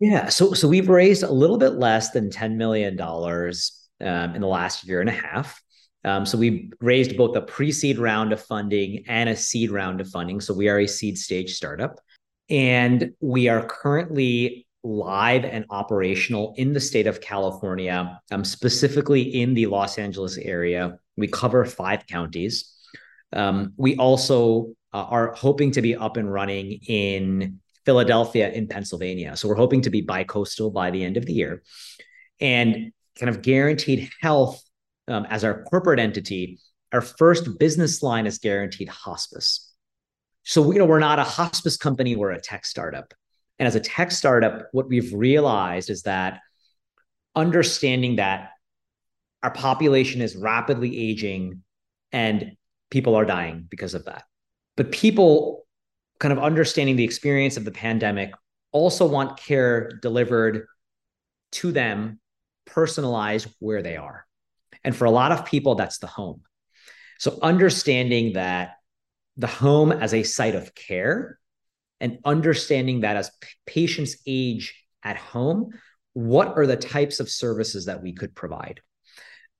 Yeah, 0.00 0.28
so 0.28 0.52
so 0.52 0.66
we've 0.66 0.88
raised 0.88 1.22
a 1.22 1.30
little 1.30 1.58
bit 1.58 1.74
less 1.74 2.10
than 2.10 2.28
ten 2.28 2.56
million 2.56 2.96
dollars 2.96 3.88
um, 4.00 4.34
in 4.34 4.40
the 4.40 4.48
last 4.48 4.84
year 4.84 5.00
and 5.00 5.08
a 5.08 5.12
half. 5.12 5.60
Um, 6.04 6.26
so 6.26 6.38
we 6.38 6.70
raised 6.80 7.16
both 7.16 7.36
a 7.36 7.40
pre-seed 7.40 7.98
round 7.98 8.32
of 8.32 8.40
funding 8.40 9.04
and 9.08 9.28
a 9.28 9.36
seed 9.36 9.70
round 9.70 10.00
of 10.00 10.08
funding. 10.08 10.40
So 10.40 10.54
we 10.54 10.68
are 10.68 10.78
a 10.78 10.86
seed 10.86 11.18
stage 11.18 11.54
startup, 11.54 12.00
and 12.50 13.12
we 13.20 13.48
are 13.48 13.64
currently 13.64 14.66
live 14.84 15.44
and 15.44 15.64
operational 15.70 16.54
in 16.56 16.72
the 16.72 16.80
state 16.80 17.06
of 17.06 17.20
California, 17.20 18.20
um, 18.30 18.44
specifically 18.44 19.22
in 19.22 19.54
the 19.54 19.66
Los 19.66 19.98
Angeles 19.98 20.38
area. 20.38 20.98
We 21.16 21.26
cover 21.26 21.64
five 21.64 22.06
counties. 22.06 22.72
Um, 23.32 23.72
we 23.76 23.96
also 23.96 24.74
uh, 24.94 25.04
are 25.04 25.34
hoping 25.34 25.72
to 25.72 25.82
be 25.82 25.96
up 25.96 26.16
and 26.16 26.32
running 26.32 26.80
in 26.86 27.60
Philadelphia 27.84 28.50
in 28.50 28.68
Pennsylvania. 28.68 29.36
So 29.36 29.48
we're 29.48 29.54
hoping 29.54 29.82
to 29.82 29.90
be 29.90 30.00
bi-coastal 30.00 30.70
by 30.70 30.90
the 30.90 31.04
end 31.04 31.16
of 31.16 31.26
the 31.26 31.32
year. 31.32 31.62
And 32.40 32.92
kind 33.18 33.30
of 33.30 33.42
guaranteed 33.42 34.10
health 34.20 34.62
um, 35.08 35.26
as 35.28 35.42
our 35.42 35.64
corporate 35.64 35.98
entity, 35.98 36.60
our 36.92 37.00
first 37.00 37.58
business 37.58 38.02
line 38.02 38.26
is 38.26 38.38
guaranteed 38.38 38.88
hospice. 38.88 39.72
So, 40.44 40.70
you 40.72 40.78
know, 40.78 40.86
we're 40.86 40.98
not 40.98 41.18
a 41.18 41.24
hospice 41.24 41.76
company, 41.76 42.16
we're 42.16 42.30
a 42.30 42.40
tech 42.40 42.64
startup. 42.64 43.12
And 43.58 43.66
as 43.66 43.74
a 43.74 43.80
tech 43.80 44.10
startup, 44.10 44.68
what 44.72 44.88
we've 44.88 45.12
realized 45.12 45.90
is 45.90 46.02
that 46.02 46.40
understanding 47.34 48.16
that 48.16 48.50
our 49.42 49.50
population 49.50 50.20
is 50.20 50.36
rapidly 50.36 50.98
aging 50.98 51.62
and 52.12 52.56
people 52.90 53.14
are 53.14 53.24
dying 53.24 53.66
because 53.68 53.94
of 53.94 54.04
that. 54.06 54.24
But 54.76 54.92
people 54.92 55.66
kind 56.18 56.32
of 56.32 56.38
understanding 56.38 56.96
the 56.96 57.04
experience 57.04 57.56
of 57.56 57.64
the 57.64 57.70
pandemic 57.70 58.32
also 58.72 59.06
want 59.06 59.38
care 59.38 59.90
delivered 60.02 60.66
to 61.52 61.72
them, 61.72 62.20
personalized 62.66 63.48
where 63.60 63.82
they 63.82 63.96
are. 63.96 64.26
And 64.84 64.94
for 64.94 65.04
a 65.04 65.10
lot 65.10 65.32
of 65.32 65.44
people, 65.44 65.74
that's 65.74 65.98
the 65.98 66.06
home. 66.06 66.42
So 67.18 67.38
understanding 67.42 68.34
that 68.34 68.72
the 69.36 69.46
home 69.46 69.92
as 69.92 70.14
a 70.14 70.22
site 70.22 70.54
of 70.54 70.74
care 70.74 71.38
and 72.00 72.18
understanding 72.24 73.00
that 73.00 73.16
as 73.16 73.30
patients 73.66 74.16
age 74.26 74.84
at 75.02 75.16
home, 75.16 75.70
what 76.12 76.56
are 76.56 76.66
the 76.66 76.76
types 76.76 77.20
of 77.20 77.30
services 77.30 77.86
that 77.86 78.02
we 78.02 78.12
could 78.12 78.34
provide? 78.34 78.80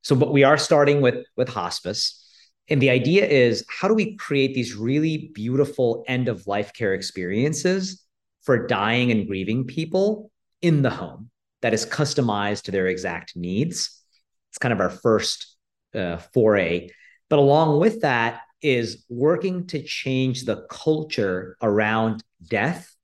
So, 0.02 0.16
but 0.16 0.32
we 0.32 0.44
are 0.44 0.58
starting 0.58 1.00
with, 1.00 1.26
with 1.36 1.48
hospice. 1.48 2.24
And 2.68 2.80
the 2.80 2.90
idea 2.90 3.26
is 3.26 3.64
how 3.68 3.88
do 3.88 3.94
we 3.94 4.16
create 4.16 4.54
these 4.54 4.74
really 4.74 5.30
beautiful 5.34 6.04
end 6.06 6.28
of 6.28 6.46
life 6.46 6.72
care 6.72 6.94
experiences 6.94 8.04
for 8.42 8.66
dying 8.66 9.10
and 9.10 9.26
grieving 9.26 9.64
people 9.64 10.30
in 10.62 10.82
the 10.82 10.90
home 10.90 11.30
that 11.62 11.74
is 11.74 11.86
customized 11.86 12.62
to 12.62 12.70
their 12.70 12.86
exact 12.86 13.36
needs? 13.36 14.02
It's 14.50 14.58
kind 14.58 14.72
of 14.72 14.80
our 14.80 14.90
first 14.90 15.56
uh, 15.94 16.18
foray. 16.34 16.90
But 17.28 17.38
along 17.38 17.80
with 17.80 18.02
that, 18.02 18.40
is 18.62 19.04
working 19.08 19.66
to 19.68 19.82
change 19.82 20.44
the 20.44 20.66
culture 20.70 21.56
around 21.62 22.22
death 22.48 22.94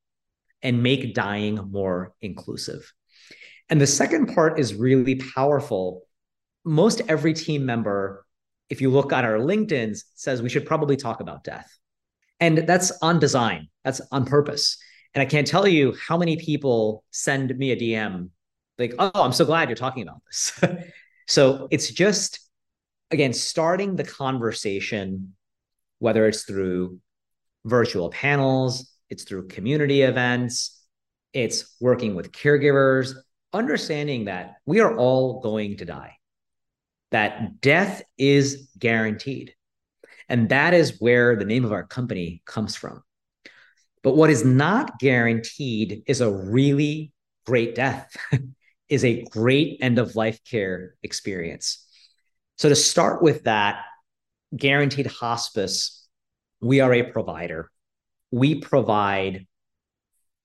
and 0.62 0.82
make 0.82 1.14
dying 1.14 1.56
more 1.70 2.14
inclusive. 2.22 2.92
And 3.68 3.80
the 3.80 3.86
second 3.86 4.34
part 4.34 4.58
is 4.58 4.74
really 4.74 5.16
powerful. 5.16 6.02
Most 6.64 7.02
every 7.08 7.34
team 7.34 7.64
member, 7.66 8.26
if 8.68 8.80
you 8.80 8.90
look 8.90 9.12
at 9.12 9.24
our 9.24 9.38
LinkedIn's, 9.38 10.04
says 10.14 10.42
we 10.42 10.48
should 10.48 10.66
probably 10.66 10.96
talk 10.96 11.20
about 11.20 11.44
death. 11.44 11.78
And 12.40 12.58
that's 12.58 12.92
on 13.02 13.18
design, 13.18 13.68
that's 13.84 14.00
on 14.10 14.24
purpose. 14.24 14.78
And 15.14 15.22
I 15.22 15.26
can't 15.26 15.46
tell 15.46 15.68
you 15.68 15.94
how 16.08 16.18
many 16.18 16.36
people 16.36 17.04
send 17.10 17.56
me 17.56 17.70
a 17.70 17.76
DM 17.76 18.30
like, 18.78 18.94
oh, 18.98 19.10
I'm 19.14 19.32
so 19.32 19.44
glad 19.44 19.68
you're 19.68 19.76
talking 19.76 20.02
about 20.02 20.22
this. 20.26 20.60
so 21.28 21.68
it's 21.70 21.90
just, 21.90 22.40
again, 23.10 23.32
starting 23.32 23.96
the 23.96 24.04
conversation 24.04 25.34
whether 26.04 26.26
it's 26.26 26.42
through 26.42 27.00
virtual 27.64 28.10
panels, 28.10 28.94
it's 29.08 29.24
through 29.24 29.48
community 29.48 30.02
events, 30.02 30.84
it's 31.32 31.74
working 31.80 32.14
with 32.14 32.30
caregivers, 32.30 33.14
understanding 33.54 34.26
that 34.26 34.56
we 34.66 34.80
are 34.80 34.94
all 34.98 35.40
going 35.40 35.78
to 35.78 35.86
die, 35.86 36.14
that 37.10 37.58
death 37.62 38.02
is 38.18 38.68
guaranteed. 38.78 39.54
And 40.28 40.50
that 40.50 40.74
is 40.74 41.00
where 41.00 41.36
the 41.36 41.46
name 41.46 41.64
of 41.64 41.72
our 41.72 41.86
company 41.86 42.42
comes 42.44 42.76
from. 42.76 43.02
But 44.02 44.14
what 44.14 44.28
is 44.28 44.44
not 44.44 44.98
guaranteed 44.98 46.02
is 46.06 46.20
a 46.20 46.30
really 46.30 47.12
great 47.46 47.74
death, 47.74 48.14
is 48.90 49.06
a 49.06 49.24
great 49.30 49.78
end 49.80 49.98
of 49.98 50.16
life 50.16 50.44
care 50.44 50.96
experience. 51.02 51.80
So, 52.58 52.68
to 52.68 52.76
start 52.76 53.22
with 53.22 53.44
that, 53.44 53.84
guaranteed 54.56 55.06
hospice, 55.06 56.06
we 56.60 56.80
are 56.80 56.92
a 56.92 57.02
provider. 57.02 57.70
We 58.30 58.56
provide 58.56 59.46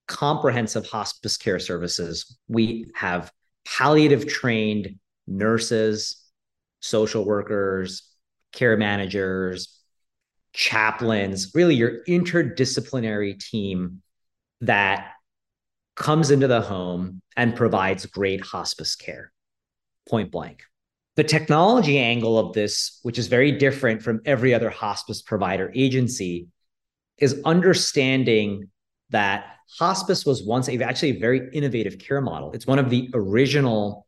comprehensive 0.07 0.87
hospice 0.87 1.37
care 1.37 1.59
services. 1.59 2.37
We 2.47 2.91
have 2.95 3.31
palliative 3.65 4.27
trained 4.27 4.99
nurses, 5.27 6.23
social 6.81 7.25
workers, 7.25 8.03
care 8.51 8.77
managers, 8.77 9.79
chaplains, 10.53 11.51
really 11.53 11.75
your 11.75 12.03
interdisciplinary 12.05 13.39
team 13.39 14.01
that 14.61 15.11
comes 15.95 16.31
into 16.31 16.47
the 16.47 16.61
home 16.61 17.21
and 17.37 17.55
provides 17.55 18.05
great 18.05 18.41
hospice 18.41 18.95
care, 18.95 19.31
point 20.07 20.31
blank. 20.31 20.63
The 21.19 21.25
technology 21.25 21.99
angle 21.99 22.39
of 22.39 22.53
this, 22.53 23.01
which 23.03 23.19
is 23.19 23.27
very 23.27 23.51
different 23.51 24.01
from 24.01 24.21
every 24.23 24.53
other 24.53 24.69
hospice 24.69 25.21
provider 25.21 25.69
agency, 25.75 26.47
is 27.17 27.41
understanding 27.43 28.69
that 29.09 29.57
hospice 29.77 30.25
was 30.25 30.41
once 30.41 30.69
a, 30.69 30.81
actually 30.81 31.17
a 31.17 31.19
very 31.19 31.49
innovative 31.51 31.99
care 31.99 32.21
model. 32.21 32.53
It's 32.53 32.65
one 32.65 32.79
of 32.79 32.89
the 32.89 33.09
original 33.13 34.07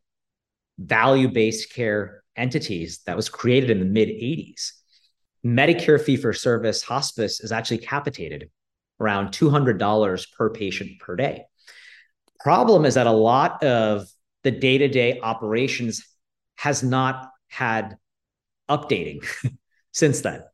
value 0.78 1.28
based 1.28 1.74
care 1.74 2.24
entities 2.34 3.00
that 3.04 3.14
was 3.14 3.28
created 3.28 3.68
in 3.68 3.80
the 3.80 3.84
mid 3.84 4.08
80s. 4.08 4.70
Medicare 5.44 6.00
fee 6.00 6.16
for 6.16 6.32
service 6.32 6.82
hospice 6.82 7.40
is 7.40 7.52
actually 7.52 7.76
capitated 7.76 8.48
around 9.00 9.32
$200 9.32 10.32
per 10.32 10.48
patient 10.48 10.98
per 10.98 11.14
day. 11.16 11.44
Problem 12.40 12.86
is 12.86 12.94
that 12.94 13.06
a 13.06 13.12
lot 13.12 13.62
of 13.62 14.06
the 14.44 14.50
day 14.50 14.78
to 14.78 14.88
day 14.88 15.20
operations 15.20 16.02
has 16.62 16.84
not 16.84 17.28
had 17.48 17.96
updating 18.70 19.26
since 19.92 20.20
then. 20.20 20.44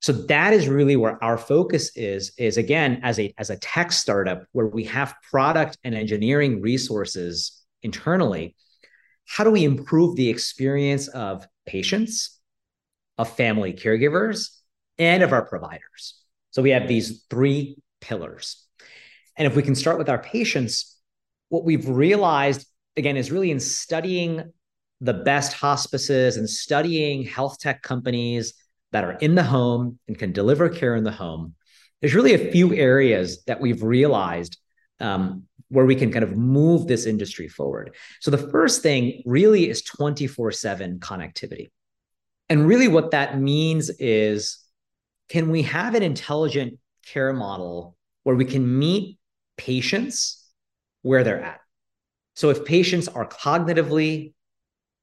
So 0.00 0.12
that 0.12 0.52
is 0.52 0.68
really 0.68 0.94
where 0.94 1.22
our 1.24 1.38
focus 1.38 1.90
is 1.96 2.32
is 2.36 2.58
again 2.58 3.00
as 3.02 3.18
a 3.18 3.32
as 3.38 3.48
a 3.48 3.56
tech 3.56 3.92
startup 3.92 4.44
where 4.52 4.66
we 4.66 4.84
have 4.84 5.14
product 5.30 5.78
and 5.84 5.94
engineering 5.94 6.60
resources 6.60 7.62
internally 7.82 8.54
how 9.26 9.44
do 9.44 9.50
we 9.50 9.64
improve 9.64 10.16
the 10.16 10.28
experience 10.28 11.08
of 11.08 11.46
patients 11.64 12.38
of 13.16 13.34
family 13.34 13.72
caregivers 13.72 14.58
and 14.98 15.22
of 15.22 15.32
our 15.32 15.46
providers 15.46 16.20
so 16.50 16.60
we 16.60 16.70
have 16.70 16.88
these 16.88 17.24
three 17.30 17.76
pillars 18.00 18.66
and 19.36 19.46
if 19.46 19.56
we 19.56 19.62
can 19.62 19.74
start 19.74 19.98
with 19.98 20.08
our 20.08 20.22
patients 20.22 20.98
what 21.48 21.64
we've 21.64 21.88
realized 21.88 22.66
again 22.96 23.16
is 23.16 23.32
really 23.32 23.50
in 23.50 23.60
studying 23.60 24.52
the 25.02 25.12
best 25.12 25.52
hospices 25.52 26.36
and 26.36 26.48
studying 26.48 27.24
health 27.24 27.58
tech 27.58 27.82
companies 27.82 28.54
that 28.92 29.02
are 29.02 29.14
in 29.14 29.34
the 29.34 29.42
home 29.42 29.98
and 30.06 30.16
can 30.16 30.30
deliver 30.30 30.68
care 30.68 30.94
in 30.94 31.02
the 31.02 31.10
home, 31.10 31.54
there's 32.00 32.14
really 32.14 32.34
a 32.34 32.52
few 32.52 32.72
areas 32.72 33.42
that 33.44 33.60
we've 33.60 33.82
realized 33.82 34.58
um, 35.00 35.42
where 35.70 35.84
we 35.84 35.96
can 35.96 36.12
kind 36.12 36.22
of 36.22 36.36
move 36.36 36.86
this 36.86 37.04
industry 37.06 37.48
forward. 37.48 37.96
So 38.20 38.30
the 38.30 38.38
first 38.38 38.82
thing 38.82 39.22
really 39.26 39.68
is 39.68 39.82
24 39.82 40.52
7 40.52 41.00
connectivity. 41.00 41.70
And 42.48 42.68
really, 42.68 42.88
what 42.88 43.10
that 43.10 43.40
means 43.40 43.90
is 43.98 44.58
can 45.30 45.50
we 45.50 45.62
have 45.62 45.96
an 45.96 46.02
intelligent 46.04 46.78
care 47.06 47.32
model 47.32 47.96
where 48.22 48.36
we 48.36 48.44
can 48.44 48.78
meet 48.78 49.18
patients 49.56 50.48
where 51.00 51.24
they're 51.24 51.42
at? 51.42 51.60
So 52.36 52.50
if 52.50 52.64
patients 52.64 53.08
are 53.08 53.26
cognitively 53.26 54.34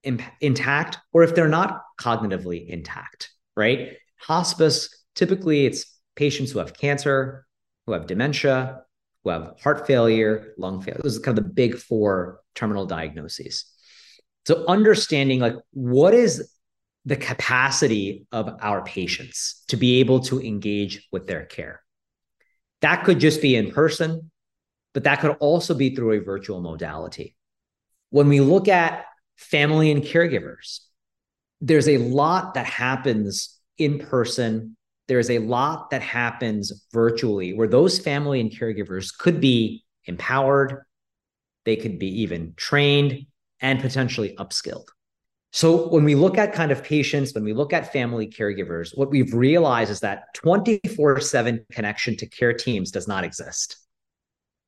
intact 0.03 0.97
or 1.13 1.23
if 1.23 1.35
they're 1.35 1.47
not 1.47 1.81
cognitively 1.99 2.67
intact, 2.67 3.31
right? 3.55 3.97
Hospice, 4.17 5.05
typically 5.15 5.65
it's 5.65 5.99
patients 6.15 6.51
who 6.51 6.59
have 6.59 6.73
cancer, 6.73 7.45
who 7.85 7.93
have 7.93 8.07
dementia, 8.07 8.81
who 9.23 9.29
have 9.29 9.53
heart 9.61 9.87
failure, 9.87 10.53
lung 10.57 10.81
failure. 10.81 11.01
Those 11.03 11.17
are 11.17 11.21
kind 11.21 11.37
of 11.37 11.43
the 11.43 11.49
big 11.49 11.77
four 11.77 12.41
terminal 12.55 12.85
diagnoses. 12.85 13.65
So 14.45 14.65
understanding 14.67 15.39
like 15.39 15.55
what 15.71 16.13
is 16.13 16.51
the 17.05 17.15
capacity 17.15 18.27
of 18.31 18.57
our 18.61 18.83
patients 18.83 19.63
to 19.69 19.77
be 19.77 19.99
able 19.99 20.19
to 20.21 20.41
engage 20.41 21.07
with 21.11 21.27
their 21.27 21.45
care. 21.45 21.81
That 22.81 23.03
could 23.03 23.19
just 23.19 23.41
be 23.41 23.55
in 23.55 23.71
person, 23.71 24.31
but 24.93 25.03
that 25.05 25.19
could 25.19 25.35
also 25.39 25.73
be 25.73 25.95
through 25.95 26.13
a 26.13 26.23
virtual 26.23 26.61
modality. 26.61 27.35
When 28.09 28.27
we 28.27 28.41
look 28.41 28.67
at 28.67 29.05
family 29.39 29.89
and 29.91 30.03
caregivers, 30.03 30.81
there's 31.61 31.87
a 31.89 31.97
lot 31.97 32.53
that 32.53 32.65
happens 32.65 33.57
in 33.77 33.99
person. 33.99 34.75
There's 35.07 35.29
a 35.29 35.39
lot 35.39 35.89
that 35.89 36.01
happens 36.03 36.85
virtually 36.93 37.53
where 37.53 37.67
those 37.67 37.97
family 37.97 38.39
and 38.41 38.51
caregivers 38.51 39.17
could 39.17 39.41
be 39.41 39.83
empowered, 40.05 40.83
they 41.65 41.75
could 41.75 41.97
be 41.97 42.21
even 42.21 42.53
trained 42.57 43.25
and 43.59 43.79
potentially 43.79 44.35
upskilled. 44.37 44.85
So 45.51 45.87
when 45.87 46.03
we 46.03 46.13
look 46.13 46.37
at 46.37 46.53
kind 46.53 46.71
of 46.71 46.83
patients, 46.83 47.33
when 47.33 47.43
we 47.43 47.53
look 47.53 47.73
at 47.73 47.91
family 47.91 48.27
caregivers, 48.27 48.95
what 48.95 49.09
we've 49.09 49.33
realized 49.33 49.89
is 49.89 50.01
that 50.01 50.25
24/7 50.35 51.65
connection 51.71 52.15
to 52.17 52.27
care 52.27 52.53
teams 52.53 52.91
does 52.91 53.07
not 53.07 53.23
exist. 53.23 53.77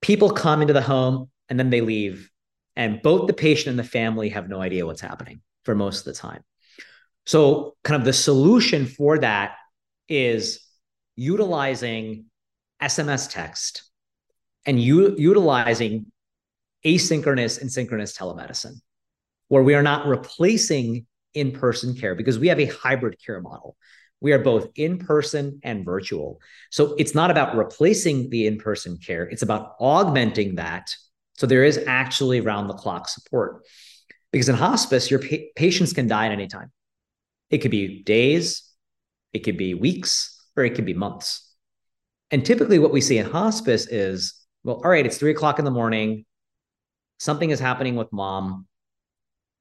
People 0.01 0.31
come 0.31 0.61
into 0.61 0.73
the 0.73 0.81
home 0.81 1.29
and 1.49 1.59
then 1.59 1.69
they 1.69 1.81
leave 1.81 2.30
and 2.75 3.01
both 3.01 3.27
the 3.27 3.33
patient 3.33 3.67
and 3.67 3.79
the 3.79 3.83
family 3.83 4.29
have 4.29 4.49
no 4.49 4.61
idea 4.61 4.85
what's 4.85 5.01
happening 5.01 5.41
for 5.65 5.75
most 5.75 5.99
of 5.99 6.05
the 6.05 6.19
time. 6.19 6.43
So, 7.25 7.75
kind 7.83 7.99
of 7.99 8.05
the 8.05 8.13
solution 8.13 8.85
for 8.85 9.19
that 9.19 9.55
is 10.09 10.59
utilizing 11.15 12.25
SMS 12.81 13.27
text 13.29 13.83
and 14.65 14.81
u- 14.81 15.15
utilizing 15.17 16.07
asynchronous 16.85 17.61
and 17.61 17.71
synchronous 17.71 18.17
telemedicine, 18.17 18.81
where 19.49 19.63
we 19.63 19.75
are 19.75 19.83
not 19.83 20.07
replacing 20.07 21.05
in 21.33 21.51
person 21.51 21.95
care 21.95 22.15
because 22.15 22.39
we 22.39 22.47
have 22.47 22.59
a 22.59 22.65
hybrid 22.65 23.17
care 23.23 23.41
model. 23.41 23.77
We 24.19 24.33
are 24.33 24.39
both 24.39 24.69
in 24.75 24.99
person 24.99 25.59
and 25.63 25.83
virtual. 25.83 26.39
So 26.69 26.95
it's 26.99 27.15
not 27.15 27.31
about 27.31 27.55
replacing 27.55 28.29
the 28.29 28.47
in 28.47 28.57
person 28.57 28.97
care, 28.97 29.23
it's 29.23 29.41
about 29.41 29.75
augmenting 29.79 30.55
that. 30.55 30.93
So 31.41 31.47
there 31.47 31.63
is 31.63 31.79
actually 31.87 32.39
round 32.39 32.69
the 32.69 32.75
clock 32.75 33.09
support. 33.09 33.63
Because 34.31 34.47
in 34.47 34.53
hospice, 34.53 35.09
your 35.09 35.19
pa- 35.19 35.47
patients 35.55 35.91
can 35.91 36.07
die 36.07 36.27
at 36.27 36.31
any 36.31 36.45
time. 36.45 36.71
It 37.49 37.63
could 37.63 37.71
be 37.71 38.03
days, 38.03 38.61
it 39.33 39.39
could 39.39 39.57
be 39.57 39.73
weeks, 39.73 40.39
or 40.55 40.63
it 40.65 40.75
could 40.75 40.85
be 40.85 40.93
months. 40.93 41.51
And 42.29 42.45
typically, 42.45 42.77
what 42.77 42.91
we 42.91 43.01
see 43.01 43.17
in 43.17 43.25
hospice 43.25 43.87
is 43.87 44.35
well, 44.63 44.81
all 44.85 44.91
right, 44.91 45.03
it's 45.03 45.17
three 45.17 45.31
o'clock 45.31 45.57
in 45.57 45.65
the 45.65 45.71
morning. 45.71 46.25
Something 47.17 47.49
is 47.49 47.59
happening 47.59 47.95
with 47.95 48.13
mom. 48.13 48.67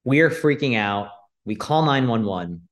We 0.05 0.21
are 0.21 0.29
freaking 0.29 0.77
out. 0.77 1.09
We 1.47 1.55
call 1.55 1.87
911, 1.87 2.69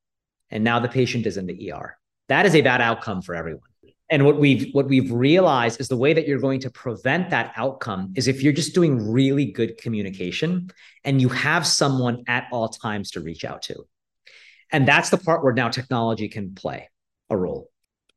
and 0.50 0.64
now 0.64 0.80
the 0.80 0.88
patient 0.88 1.24
is 1.24 1.38
in 1.38 1.46
the 1.46 1.72
ER. 1.72 1.96
That 2.28 2.44
is 2.44 2.54
a 2.54 2.60
bad 2.60 2.82
outcome 2.82 3.22
for 3.22 3.34
everyone. 3.34 3.70
And 4.10 4.24
what 4.24 4.38
we've 4.38 4.72
what 4.72 4.86
we've 4.86 5.12
realized 5.12 5.80
is 5.80 5.88
the 5.88 5.96
way 5.96 6.14
that 6.14 6.26
you're 6.26 6.38
going 6.38 6.60
to 6.60 6.70
prevent 6.70 7.30
that 7.30 7.52
outcome 7.56 8.14
is 8.16 8.26
if 8.26 8.42
you're 8.42 8.54
just 8.54 8.74
doing 8.74 9.10
really 9.10 9.46
good 9.46 9.76
communication 9.78 10.70
and 11.04 11.20
you 11.20 11.28
have 11.28 11.66
someone 11.66 12.24
at 12.26 12.48
all 12.50 12.68
times 12.68 13.10
to 13.12 13.20
reach 13.20 13.44
out 13.44 13.62
to. 13.62 13.84
And 14.70 14.88
that's 14.88 15.10
the 15.10 15.18
part 15.18 15.44
where 15.44 15.52
now 15.52 15.68
technology 15.68 16.28
can 16.28 16.54
play 16.54 16.88
a 17.30 17.36
role, 17.36 17.70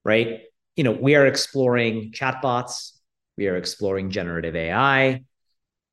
right? 0.03 0.41
You 0.75 0.83
know, 0.85 0.91
we 0.91 1.15
are 1.15 1.25
exploring 1.25 2.11
chatbots, 2.13 2.91
we 3.37 3.47
are 3.47 3.57
exploring 3.57 4.11
generative 4.11 4.55
AI, 4.55 5.23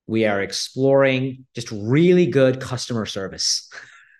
we 0.06 0.24
are 0.24 0.40
exploring 0.40 1.46
just 1.54 1.70
really 1.70 2.26
good 2.26 2.60
customer 2.60 3.04
service, 3.04 3.68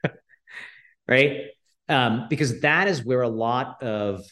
right? 1.09 1.47
Um, 1.89 2.27
because 2.29 2.61
that 2.61 2.89
is 2.89 3.05
where 3.05 3.23
a 3.23 3.29
lot 3.29 3.83
of 3.83 4.25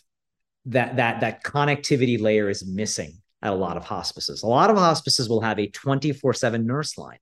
that 0.66 0.96
that 0.96 1.20
that 1.20 1.42
connectivity 1.42 2.20
layer 2.20 2.48
is 2.48 2.66
missing 2.66 3.12
at 3.42 3.52
a 3.52 3.56
lot 3.56 3.76
of 3.76 3.84
hospices. 3.84 4.42
A 4.42 4.46
lot 4.46 4.70
of 4.70 4.76
hospices 4.76 5.28
will 5.28 5.40
have 5.40 5.58
a 5.58 5.68
24/7 5.68 6.64
nurse 6.64 6.98
line. 6.98 7.18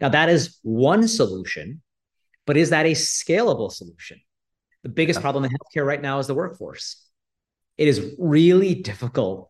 Now 0.00 0.10
that 0.10 0.28
is 0.28 0.58
one 0.62 1.08
solution 1.08 1.82
but 2.46 2.56
is 2.56 2.70
that 2.70 2.86
a 2.86 2.92
scalable 2.92 3.70
solution? 3.70 4.20
The 4.82 4.88
biggest 4.88 5.20
problem 5.20 5.44
in 5.44 5.50
healthcare 5.50 5.86
right 5.86 6.02
now 6.02 6.18
is 6.18 6.26
the 6.26 6.34
workforce. 6.34 7.04
It 7.78 7.88
is 7.88 8.14
really 8.18 8.74
difficult 8.74 9.48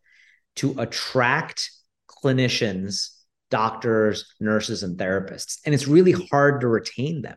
to 0.56 0.74
attract 0.78 1.70
clinicians, 2.06 3.16
doctors, 3.50 4.34
nurses, 4.40 4.82
and 4.82 4.98
therapists. 4.98 5.58
And 5.64 5.74
it's 5.74 5.88
really 5.88 6.12
hard 6.30 6.60
to 6.60 6.68
retain 6.68 7.22
them. 7.22 7.36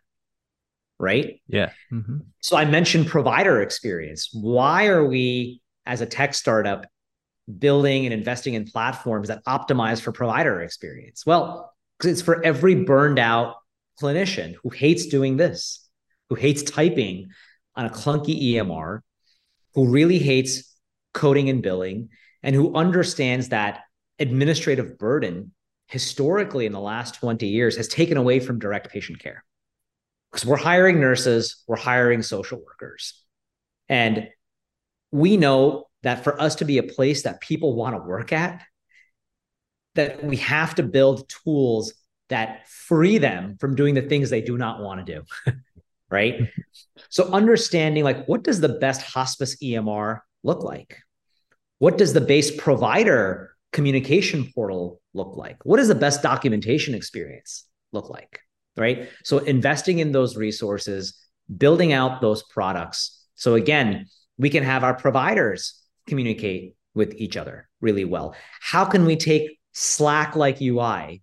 Right. 0.99 1.41
Yeah. 1.47 1.72
Mm-hmm. 1.91 2.18
So 2.41 2.58
I 2.58 2.66
mentioned 2.66 3.08
provider 3.08 3.62
experience. 3.62 4.30
Why 4.34 4.88
are 4.88 5.06
we, 5.06 5.62
as 5.86 6.01
a 6.01 6.05
tech 6.05 6.33
startup, 6.33 6.88
building 7.59 8.05
and 8.05 8.13
investing 8.13 8.53
in 8.53 8.65
platforms 8.65 9.27
that 9.27 9.43
optimize 9.45 10.01
for 10.01 10.11
provider 10.11 10.61
experience? 10.61 11.25
Well, 11.25 11.73
it's 12.03 12.21
for 12.21 12.43
every 12.43 12.75
burned 12.75 13.19
out 13.19 13.55
clinician 14.01 14.55
who 14.63 14.69
hates 14.69 15.05
doing 15.07 15.38
this, 15.38 15.88
who 16.29 16.36
hates 16.36 16.63
typing 16.63 17.29
on 17.75 17.86
a 17.86 17.89
clunky 17.89 18.53
EMR, 18.53 19.01
who 19.73 19.89
really 19.89 20.19
hates 20.19 20.75
coding 21.13 21.49
and 21.49 21.61
billing, 21.61 22.09
and 22.43 22.55
who 22.55 22.75
understands 22.75 23.49
that 23.49 23.81
administrative 24.19 24.97
burden 24.97 25.51
historically 25.88 26.65
in 26.65 26.71
the 26.71 26.79
last 26.79 27.15
20 27.15 27.47
years 27.47 27.77
has 27.77 27.88
taken 27.88 28.17
away 28.17 28.39
from 28.39 28.59
direct 28.59 28.89
patient 28.89 29.19
care. 29.19 29.43
Because 30.31 30.45
we're 30.45 30.57
hiring 30.57 30.99
nurses, 30.99 31.63
we're 31.67 31.75
hiring 31.77 32.21
social 32.21 32.59
workers. 32.59 33.21
And 33.88 34.27
we 35.16 35.38
know 35.38 35.88
that 36.03 36.24
for 36.26 36.39
us 36.41 36.55
to 36.55 36.66
be 36.66 36.78
a 36.78 36.84
place 36.84 37.24
that 37.24 37.39
people 37.39 37.74
want 37.74 37.95
to 37.95 38.01
work 38.01 38.34
at, 38.34 38.61
that 39.95 40.24
we 40.24 40.36
have 40.38 40.76
to 40.76 40.84
build 40.84 41.30
tools 41.30 41.93
that 42.28 42.68
free 42.68 43.18
them 43.18 43.55
from 43.59 43.76
doing 43.76 43.95
the 43.95 44.01
things 44.01 44.30
they 44.30 44.41
do 44.41 44.57
not 44.57 44.82
want 44.82 45.05
to 45.05 45.16
do. 45.16 45.53
right? 46.09 46.49
So 47.09 47.32
understanding 47.32 48.03
like 48.03 48.28
what 48.28 48.43
does 48.43 48.59
the 48.59 48.78
best 48.78 49.03
hospice 49.03 49.55
EMR 49.63 50.20
look 50.43 50.63
like? 50.63 50.97
What 51.80 51.97
does 51.97 52.11
the 52.11 52.22
base 52.22 52.51
provider 52.55 53.55
communication 53.72 54.51
portal 54.53 55.01
look 55.13 55.38
like? 55.38 55.63
What 55.63 55.78
does 55.78 55.88
the 55.88 55.95
best 55.95 56.22
documentation 56.22 56.93
experience 56.93 57.66
look 57.93 58.09
like? 58.09 58.41
Right? 58.76 59.09
So 59.24 59.38
investing 59.38 59.99
in 59.99 60.11
those 60.11 60.36
resources, 60.36 61.18
building 61.57 61.93
out 61.93 62.20
those 62.20 62.43
products. 62.43 63.26
So 63.36 63.55
again, 63.55 64.07
we 64.38 64.49
can 64.49 64.63
have 64.63 64.83
our 64.83 64.93
providers 64.93 65.81
communicate 66.07 66.75
with 66.93 67.13
each 67.15 67.38
other 67.38 67.67
really 67.81 68.05
well. 68.05 68.36
How 68.61 68.86
can 68.86 69.05
we 69.05 69.15
take 69.15 69.59
Slack 69.73 70.36
like 70.36 70.61
UI 70.61 71.21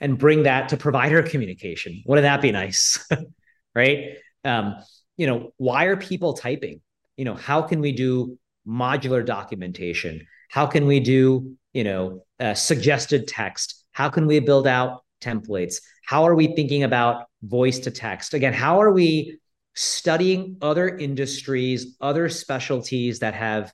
and 0.00 0.18
bring 0.18 0.44
that 0.44 0.68
to 0.70 0.76
provider 0.76 1.22
communication? 1.32 2.02
Wouldn't 2.06 2.24
that 2.24 2.42
be 2.42 2.52
nice? 2.52 3.04
right? 3.74 4.16
Um, 4.44 4.76
you 5.16 5.26
know, 5.26 5.52
why 5.56 5.84
are 5.84 5.96
people 5.96 6.34
typing? 6.34 6.80
You 7.16 7.24
know, 7.24 7.34
how 7.34 7.62
can 7.62 7.80
we 7.80 7.92
do 7.92 8.38
modular 8.66 9.24
documentation? 9.24 10.26
How 10.50 10.66
can 10.66 10.86
we 10.86 11.00
do, 11.00 11.56
you 11.72 11.84
know, 11.84 12.24
uh, 12.40 12.54
suggested 12.54 13.28
text? 13.28 13.84
How 13.92 14.08
can 14.08 14.26
we 14.26 14.40
build 14.40 14.66
out 14.66 15.04
templates? 15.20 15.76
How 16.04 16.24
are 16.24 16.34
we 16.34 16.54
thinking 16.54 16.82
about 16.82 17.24
voice 17.42 17.78
to 17.80 17.90
text? 17.90 18.34
Again, 18.34 18.52
how 18.52 18.80
are 18.80 18.92
we 18.92 19.38
studying 19.74 20.56
other 20.62 20.88
industries, 20.88 21.96
other 22.00 22.28
specialties 22.28 23.20
that 23.20 23.34
have 23.34 23.72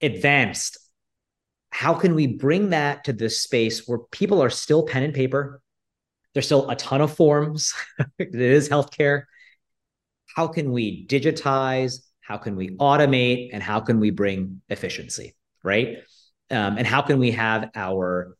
advanced? 0.00 0.78
How 1.70 1.94
can 1.94 2.14
we 2.14 2.26
bring 2.26 2.70
that 2.70 3.04
to 3.04 3.12
this 3.12 3.40
space 3.40 3.86
where 3.86 3.98
people 4.10 4.42
are 4.42 4.50
still 4.50 4.84
pen 4.86 5.02
and 5.02 5.14
paper? 5.14 5.60
There's 6.34 6.46
still 6.46 6.68
a 6.70 6.76
ton 6.76 7.00
of 7.00 7.14
forms. 7.14 7.74
it 8.18 8.34
is 8.34 8.68
healthcare. 8.68 9.24
How 10.34 10.46
can 10.46 10.72
we 10.72 11.06
digitize? 11.06 12.04
How 12.20 12.36
can 12.36 12.54
we 12.56 12.70
automate? 12.76 13.50
And 13.52 13.62
how 13.62 13.80
can 13.80 13.98
we 13.98 14.10
bring 14.10 14.62
efficiency? 14.68 15.34
Right. 15.64 15.98
Um, 16.50 16.78
and 16.78 16.86
how 16.86 17.02
can 17.02 17.18
we 17.18 17.32
have 17.32 17.70
our 17.74 18.36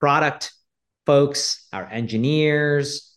product 0.00 0.52
folks, 1.06 1.66
our 1.72 1.86
engineers, 1.86 3.07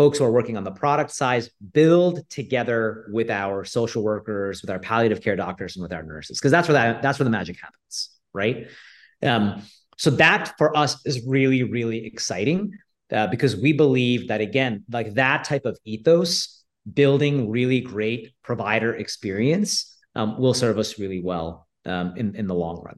folks 0.00 0.16
who 0.16 0.24
are 0.24 0.32
working 0.32 0.56
on 0.56 0.64
the 0.64 0.70
product 0.70 1.10
side 1.10 1.46
build 1.74 2.26
together 2.30 3.04
with 3.12 3.28
our 3.28 3.66
social 3.66 4.02
workers, 4.02 4.62
with 4.62 4.70
our 4.70 4.78
palliative 4.78 5.20
care 5.20 5.36
doctors, 5.36 5.76
and 5.76 5.82
with 5.82 5.92
our 5.92 6.02
nurses, 6.02 6.38
because 6.38 6.50
that's 6.50 6.68
where 6.68 6.72
that 6.72 7.02
that's 7.02 7.18
where 7.18 7.24
the 7.24 7.30
magic 7.30 7.58
happens, 7.60 8.08
right? 8.32 8.68
Um, 9.22 9.62
so 9.98 10.08
that 10.12 10.54
for 10.56 10.74
us 10.74 11.04
is 11.04 11.22
really, 11.26 11.64
really 11.64 12.06
exciting 12.06 12.72
uh, 13.12 13.26
because 13.26 13.54
we 13.58 13.74
believe 13.74 14.28
that 14.28 14.40
again, 14.40 14.84
like 14.90 15.12
that 15.16 15.44
type 15.44 15.66
of 15.66 15.78
ethos, 15.84 16.64
building 16.94 17.50
really 17.50 17.82
great 17.82 18.32
provider 18.42 18.94
experience, 18.94 19.98
um, 20.14 20.40
will 20.40 20.54
serve 20.54 20.78
us 20.78 20.98
really 20.98 21.20
well 21.20 21.68
um, 21.84 22.14
in 22.16 22.34
in 22.36 22.46
the 22.46 22.54
long 22.54 22.80
run. 22.82 22.96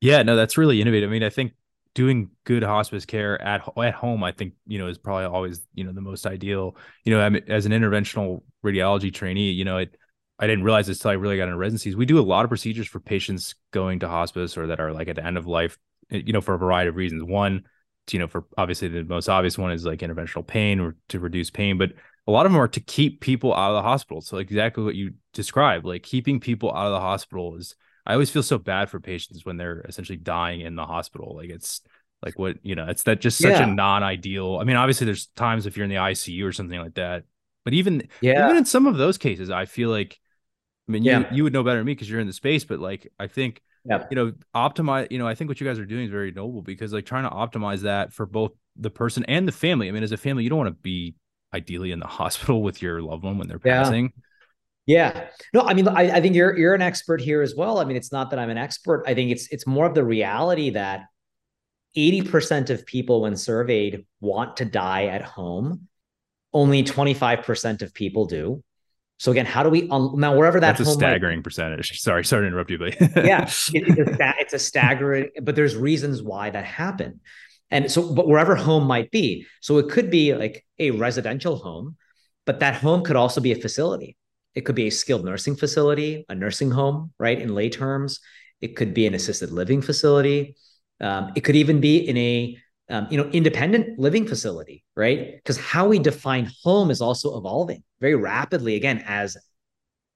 Yeah, 0.00 0.24
no, 0.24 0.34
that's 0.34 0.58
really 0.58 0.80
innovative. 0.80 1.08
I 1.08 1.12
mean, 1.12 1.22
I 1.22 1.30
think 1.30 1.52
doing 1.96 2.28
good 2.44 2.62
hospice 2.62 3.06
care 3.06 3.40
at 3.40 3.66
at 3.82 3.94
home, 3.94 4.22
I 4.22 4.30
think 4.30 4.52
you 4.66 4.78
know 4.78 4.86
is 4.86 4.98
probably 4.98 5.24
always 5.24 5.62
you 5.74 5.82
know 5.82 5.92
the 5.92 6.02
most 6.02 6.26
ideal. 6.26 6.76
You 7.04 7.14
know, 7.14 7.20
I 7.20 7.30
mean, 7.30 7.42
as 7.48 7.64
an 7.64 7.72
interventional 7.72 8.42
radiology 8.64 9.12
trainee, 9.12 9.50
you 9.50 9.64
know, 9.64 9.78
it 9.78 9.96
I 10.38 10.46
didn't 10.46 10.64
realize 10.64 10.86
this 10.86 10.98
until 10.98 11.12
I 11.12 11.14
really 11.14 11.38
got 11.38 11.44
into 11.44 11.56
residencies. 11.56 11.96
We 11.96 12.04
do 12.04 12.20
a 12.20 12.20
lot 12.20 12.44
of 12.44 12.50
procedures 12.50 12.86
for 12.86 13.00
patients 13.00 13.54
going 13.72 14.00
to 14.00 14.08
hospice 14.08 14.58
or 14.58 14.66
that 14.66 14.78
are 14.78 14.92
like 14.92 15.08
at 15.08 15.16
the 15.16 15.24
end 15.24 15.38
of 15.38 15.46
life, 15.46 15.78
eh, 16.12 16.20
you 16.24 16.34
know, 16.34 16.42
for 16.42 16.54
a 16.54 16.58
variety 16.58 16.90
of 16.90 16.96
reasons. 16.96 17.24
One, 17.24 17.64
you 18.10 18.18
know, 18.18 18.28
for 18.28 18.44
obviously 18.58 18.88
the 18.88 19.02
most 19.02 19.30
obvious 19.30 19.56
one 19.56 19.72
is 19.72 19.86
like 19.86 20.00
interventional 20.00 20.46
pain 20.46 20.78
or 20.78 20.96
to 21.08 21.18
reduce 21.18 21.50
pain, 21.50 21.78
but 21.78 21.92
a 22.26 22.30
lot 22.30 22.44
of 22.44 22.52
them 22.52 22.60
are 22.60 22.68
to 22.68 22.80
keep 22.80 23.22
people 23.22 23.54
out 23.54 23.70
of 23.70 23.76
the 23.76 23.88
hospital. 23.88 24.20
So 24.20 24.36
exactly 24.36 24.84
what 24.84 24.94
you 24.94 25.14
described, 25.32 25.86
like 25.86 26.02
keeping 26.02 26.40
people 26.40 26.70
out 26.70 26.88
of 26.88 26.92
the 26.92 27.00
hospital 27.00 27.56
is 27.56 27.74
I 28.06 28.12
always 28.12 28.30
feel 28.30 28.42
so 28.42 28.58
bad 28.58 28.88
for 28.88 29.00
patients 29.00 29.44
when 29.44 29.56
they're 29.56 29.80
essentially 29.88 30.18
dying 30.18 30.60
in 30.60 30.76
the 30.76 30.86
hospital. 30.86 31.34
Like 31.36 31.50
it's 31.50 31.80
like 32.24 32.38
what, 32.38 32.56
you 32.62 32.74
know, 32.74 32.86
it's 32.86 33.02
that 33.04 33.20
just 33.20 33.38
such 33.38 33.52
yeah. 33.52 33.64
a 33.64 33.74
non-ideal. 33.74 34.58
I 34.60 34.64
mean, 34.64 34.76
obviously 34.76 35.04
there's 35.04 35.26
times 35.36 35.66
if 35.66 35.76
you're 35.76 35.84
in 35.84 35.90
the 35.90 35.96
ICU 35.96 36.44
or 36.44 36.52
something 36.52 36.78
like 36.78 36.94
that, 36.94 37.24
but 37.64 37.74
even 37.74 38.08
yeah. 38.20 38.44
even 38.44 38.58
in 38.58 38.64
some 38.64 38.86
of 38.86 38.96
those 38.96 39.18
cases, 39.18 39.50
I 39.50 39.64
feel 39.64 39.90
like 39.90 40.18
I 40.88 40.92
mean, 40.92 41.02
yeah. 41.02 41.30
you 41.30 41.36
you 41.38 41.44
would 41.44 41.52
know 41.52 41.64
better 41.64 41.78
than 41.78 41.86
me 41.86 41.94
because 41.94 42.08
you're 42.08 42.20
in 42.20 42.28
the 42.28 42.32
space, 42.32 42.64
but 42.64 42.78
like 42.78 43.12
I 43.18 43.26
think 43.26 43.60
yep. 43.84 44.08
you 44.10 44.14
know, 44.14 44.32
optimize, 44.54 45.08
you 45.10 45.18
know, 45.18 45.26
I 45.26 45.34
think 45.34 45.48
what 45.48 45.60
you 45.60 45.66
guys 45.66 45.78
are 45.78 45.86
doing 45.86 46.04
is 46.04 46.10
very 46.10 46.30
noble 46.30 46.62
because 46.62 46.92
like 46.92 47.06
trying 47.06 47.24
to 47.24 47.30
optimize 47.30 47.80
that 47.82 48.12
for 48.12 48.24
both 48.24 48.52
the 48.76 48.90
person 48.90 49.24
and 49.24 49.48
the 49.48 49.52
family. 49.52 49.88
I 49.88 49.90
mean, 49.90 50.02
as 50.02 50.12
a 50.12 50.16
family, 50.16 50.44
you 50.44 50.50
don't 50.50 50.58
want 50.58 50.68
to 50.68 50.80
be 50.80 51.14
ideally 51.52 51.92
in 51.92 52.00
the 52.00 52.06
hospital 52.06 52.62
with 52.62 52.82
your 52.82 53.02
loved 53.02 53.24
one 53.24 53.38
when 53.38 53.48
they're 53.48 53.58
passing. 53.58 54.12
Yeah. 54.86 55.28
No, 55.52 55.62
I 55.62 55.74
mean, 55.74 55.88
I, 55.88 56.16
I 56.16 56.20
think 56.20 56.34
you're 56.34 56.56
you're 56.56 56.74
an 56.74 56.82
expert 56.82 57.20
here 57.20 57.42
as 57.42 57.54
well. 57.56 57.78
I 57.78 57.84
mean, 57.84 57.96
it's 57.96 58.12
not 58.12 58.30
that 58.30 58.38
I'm 58.38 58.50
an 58.50 58.58
expert. 58.58 59.04
I 59.06 59.14
think 59.14 59.32
it's 59.32 59.48
it's 59.48 59.66
more 59.66 59.84
of 59.84 59.94
the 59.94 60.04
reality 60.04 60.70
that 60.70 61.06
80% 61.96 62.70
of 62.70 62.86
people 62.86 63.22
when 63.22 63.36
surveyed 63.36 64.06
want 64.20 64.58
to 64.58 64.64
die 64.64 65.06
at 65.06 65.22
home. 65.22 65.88
Only 66.52 66.84
25% 66.84 67.82
of 67.82 67.92
people 67.92 68.26
do. 68.26 68.62
So 69.18 69.30
again, 69.30 69.46
how 69.46 69.62
do 69.62 69.70
we 69.70 69.88
um, 69.88 70.14
now 70.16 70.36
wherever 70.36 70.60
that 70.60 70.76
that's 70.76 70.88
a 70.88 70.92
staggering 70.92 71.38
might, 71.38 71.44
percentage? 71.44 72.00
Sorry, 72.00 72.24
sorry 72.24 72.42
to 72.42 72.48
interrupt 72.48 72.70
you, 72.70 72.78
but 72.78 73.00
yeah, 73.24 73.44
it, 73.72 73.98
it's, 73.98 74.20
a, 74.20 74.34
it's 74.38 74.52
a 74.52 74.58
staggering. 74.58 75.30
But 75.42 75.56
there's 75.56 75.74
reasons 75.74 76.22
why 76.22 76.50
that 76.50 76.64
happened, 76.64 77.20
and 77.70 77.90
so 77.90 78.12
but 78.12 78.28
wherever 78.28 78.54
home 78.54 78.84
might 78.84 79.10
be, 79.10 79.46
so 79.62 79.78
it 79.78 79.88
could 79.88 80.10
be 80.10 80.34
like 80.34 80.66
a 80.78 80.90
residential 80.90 81.56
home, 81.56 81.96
but 82.44 82.60
that 82.60 82.74
home 82.74 83.04
could 83.04 83.16
also 83.16 83.40
be 83.40 83.52
a 83.52 83.56
facility. 83.56 84.16
It 84.56 84.64
could 84.64 84.74
be 84.74 84.88
a 84.88 84.90
skilled 84.90 85.24
nursing 85.24 85.54
facility, 85.54 86.24
a 86.28 86.34
nursing 86.34 86.72
home, 86.72 87.12
right? 87.18 87.40
In 87.40 87.54
lay 87.54 87.70
terms, 87.70 88.18
it 88.60 88.74
could 88.74 88.94
be 88.94 89.06
an 89.06 89.14
assisted 89.14 89.52
living 89.52 89.82
facility. 89.82 90.56
Um, 91.00 91.30
it 91.36 91.42
could 91.42 91.56
even 91.56 91.80
be 91.80 91.98
in 91.98 92.16
a 92.16 92.58
um, 92.88 93.06
you 93.10 93.18
know 93.18 93.28
independent 93.30 93.98
living 93.98 94.26
facility 94.26 94.84
right? 94.96 95.36
Because 95.36 95.58
how 95.58 95.86
we 95.86 95.98
define 95.98 96.50
home 96.64 96.90
is 96.90 97.00
also 97.00 97.38
evolving 97.38 97.84
very 98.00 98.14
rapidly. 98.14 98.74
Again 98.74 99.04
as 99.06 99.36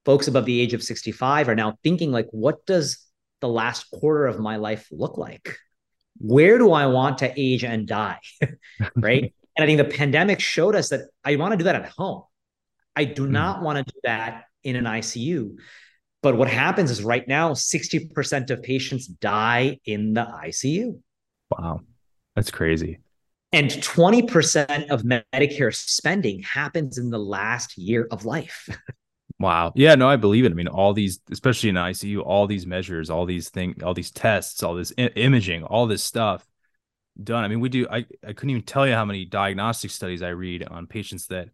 folks 0.04 0.26
above 0.26 0.46
the 0.46 0.60
age 0.60 0.72
of 0.72 0.82
65 0.82 1.48
are 1.48 1.54
now 1.54 1.78
thinking 1.84 2.10
like 2.10 2.26
what 2.30 2.64
does 2.66 3.06
the 3.40 3.48
last 3.48 3.90
quarter 3.90 4.26
of 4.26 4.40
my 4.40 4.56
life 4.56 4.88
look 4.90 5.18
like? 5.18 5.56
Where 6.18 6.58
do 6.58 6.72
i 6.72 6.86
want 6.86 7.18
to 7.18 7.32
age 7.36 7.64
and 7.64 7.86
die? 7.86 8.18
Right? 8.96 9.34
And 9.56 9.64
i 9.64 9.66
think 9.66 9.78
the 9.78 9.96
pandemic 9.96 10.40
showed 10.40 10.74
us 10.74 10.88
that 10.88 11.02
i 11.24 11.36
want 11.36 11.52
to 11.52 11.58
do 11.58 11.64
that 11.64 11.76
at 11.76 11.90
home 11.90 12.22
i 13.00 13.04
do 13.04 13.26
mm. 13.26 13.30
not 13.30 13.62
want 13.62 13.76
to 13.78 13.92
do 13.92 14.00
that 14.04 14.44
in 14.64 14.76
an 14.76 14.84
icu 14.84 15.56
but 16.22 16.36
what 16.36 16.48
happens 16.48 16.90
is 16.90 17.02
right 17.02 17.26
now 17.26 17.52
60% 17.52 18.50
of 18.50 18.62
patients 18.62 19.06
die 19.06 19.78
in 19.84 20.14
the 20.14 20.26
icu 20.44 21.00
wow 21.50 21.80
that's 22.40 22.50
crazy. 22.50 22.98
And 23.52 23.68
20% 23.68 24.88
of 24.90 25.02
Medicare 25.02 25.74
spending 25.74 26.42
happens 26.42 26.98
in 26.98 27.10
the 27.10 27.18
last 27.18 27.76
year 27.76 28.06
of 28.10 28.24
life. 28.24 28.68
wow. 29.40 29.72
Yeah, 29.74 29.96
no, 29.96 30.08
I 30.08 30.16
believe 30.16 30.44
it. 30.44 30.52
I 30.52 30.54
mean, 30.54 30.68
all 30.68 30.92
these, 30.92 31.20
especially 31.30 31.68
in 31.68 31.74
ICU, 31.74 32.22
all 32.24 32.46
these 32.46 32.66
measures, 32.66 33.10
all 33.10 33.26
these 33.26 33.50
things, 33.50 33.82
all 33.82 33.94
these 33.94 34.12
tests, 34.12 34.62
all 34.62 34.74
this 34.74 34.92
I- 34.96 35.10
imaging, 35.16 35.64
all 35.64 35.86
this 35.86 36.04
stuff 36.04 36.46
done. 37.22 37.42
I 37.42 37.48
mean, 37.48 37.60
we 37.60 37.68
do, 37.68 37.88
I, 37.90 38.06
I 38.26 38.32
couldn't 38.32 38.50
even 38.50 38.62
tell 38.62 38.86
you 38.86 38.94
how 38.94 39.04
many 39.04 39.24
diagnostic 39.24 39.90
studies 39.90 40.22
I 40.22 40.28
read 40.28 40.62
on 40.62 40.86
patients 40.86 41.26
that, 41.26 41.48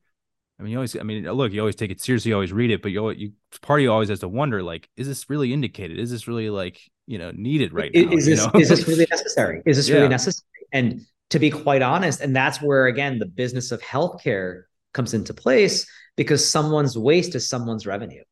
I 0.59 0.63
mean, 0.63 0.73
you 0.73 0.79
always, 0.79 0.97
I 0.97 1.03
mean, 1.03 1.31
look, 1.31 1.53
you 1.53 1.61
always 1.61 1.77
take 1.77 1.91
it 1.91 2.01
seriously, 2.01 2.31
you 2.31 2.35
always 2.35 2.53
read 2.53 2.71
it, 2.71 2.81
but 2.81 2.91
you, 2.91 3.11
you, 3.11 3.33
part 3.61 3.81
of 3.81 3.83
you 3.83 3.93
always 3.93 4.09
has 4.09 4.21
to 4.21 4.29
wonder, 4.29 4.63
like, 4.63 4.89
is 4.97 5.07
this 5.07 5.29
really 5.29 5.53
indicated? 5.53 5.99
Is 5.99 6.11
this 6.11 6.27
really 6.27 6.49
like, 6.49 6.81
you 7.07 7.19
know, 7.19 7.31
needed 7.35 7.75
right 7.75 7.91
is, 7.93 8.07
now? 8.07 8.13
Is 8.13 8.27
this, 8.27 8.49
is 8.55 8.69
this 8.69 8.89
really 8.89 9.07
necessary? 9.11 9.63
Is 9.67 9.77
this 9.77 9.89
yeah. 9.89 9.97
really 9.97 10.09
necessary? 10.09 10.47
And 10.73 11.07
to 11.31 11.39
be 11.39 11.51
quite 11.51 11.83
honest, 11.83 12.21
and 12.21 12.35
that's 12.35 12.63
where 12.63 12.87
again 12.87 13.19
the 13.19 13.27
business 13.27 13.73
of 13.73 13.81
healthcare 13.83 14.63
comes 14.95 15.15
into 15.15 15.35
place 15.35 15.87
because 16.17 16.49
someone's 16.49 16.97
waste 16.97 17.35
is 17.35 17.49
someone's 17.49 17.87
revenue, 17.87 18.23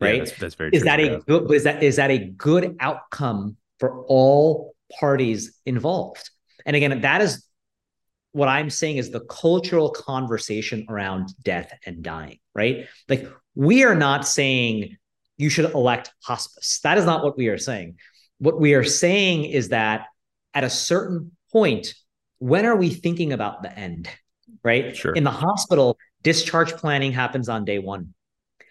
right? 0.00 0.14
Yeah, 0.14 0.24
that's, 0.24 0.38
that's, 0.38 0.54
very. 0.54 0.70
Is 0.72 0.82
true, 0.82 0.90
that 0.90 1.00
yeah. 1.00 1.06
a 1.06 1.18
good? 1.20 1.50
Is 1.50 1.64
that 1.64 1.82
is 1.82 1.96
that 1.96 2.10
a 2.10 2.18
good 2.18 2.76
outcome 2.80 3.56
for 3.78 4.04
all 4.06 4.74
parties 5.00 5.58
involved? 5.66 6.30
And 6.64 6.76
again, 6.76 7.00
that 7.00 7.20
is 7.22 7.44
what 8.32 8.48
I'm 8.48 8.70
saying 8.70 8.96
is 8.96 9.10
the 9.10 9.20
cultural 9.20 9.90
conversation 9.90 10.86
around 10.88 11.34
death 11.42 11.72
and 11.86 12.02
dying, 12.02 12.38
right? 12.54 12.86
Like 13.08 13.28
we 13.54 13.84
are 13.84 13.94
not 13.94 14.26
saying 14.26 14.96
you 15.36 15.50
should 15.50 15.72
elect 15.72 16.12
hospice. 16.22 16.80
That 16.82 16.98
is 16.98 17.04
not 17.04 17.22
what 17.22 17.36
we 17.36 17.48
are 17.48 17.58
saying. 17.58 17.96
What 18.38 18.58
we 18.58 18.74
are 18.74 18.84
saying 18.84 19.44
is 19.44 19.68
that 19.68 20.06
at 20.54 20.64
a 20.64 20.70
certain 20.70 21.32
point, 21.52 21.94
when 22.38 22.64
are 22.66 22.76
we 22.76 22.90
thinking 22.90 23.32
about 23.32 23.62
the 23.62 23.76
end? 23.78 24.08
Right? 24.64 24.96
Sure. 24.96 25.12
In 25.12 25.24
the 25.24 25.30
hospital, 25.30 25.98
discharge 26.22 26.72
planning 26.72 27.12
happens 27.12 27.48
on 27.48 27.64
day 27.64 27.78
one. 27.78 28.14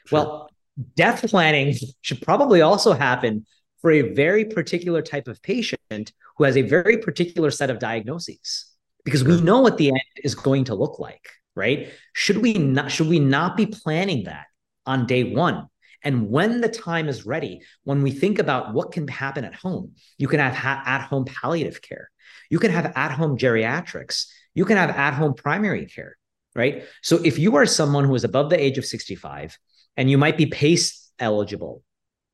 Sure. 0.06 0.20
Well, 0.20 0.50
death 0.96 1.30
planning 1.30 1.76
should 2.02 2.22
probably 2.22 2.62
also 2.62 2.94
happen 2.94 3.46
for 3.82 3.92
a 3.92 4.14
very 4.14 4.46
particular 4.46 5.02
type 5.02 5.28
of 5.28 5.42
patient 5.42 6.14
who 6.38 6.44
has 6.44 6.58
a 6.58 6.62
very 6.62 6.98
particular 6.98 7.52
set 7.52 7.70
of 7.70 7.80
diagnoses 7.80 8.71
because 9.04 9.24
we 9.24 9.40
know 9.42 9.60
what 9.60 9.78
the 9.78 9.90
end 9.90 10.02
is 10.24 10.36
going 10.36 10.66
to 10.66 10.76
look 10.76 11.00
like 11.00 11.28
right? 11.54 11.90
Should 12.14 12.38
we 12.38 12.54
not 12.54 12.92
should 12.92 13.08
we 13.08 13.20
not 13.20 13.58
be 13.58 13.66
planning 13.66 14.24
that 14.26 14.46
on 14.86 15.06
day 15.06 15.24
1 15.24 15.68
and 16.04 16.30
when 16.30 16.62
the 16.62 16.70
time 16.70 17.08
is 17.10 17.26
ready 17.26 17.62
when 17.84 18.02
we 18.02 18.12
think 18.12 18.40
about 18.40 18.74
what 18.74 18.92
can 18.92 19.08
happen 19.08 19.46
at 19.46 19.54
home 19.54 19.92
you 20.18 20.28
can 20.28 20.40
have 20.40 20.56
ha- 20.56 20.84
at 20.86 21.02
home 21.02 21.26
palliative 21.26 21.82
care. 21.82 22.10
You 22.50 22.60
can 22.60 22.72
have 22.72 22.94
at 22.96 23.12
home 23.12 23.38
geriatrics. 23.38 24.28
You 24.54 24.66
can 24.66 24.78
have 24.78 24.90
at 24.90 25.14
home 25.14 25.34
primary 25.34 25.86
care 25.86 26.18
right? 26.56 26.84
So 27.02 27.22
if 27.24 27.40
you 27.40 27.56
are 27.56 27.66
someone 27.66 28.04
who 28.04 28.16
is 28.16 28.26
above 28.26 28.50
the 28.50 28.62
age 28.62 28.78
of 28.78 28.86
65 28.86 29.58
and 29.96 30.10
you 30.10 30.18
might 30.18 30.38
be 30.38 30.48
PACE 30.48 31.12
eligible. 31.20 31.84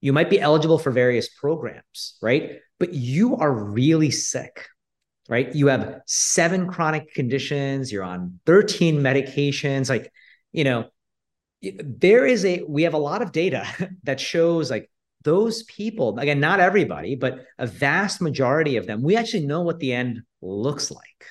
You 0.02 0.14
might 0.14 0.30
be 0.30 0.40
eligible 0.40 0.80
for 0.80 0.92
various 0.92 1.28
programs, 1.28 2.18
right? 2.22 2.60
But 2.80 2.94
you 2.94 3.36
are 3.36 3.52
really 3.52 4.12
sick, 4.12 4.68
right? 5.28 5.54
You 5.54 5.68
have 5.68 6.02
seven 6.06 6.68
chronic 6.68 7.14
conditions, 7.14 7.92
you're 7.92 8.04
on 8.04 8.40
13 8.46 9.00
medications. 9.00 9.90
Like, 9.90 10.12
you 10.52 10.64
know, 10.64 10.86
there 11.62 12.26
is 12.26 12.46
a, 12.46 12.64
we 12.68 12.84
have 12.84 12.94
a 12.94 13.00
lot 13.00 13.22
of 13.22 13.32
data 13.32 13.66
that 14.04 14.20
shows 14.20 14.70
like 14.70 14.90
those 15.24 15.64
people, 15.64 16.18
again, 16.20 16.40
not 16.40 16.60
everybody, 16.60 17.16
but 17.16 17.46
a 17.58 17.68
vast 17.68 18.22
majority 18.22 18.78
of 18.78 18.88
them, 18.88 19.02
we 19.02 19.16
actually 19.16 19.46
know 19.46 19.62
what 19.62 19.80
the 19.80 19.94
end 19.94 20.22
looks 20.42 20.92
like, 20.92 21.26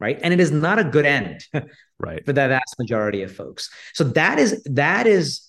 right? 0.00 0.18
And 0.22 0.32
it 0.32 0.40
is 0.40 0.50
not 0.50 0.78
a 0.78 0.84
good 0.84 1.06
end. 1.06 1.44
right 2.00 2.26
for 2.26 2.32
the 2.32 2.48
vast 2.48 2.74
majority 2.76 3.22
of 3.22 3.32
folks 3.32 3.70
so 3.92 4.02
that 4.02 4.36
is 4.40 4.60
that 4.64 5.06
is 5.06 5.48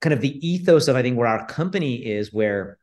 kind 0.00 0.12
of 0.12 0.20
the 0.20 0.46
ethos 0.46 0.88
of 0.88 0.96
I 0.96 1.02
think 1.02 1.18
where 1.18 1.26
our 1.26 1.46
company 1.46 1.96
is, 1.96 2.32
where 2.32 2.78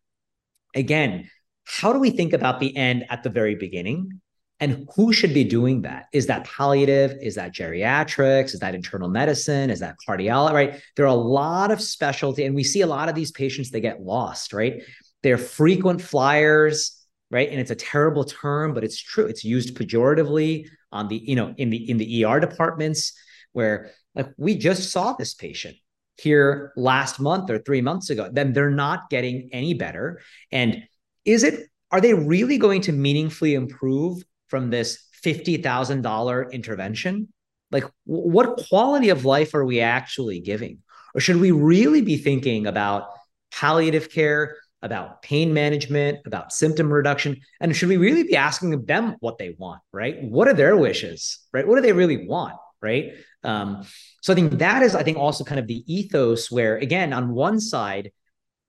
again, 0.76 1.30
how 1.66 1.92
do 1.92 2.00
we 2.00 2.12
think 2.12 2.34
about 2.34 2.60
the 2.60 2.76
end 2.76 3.06
at 3.10 3.24
the 3.24 3.30
very 3.30 3.56
beginning? 3.56 4.22
And 4.60 4.88
who 4.96 5.14
should 5.14 5.34
be 5.34 5.44
doing 5.44 5.84
that? 5.84 6.08
Is 6.14 6.28
that 6.28 6.46
palliative? 6.46 7.18
Is 7.22 7.36
that 7.36 7.54
geriatrics? 7.54 8.54
Is 8.54 8.60
that 8.60 8.74
internal 8.74 9.08
medicine? 9.08 9.70
Is 9.70 9.80
that 9.82 9.98
cardiology? 10.08 10.54
Right? 10.54 10.82
There 10.96 11.06
are 11.06 11.10
a 11.10 11.14
lot 11.14 11.70
of 11.70 11.80
specialty, 11.80 12.46
and 12.46 12.56
we 12.56 12.64
see 12.64 12.82
a 12.82 12.88
lot 12.88 13.08
of 13.08 13.16
these 13.16 13.32
patients, 13.32 13.70
they 13.70 13.82
get 13.82 14.02
lost, 14.02 14.54
right? 14.54 14.82
They're 15.22 15.38
frequent 15.38 16.02
flyers, 16.02 17.06
right? 17.30 17.50
And 17.50 17.60
it's 17.60 17.72
a 17.72 17.76
terrible 17.76 18.24
term, 18.24 18.74
but 18.74 18.84
it's 18.84 19.00
true. 19.00 19.26
It's 19.26 19.44
used 19.44 19.78
pejoratively 19.78 20.68
on 20.92 21.08
the, 21.08 21.18
you 21.18 21.36
know, 21.36 21.54
in 21.58 21.70
the 21.70 21.90
in 21.90 21.98
the 21.98 22.26
ER 22.26 22.40
departments 22.40 23.14
where 23.54 23.92
like 24.16 24.30
we 24.38 24.58
just 24.58 24.92
saw 24.92 25.14
this 25.14 25.34
patient 25.36 25.76
here 26.20 26.74
last 26.76 27.20
month 27.20 27.50
or 27.50 27.60
three 27.60 27.82
months 27.82 28.10
ago, 28.10 28.30
then 28.32 28.54
they're 28.54 28.72
not 28.72 29.10
getting 29.10 29.50
any 29.52 29.74
better. 29.76 30.20
And 30.52 30.84
is 31.26 31.44
it, 31.44 31.70
are 31.92 32.02
they 32.02 32.14
really 32.14 32.58
going 32.58 32.82
to 32.82 32.92
meaningfully 32.92 33.54
improve 33.54 34.24
from 34.48 34.70
this 34.70 35.06
$50,000 35.24 36.52
intervention? 36.52 37.28
Like, 37.72 37.86
what 38.06 38.58
quality 38.70 39.10
of 39.10 39.26
life 39.26 39.54
are 39.54 39.66
we 39.66 39.82
actually 39.82 40.40
giving? 40.40 40.80
Or 41.14 41.20
should 41.20 41.38
we 41.38 41.52
really 41.52 42.02
be 42.02 42.18
thinking 42.18 42.68
about 42.68 43.10
palliative 43.52 44.10
care, 44.10 44.58
about 44.82 45.22
pain 45.22 45.54
management, 45.54 46.20
about 46.26 46.54
symptom 46.54 46.92
reduction? 46.92 47.42
And 47.60 47.76
should 47.76 47.90
we 47.90 47.98
really 47.98 48.24
be 48.24 48.36
asking 48.36 48.86
them 48.86 49.16
what 49.20 49.38
they 49.38 49.56
want, 49.58 49.82
right? 49.92 50.22
What 50.24 50.48
are 50.48 50.54
their 50.54 50.78
wishes, 50.78 51.40
right? 51.52 51.68
What 51.68 51.76
do 51.76 51.82
they 51.82 51.94
really 51.94 52.28
want, 52.28 52.56
right? 52.82 53.14
Um, 53.44 53.86
so 54.22 54.34
I 54.34 54.36
think 54.36 54.60
that 54.60 54.84
is, 54.84 54.96
I 54.96 55.04
think, 55.04 55.18
also 55.18 55.44
kind 55.44 55.60
of 55.60 55.68
the 55.68 55.84
ethos 55.92 56.52
where, 56.52 56.78
again, 56.78 57.14
on 57.14 57.34
one 57.34 57.60
side, 57.60 58.12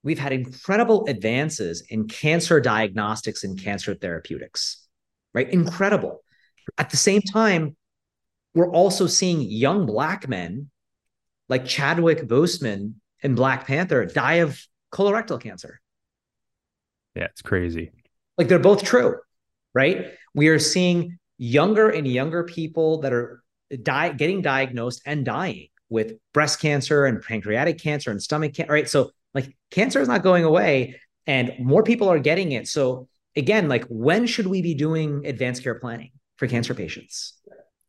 we've 0.03 0.19
had 0.19 0.33
incredible 0.33 1.07
advances 1.07 1.83
in 1.91 2.09
cancer 2.09 2.61
diagnostics 2.61 3.45
and 3.45 3.61
cancer 3.61 3.95
therapeutics, 3.95 4.88
right? 5.39 5.53
Incredible. 5.53 6.25
At 6.79 6.91
the 6.91 6.97
same 6.97 7.23
time, 7.23 7.77
we're 8.55 8.71
also 8.71 9.07
seeing 9.07 9.41
young 9.41 9.87
Black 9.87 10.29
men 10.29 10.69
like 11.49 11.65
Chadwick 11.65 12.27
Boseman 12.27 12.95
in 13.23 13.37
Black 13.37 13.67
Panther 13.67 14.05
die 14.05 14.35
of 14.35 14.61
colorectal 14.93 15.41
cancer. 15.41 15.81
Yeah, 17.15 17.27
it's 17.27 17.43
crazy. 17.43 17.93
Like 18.37 18.49
they're 18.49 18.59
both 18.59 18.83
true, 18.83 19.17
right? 19.75 20.07
We 20.35 20.49
are 20.49 20.59
seeing 20.59 21.19
younger 21.39 21.89
and 21.89 22.07
younger 22.07 22.43
people 22.43 23.01
that 23.03 23.13
are 23.13 23.41
die, 23.83 24.11
getting 24.11 24.43
diagnosed 24.43 25.03
and 25.07 25.25
dying 25.25 25.69
with 25.89 26.15
breast 26.35 26.61
cancer 26.61 27.07
and 27.07 27.23
pancreatic 27.23 27.81
cancer 27.81 28.11
and 28.11 28.21
stomach 28.21 28.55
cancer. 28.55 28.73
Right. 28.73 28.89
So 28.89 29.13
like 29.35 29.57
cancer 29.71 30.01
is 30.01 30.09
not 30.09 30.25
going 30.25 30.43
away 30.43 31.01
and 31.29 31.53
more 31.61 31.85
people 31.85 32.09
are 32.09 32.19
getting 32.19 32.53
it. 32.53 32.67
So 32.67 33.09
again, 33.39 33.69
like 33.69 33.85
when 33.89 34.27
should 34.27 34.47
we 34.47 34.61
be 34.61 34.75
doing 34.75 35.25
advanced 35.25 35.63
care 35.63 35.77
planning 35.77 36.11
for 36.37 36.47
cancer 36.47 36.75
patients? 36.75 37.35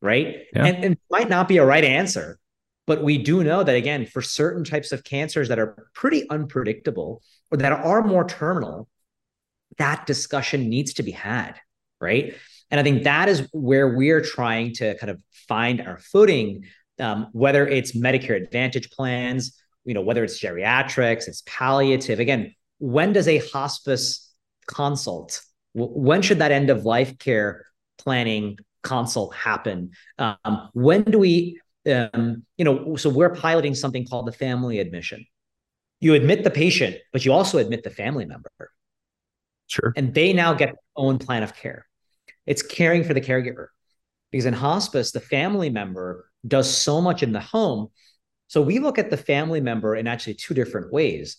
Right. 0.01 0.45
Yeah. 0.53 0.65
And, 0.65 0.83
and 0.83 0.93
it 0.93 0.99
might 1.09 1.29
not 1.29 1.47
be 1.47 1.57
a 1.57 1.65
right 1.65 1.83
answer, 1.83 2.39
but 2.87 3.03
we 3.03 3.17
do 3.17 3.43
know 3.43 3.63
that 3.63 3.75
again, 3.75 4.05
for 4.05 4.21
certain 4.21 4.63
types 4.63 4.91
of 4.91 5.03
cancers 5.03 5.49
that 5.49 5.59
are 5.59 5.89
pretty 5.93 6.29
unpredictable 6.29 7.21
or 7.51 7.57
that 7.57 7.73
are 7.73 8.01
more 8.03 8.25
terminal, 8.25 8.87
that 9.77 10.05
discussion 10.05 10.69
needs 10.69 10.93
to 10.93 11.03
be 11.03 11.11
had. 11.11 11.55
Right. 11.99 12.35
And 12.71 12.79
I 12.79 12.83
think 12.83 13.03
that 13.03 13.27
is 13.27 13.47
where 13.51 13.89
we're 13.89 14.21
trying 14.21 14.73
to 14.75 14.97
kind 14.99 15.09
of 15.09 15.21
find 15.47 15.81
our 15.81 15.97
footing, 15.97 16.65
um, 16.99 17.27
whether 17.33 17.67
it's 17.67 17.91
Medicare 17.91 18.41
Advantage 18.41 18.91
plans, 18.91 19.59
you 19.83 19.93
know, 19.93 20.01
whether 20.01 20.23
it's 20.23 20.39
geriatrics, 20.39 21.27
it's 21.27 21.43
palliative. 21.45 22.19
Again, 22.19 22.53
when 22.77 23.11
does 23.11 23.27
a 23.27 23.39
hospice 23.39 24.28
consult? 24.69 25.41
When 25.73 26.21
should 26.21 26.39
that 26.39 26.51
end 26.51 26.69
of 26.69 26.85
life 26.85 27.17
care 27.17 27.65
planning 27.97 28.57
consult 28.83 29.35
happen? 29.35 29.91
Um, 30.17 30.69
when 30.73 31.03
do 31.03 31.19
we, 31.19 31.59
um, 31.91 32.45
you 32.57 32.65
know, 32.65 32.95
so 32.95 33.09
we're 33.09 33.33
piloting 33.33 33.75
something 33.75 34.05
called 34.05 34.27
the 34.27 34.31
family 34.31 34.79
admission. 34.79 35.25
You 35.99 36.13
admit 36.13 36.43
the 36.43 36.49
patient, 36.49 36.97
but 37.11 37.25
you 37.25 37.33
also 37.33 37.57
admit 37.57 37.83
the 37.83 37.89
family 37.89 38.25
member. 38.25 38.51
Sure. 39.67 39.93
And 39.97 40.13
they 40.13 40.33
now 40.33 40.53
get 40.53 40.67
their 40.69 40.75
own 40.95 41.17
plan 41.17 41.43
of 41.43 41.55
care. 41.55 41.85
It's 42.45 42.61
caring 42.61 43.03
for 43.03 43.13
the 43.13 43.21
caregiver. 43.21 43.67
Because 44.31 44.45
in 44.45 44.53
hospice, 44.53 45.11
the 45.11 45.19
family 45.19 45.69
member 45.69 46.29
does 46.47 46.71
so 46.75 47.01
much 47.01 47.23
in 47.23 47.31
the 47.31 47.39
home. 47.39 47.87
So 48.47 48.61
we 48.61 48.79
look 48.79 48.97
at 48.97 49.09
the 49.09 49.17
family 49.17 49.59
member 49.59 49.95
in 49.95 50.07
actually 50.07 50.35
two 50.35 50.53
different 50.53 50.93
ways. 50.93 51.37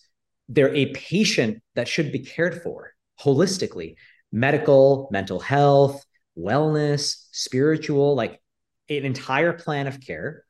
They're 0.49 0.74
a 0.74 0.93
patient 0.93 1.62
that 1.74 1.89
should 1.89 2.12
be 2.12 2.18
cared 2.20 2.62
for 2.62 2.93
holistically 3.22 3.96
medical, 4.32 5.08
mental 5.10 5.40
health, 5.40 6.04
wellness, 6.38 7.26
spiritual, 7.32 8.14
like 8.14 8.40
an 8.88 9.04
entire 9.04 9.52
plan 9.52 9.86
of 9.86 10.00
care. 10.00 10.44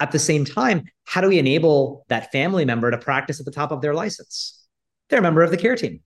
At 0.00 0.12
the 0.12 0.18
same 0.18 0.44
time, 0.44 0.84
how 1.04 1.20
do 1.20 1.28
we 1.28 1.38
enable 1.38 2.04
that 2.08 2.32
family 2.32 2.64
member 2.64 2.90
to 2.90 2.98
practice 2.98 3.40
at 3.40 3.46
the 3.46 3.52
top 3.52 3.72
of 3.72 3.80
their 3.80 3.94
license? 3.94 4.64
They're 5.08 5.18
a 5.18 5.22
member 5.22 5.42
of 5.42 5.50
the 5.50 5.56
care 5.56 5.76
team. 5.76 6.00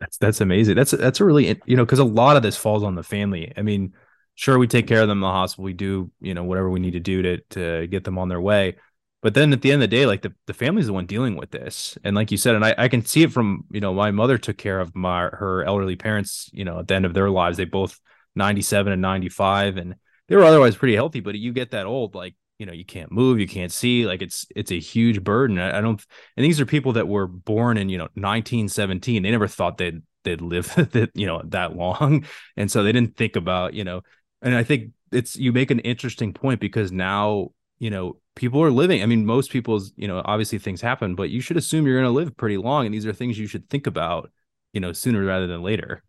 That's 0.00 0.18
that's 0.18 0.40
amazing. 0.40 0.74
That's 0.74 0.90
that's 0.90 1.20
a 1.20 1.24
really 1.24 1.60
you 1.64 1.76
know 1.76 1.84
because 1.84 2.00
a 2.00 2.04
lot 2.04 2.36
of 2.36 2.42
this 2.42 2.56
falls 2.56 2.82
on 2.82 2.96
the 2.96 3.04
family. 3.04 3.52
I 3.56 3.62
mean, 3.62 3.94
sure 4.34 4.58
we 4.58 4.66
take 4.66 4.88
care 4.88 5.00
of 5.00 5.08
them 5.08 5.18
in 5.18 5.22
the 5.22 5.28
hospital. 5.28 5.64
We 5.64 5.74
do 5.74 6.10
you 6.20 6.34
know 6.34 6.42
whatever 6.44 6.68
we 6.68 6.80
need 6.80 6.94
to 6.94 7.00
do 7.00 7.22
to 7.22 7.38
to 7.50 7.86
get 7.86 8.02
them 8.02 8.18
on 8.18 8.28
their 8.28 8.40
way. 8.40 8.76
But 9.22 9.34
then 9.34 9.52
at 9.52 9.62
the 9.62 9.70
end 9.70 9.82
of 9.82 9.88
the 9.88 9.96
day, 9.96 10.04
like 10.04 10.22
the, 10.22 10.34
the 10.46 10.54
family's 10.54 10.86
the 10.86 10.92
one 10.92 11.06
dealing 11.06 11.36
with 11.36 11.52
this. 11.52 11.96
And 12.02 12.16
like 12.16 12.32
you 12.32 12.36
said, 12.36 12.56
and 12.56 12.64
I, 12.64 12.74
I 12.76 12.88
can 12.88 13.04
see 13.04 13.22
it 13.22 13.32
from, 13.32 13.64
you 13.70 13.80
know, 13.80 13.94
my 13.94 14.10
mother 14.10 14.36
took 14.36 14.58
care 14.58 14.80
of 14.80 14.96
my 14.96 15.22
her 15.22 15.64
elderly 15.64 15.94
parents, 15.94 16.50
you 16.52 16.64
know, 16.64 16.80
at 16.80 16.88
the 16.88 16.94
end 16.94 17.06
of 17.06 17.14
their 17.14 17.30
lives. 17.30 17.56
They 17.56 17.64
both 17.64 18.00
97 18.34 18.92
and 18.92 19.00
95 19.00 19.76
and 19.76 19.94
they 20.28 20.36
were 20.36 20.44
otherwise 20.44 20.76
pretty 20.76 20.96
healthy, 20.96 21.20
but 21.20 21.36
you 21.36 21.52
get 21.52 21.70
that 21.70 21.86
old, 21.86 22.14
like 22.14 22.34
you 22.58 22.66
know 22.66 22.72
you 22.72 22.84
can't 22.84 23.10
move 23.10 23.40
you 23.40 23.48
can't 23.48 23.72
see 23.72 24.06
like 24.06 24.22
it's 24.22 24.46
it's 24.54 24.70
a 24.70 24.78
huge 24.78 25.24
burden 25.24 25.58
I, 25.58 25.78
I, 25.78 25.80
don't 25.80 26.00
and 26.36 26.44
these 26.44 26.60
are 26.60 26.66
people 26.66 26.92
that 26.92 27.08
were 27.08 27.26
born 27.26 27.76
in 27.76 27.88
you 27.88 27.98
know 27.98 28.04
1917 28.14 29.20
they 29.20 29.30
never 29.32 29.48
thought 29.48 29.78
they'd 29.78 30.00
they'd 30.22 30.40
live 30.40 30.72
that 30.92 31.10
you 31.14 31.26
know 31.26 31.42
that 31.46 31.74
long 31.74 32.24
and 32.56 32.70
so 32.70 32.84
they 32.84 32.92
didn't 32.92 33.16
think 33.16 33.34
about 33.34 33.74
you 33.74 33.82
know 33.82 34.02
and 34.42 34.54
i 34.54 34.62
think 34.62 34.92
it's 35.10 35.36
you 35.36 35.52
make 35.52 35.72
an 35.72 35.80
interesting 35.80 36.32
point 36.32 36.60
because 36.60 36.92
now 36.92 37.48
you 37.82 37.90
know 37.90 38.16
people 38.36 38.62
are 38.62 38.70
living 38.70 39.02
i 39.02 39.06
mean 39.06 39.26
most 39.26 39.50
people's 39.50 39.92
you 39.96 40.06
know 40.08 40.22
obviously 40.24 40.58
things 40.58 40.80
happen 40.80 41.14
but 41.14 41.30
you 41.30 41.40
should 41.40 41.56
assume 41.56 41.86
you're 41.86 42.00
going 42.00 42.10
to 42.10 42.18
live 42.18 42.36
pretty 42.36 42.56
long 42.56 42.86
and 42.86 42.94
these 42.94 43.06
are 43.06 43.12
things 43.12 43.38
you 43.38 43.46
should 43.46 43.68
think 43.68 43.86
about 43.86 44.30
you 44.72 44.80
know 44.80 44.92
sooner 44.92 45.24
rather 45.24 45.46
than 45.46 45.62
later 45.62 46.02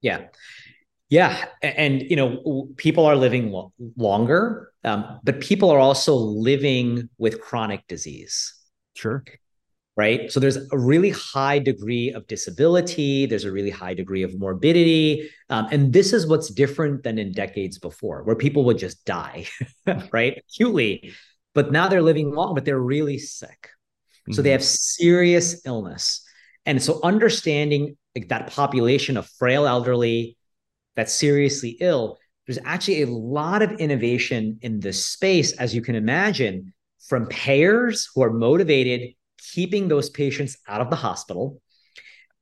yeah 0.00 0.26
yeah, 1.10 1.44
and 1.62 2.02
you 2.02 2.16
know, 2.16 2.68
people 2.76 3.04
are 3.04 3.14
living 3.14 3.52
lo- 3.52 3.72
longer, 3.96 4.72
um, 4.82 5.20
but 5.22 5.40
people 5.40 5.70
are 5.70 5.78
also 5.78 6.14
living 6.14 7.08
with 7.18 7.40
chronic 7.40 7.86
disease. 7.86 8.54
Sure. 8.94 9.22
Right. 9.96 10.32
So 10.32 10.40
there's 10.40 10.56
a 10.56 10.76
really 10.76 11.10
high 11.10 11.60
degree 11.60 12.10
of 12.10 12.26
disability. 12.26 13.26
There's 13.26 13.44
a 13.44 13.52
really 13.52 13.70
high 13.70 13.94
degree 13.94 14.24
of 14.24 14.36
morbidity, 14.36 15.30
um, 15.50 15.68
and 15.70 15.92
this 15.92 16.12
is 16.12 16.26
what's 16.26 16.50
different 16.50 17.04
than 17.04 17.16
in 17.16 17.30
decades 17.30 17.78
before, 17.78 18.24
where 18.24 18.34
people 18.34 18.64
would 18.64 18.78
just 18.78 19.04
die, 19.04 19.46
right, 20.12 20.42
acutely. 20.48 21.12
But 21.54 21.70
now 21.70 21.86
they're 21.86 22.02
living 22.02 22.34
long, 22.34 22.56
but 22.56 22.64
they're 22.64 22.80
really 22.80 23.18
sick. 23.18 23.70
Mm-hmm. 24.24 24.32
So 24.32 24.42
they 24.42 24.48
mm-hmm. 24.48 24.54
have 24.54 24.64
serious 24.64 25.64
illness. 25.64 26.24
And 26.66 26.82
so 26.82 27.00
understanding 27.02 27.96
like, 28.16 28.28
that 28.28 28.50
population 28.50 29.16
of 29.16 29.28
frail 29.38 29.66
elderly 29.66 30.36
that's 30.96 31.12
seriously 31.12 31.76
ill, 31.80 32.18
there's 32.46 32.58
actually 32.64 33.02
a 33.02 33.06
lot 33.06 33.62
of 33.62 33.72
innovation 33.72 34.58
in 34.62 34.80
this 34.80 35.06
space, 35.06 35.52
as 35.52 35.74
you 35.74 35.82
can 35.82 35.94
imagine, 35.94 36.72
from 37.08 37.26
payers 37.26 38.08
who 38.14 38.22
are 38.22 38.32
motivated 38.32 39.14
keeping 39.52 39.88
those 39.88 40.10
patients 40.10 40.56
out 40.68 40.80
of 40.80 40.90
the 40.90 40.96
hospital, 40.96 41.60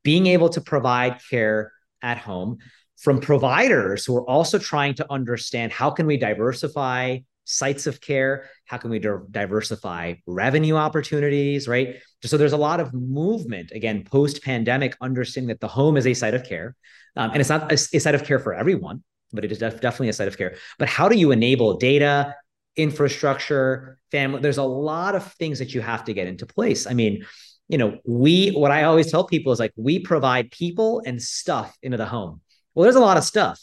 being 0.03 0.27
able 0.27 0.49
to 0.51 0.61
provide 0.61 1.21
care 1.31 1.73
at 2.03 2.19
home, 2.19 2.59
from 2.99 3.21
providers 3.21 4.05
who 4.05 4.17
are 4.17 4.29
also 4.29 4.59
trying 4.59 4.95
to 4.95 5.13
understand 5.13 5.73
how 5.73 5.91
can 5.91 6.07
we 6.07 6.17
diversify 6.17 7.19
sites 7.45 7.89
of 7.89 8.01
care 8.01 8.49
how 8.67 8.77
can 8.77 8.89
we 8.89 9.01
diversify 9.01 10.15
revenue 10.29 10.77
opportunities 10.77 11.67
right? 11.67 11.97
So 12.23 12.37
there's 12.37 12.53
a 12.53 12.57
lot 12.57 12.79
of 12.79 12.95
movement 12.95 13.73
again 13.73 14.05
post 14.05 14.45
pandemic 14.45 14.97
understanding 15.01 15.49
that 15.49 15.59
the 15.59 15.67
home 15.67 15.97
is 15.97 16.07
a 16.07 16.15
site 16.15 16.35
of 16.35 16.45
care. 16.45 16.77
Um, 17.17 17.33
and 17.33 17.41
it's 17.41 17.51
not 17.51 17.73
a, 17.73 17.75
a, 17.75 17.99
site 17.99 18.15
of 18.15 18.25
care 18.25 18.39
for 18.39 18.55
everyone 18.55 19.03
but 19.33 19.45
it 19.45 19.53
is 19.53 19.59
def- 19.59 19.81
definitely 19.81 20.11
a 20.11 20.13
site 20.13 20.29
of 20.29 20.37
care. 20.37 20.57
But 20.79 20.89
how 20.89 21.09
do 21.09 21.17
you 21.17 21.33
enable 21.33 21.79
data 21.79 22.35
infrastructure 22.77 23.99
family 24.11 24.41
there's 24.41 24.59
a 24.59 24.63
lot 24.63 25.15
of 25.15 25.33
things 25.35 25.59
that 25.59 25.75
you 25.75 25.81
have 25.81 26.05
to 26.05 26.15
get 26.15 26.27
into 26.27 26.47
place 26.47 26.87
i 26.87 26.95
mean 26.95 27.25
you 27.69 27.77
know 27.77 27.99
we 28.07 28.51
what 28.51 28.71
i 28.71 28.85
always 28.85 29.11
tell 29.11 29.25
people 29.25 29.53
is 29.53 29.59
like 29.59 29.73
we 29.77 29.99
provide 29.99 30.51
people 30.51 31.03
and 31.05 31.21
stuff 31.21 31.77
into 31.83 31.99
the 31.99 32.07
home 32.07 32.41
well 32.75 32.85
there's 32.85 32.97
a 32.97 33.01
lot 33.01 33.17
of 33.19 33.25
stuff 33.25 33.61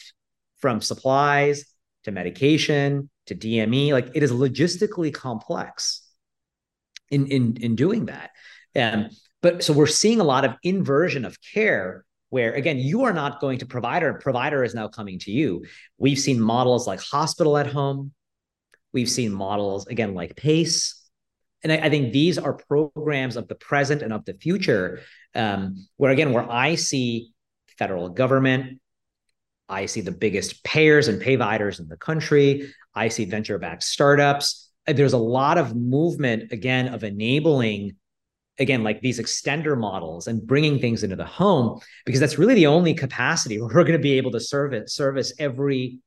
from 0.60 0.82
supplies 0.82 1.66
to 2.04 2.12
medication 2.12 3.10
to 3.28 3.36
DME. 3.36 3.92
Like 3.92 4.10
it 4.14 4.24
is 4.24 4.32
logistically 4.32 5.14
complex 5.14 6.02
in 7.10 7.28
in 7.28 7.58
in 7.58 7.76
doing 7.76 8.06
that. 8.08 8.32
Um, 8.76 9.10
but 9.42 9.64
so 9.64 9.74
we're 9.74 9.88
seeing 9.88 10.20
a 10.20 10.24
lot 10.24 10.46
of 10.46 10.56
inversion 10.64 11.26
of 11.26 11.38
care 11.42 12.06
where 12.30 12.54
again 12.54 12.78
you 12.78 13.04
are 13.06 13.14
not 13.14 13.40
going 13.40 13.60
to 13.60 13.66
provider 13.66 14.14
provider 14.14 14.64
is 14.64 14.76
now 14.76 14.88
coming 14.88 15.18
to 15.18 15.32
you 15.32 15.66
we've 15.98 16.20
seen 16.20 16.40
models 16.40 16.86
like 16.86 17.00
hospital 17.02 17.58
at 17.58 17.66
home 17.66 18.12
we've 18.94 19.10
seen 19.10 19.32
models 19.32 19.88
again 19.88 20.14
like 20.14 20.36
pace 20.36 20.96
and 21.64 21.72
I, 21.72 21.78
I 21.78 21.90
think 21.90 22.14
these 22.14 22.38
are 22.38 22.54
programs 22.54 23.36
of 23.36 23.48
the 23.48 23.56
present 23.56 24.02
and 24.02 24.14
of 24.14 24.26
the 24.26 24.34
future 24.34 25.02
um, 25.36 25.88
where 25.98 26.12
again 26.12 26.34
where 26.34 26.50
i 26.50 26.76
see 26.76 27.32
federal 27.78 28.10
government 28.10 28.80
I 29.70 29.86
see 29.86 30.02
the 30.02 30.12
biggest 30.12 30.64
payers 30.64 31.08
and 31.08 31.22
payviders 31.22 31.80
in 31.80 31.88
the 31.88 31.96
country. 31.96 32.74
I 32.96 33.08
see 33.08 33.26
venture 33.26 33.60
backed 33.60 33.84
startups. 33.84 34.72
There's 34.88 35.14
a 35.14 35.20
lot 35.20 35.60
of 35.60 35.76
movement, 35.76 36.52
again, 36.52 36.88
of 36.88 37.04
enabling, 37.04 37.96
again, 38.58 38.84
like 38.84 39.02
these 39.02 39.20
extender 39.20 39.78
models 39.78 40.28
and 40.28 40.46
bringing 40.46 40.80
things 40.80 41.04
into 41.04 41.16
the 41.16 41.26
home, 41.26 41.80
because 42.06 42.20
that's 42.20 42.40
really 42.40 42.56
the 42.56 42.66
only 42.66 42.96
capacity 42.96 43.62
where 43.62 43.68
we're 43.74 43.84
going 43.84 43.92
to 43.94 44.00
be 44.00 44.18
able 44.18 44.32
to 44.32 44.40
service, 44.40 44.96
service 44.96 45.32
every 45.38 46.00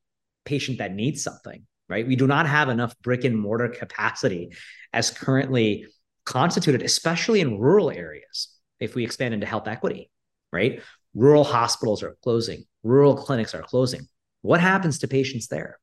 patient 0.43 0.79
that 0.79 0.93
needs 0.93 1.23
something, 1.23 1.65
right? 1.93 2.07
We 2.07 2.15
do 2.15 2.25
not 2.25 2.47
have 2.47 2.69
enough 2.69 2.97
brick 3.03 3.23
and 3.23 3.39
mortar 3.39 3.69
capacity 3.69 4.49
as 4.93 5.11
currently 5.11 5.85
constituted, 6.25 6.81
especially 6.81 7.39
in 7.39 7.59
rural 7.59 7.91
areas, 7.91 8.49
if 8.79 8.95
we 8.95 9.03
expand 9.03 9.35
into 9.35 9.45
health 9.45 9.67
equity, 9.67 10.09
right? 10.51 10.81
Rural 11.13 11.43
hospitals 11.43 12.01
are 12.01 12.17
closing, 12.23 12.63
rural 12.81 13.15
clinics 13.15 13.53
are 13.53 13.61
closing. 13.61 14.07
What 14.41 14.59
happens 14.59 14.99
to 14.99 15.07
patients 15.07 15.47
there? 15.49 15.77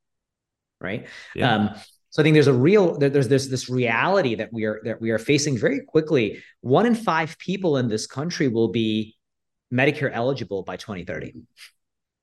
Right. 0.80 1.06
Yeah. 1.36 1.54
Um, 1.54 1.70
so 2.08 2.20
I 2.20 2.24
think 2.24 2.34
there's 2.34 2.48
a 2.48 2.52
real 2.52 2.98
there's 2.98 3.28
there's 3.28 3.48
this 3.48 3.70
reality 3.70 4.34
that 4.34 4.52
we 4.52 4.64
are 4.64 4.80
that 4.82 5.00
we 5.00 5.10
are 5.10 5.18
facing 5.18 5.56
very 5.56 5.82
quickly. 5.82 6.42
One 6.60 6.86
in 6.86 6.96
five 6.96 7.38
people 7.38 7.76
in 7.76 7.86
this 7.86 8.08
country 8.08 8.48
will 8.48 8.68
be 8.68 9.16
Medicare 9.72 10.10
eligible 10.12 10.64
by 10.64 10.76
2030. 10.76 11.34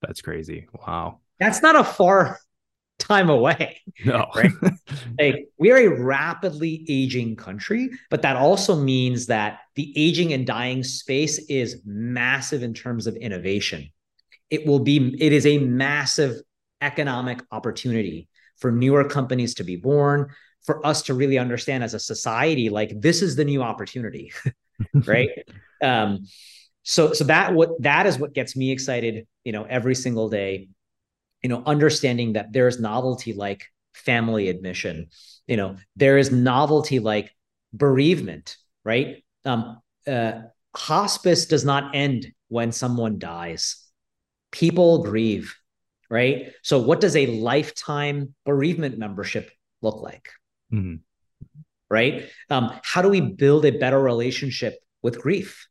That's 0.02 0.22
crazy. 0.22 0.68
Wow. 0.86 1.20
That's 1.40 1.62
not 1.62 1.78
a 1.78 1.84
far 1.86 2.40
time 3.00 3.30
away. 3.30 3.82
No. 4.06 4.28
Right. 4.36 4.52
like 5.20 5.48
we 5.58 5.72
are 5.72 5.78
a 5.78 6.04
rapidly 6.04 6.86
aging 6.88 7.36
country, 7.36 7.90
but 8.10 8.22
that 8.22 8.36
also 8.36 8.76
means 8.76 9.28
that 9.28 9.60
the 9.76 9.94
aging 9.96 10.34
and 10.34 10.46
dying 10.46 10.84
space 10.84 11.40
is 11.50 11.82
massive 11.86 12.64
in 12.64 12.74
terms 12.74 13.08
of 13.08 13.16
innovation. 13.16 13.90
It 14.50 14.66
will 14.66 14.80
be, 14.80 15.16
it 15.20 15.34
is 15.34 15.46
a 15.46 15.58
massive 15.58 16.42
economic 16.82 17.42
opportunity 17.52 18.30
for 18.58 18.72
newer 18.72 19.04
companies 19.04 19.56
to 19.56 19.64
be 19.64 19.76
born, 19.76 20.30
for 20.66 20.86
us 20.86 21.04
to 21.04 21.14
really 21.14 21.38
understand 21.38 21.84
as 21.84 21.94
a 21.94 22.00
society, 22.00 22.70
like 22.70 23.00
this 23.00 23.22
is 23.22 23.36
the 23.36 23.46
new 23.46 23.62
opportunity. 23.62 24.32
right. 24.94 25.30
Um, 25.82 26.26
so 26.84 27.12
so 27.12 27.26
that 27.26 27.54
what 27.54 27.82
that 27.82 28.06
is 28.06 28.18
what 28.18 28.34
gets 28.34 28.56
me 28.56 28.72
excited, 28.72 29.28
you 29.44 29.52
know, 29.52 29.64
every 29.64 29.96
single 29.96 30.30
day 30.30 30.70
you 31.44 31.50
know 31.50 31.64
understanding 31.66 32.34
that 32.34 32.52
there's 32.52 32.80
novelty 32.80 33.34
like 33.34 33.66
family 33.94 34.50
admission 34.50 35.08
you 35.48 35.58
know 35.58 35.76
there 35.96 36.18
is 36.18 36.32
novelty 36.32 37.00
like 37.00 37.32
bereavement 37.74 38.58
right? 38.88 39.24
Um 39.46 39.82
uh, 40.08 40.42
hospice 40.74 41.48
does 41.48 41.66
not 41.66 41.94
end 41.94 42.28
when 42.48 42.72
someone 42.72 43.20
dies. 43.20 43.84
People 44.52 45.04
grieve 45.04 45.54
right? 46.10 46.54
So 46.64 46.80
what 46.80 47.02
does 47.02 47.18
a 47.18 47.28
lifetime 47.28 48.34
bereavement 48.46 48.98
membership 48.98 49.52
look 49.82 50.02
like? 50.02 50.30
Mm-hmm. 50.72 50.96
right? 51.90 52.30
Um, 52.50 52.72
how 52.84 53.02
do 53.02 53.10
we 53.10 53.20
build 53.20 53.66
a 53.66 53.78
better 53.78 54.00
relationship 54.00 54.76
with 55.04 55.22
grief 55.22 55.68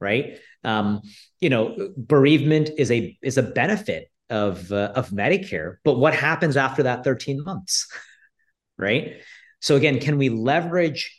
right? 0.00 0.38
Um, 0.64 1.00
you 1.40 1.48
know 1.48 1.92
bereavement 1.96 2.70
is 2.76 2.90
a 2.90 3.16
is 3.22 3.38
a 3.38 3.42
benefit 3.42 4.10
of 4.30 4.70
uh, 4.72 4.92
of 4.94 5.10
Medicare. 5.10 5.76
But 5.84 5.98
what 5.98 6.14
happens 6.14 6.56
after 6.56 6.84
that 6.84 7.04
13 7.04 7.42
months? 7.44 7.88
right? 8.78 9.22
So 9.60 9.76
again, 9.76 9.98
can 9.98 10.18
we 10.18 10.28
leverage 10.28 11.14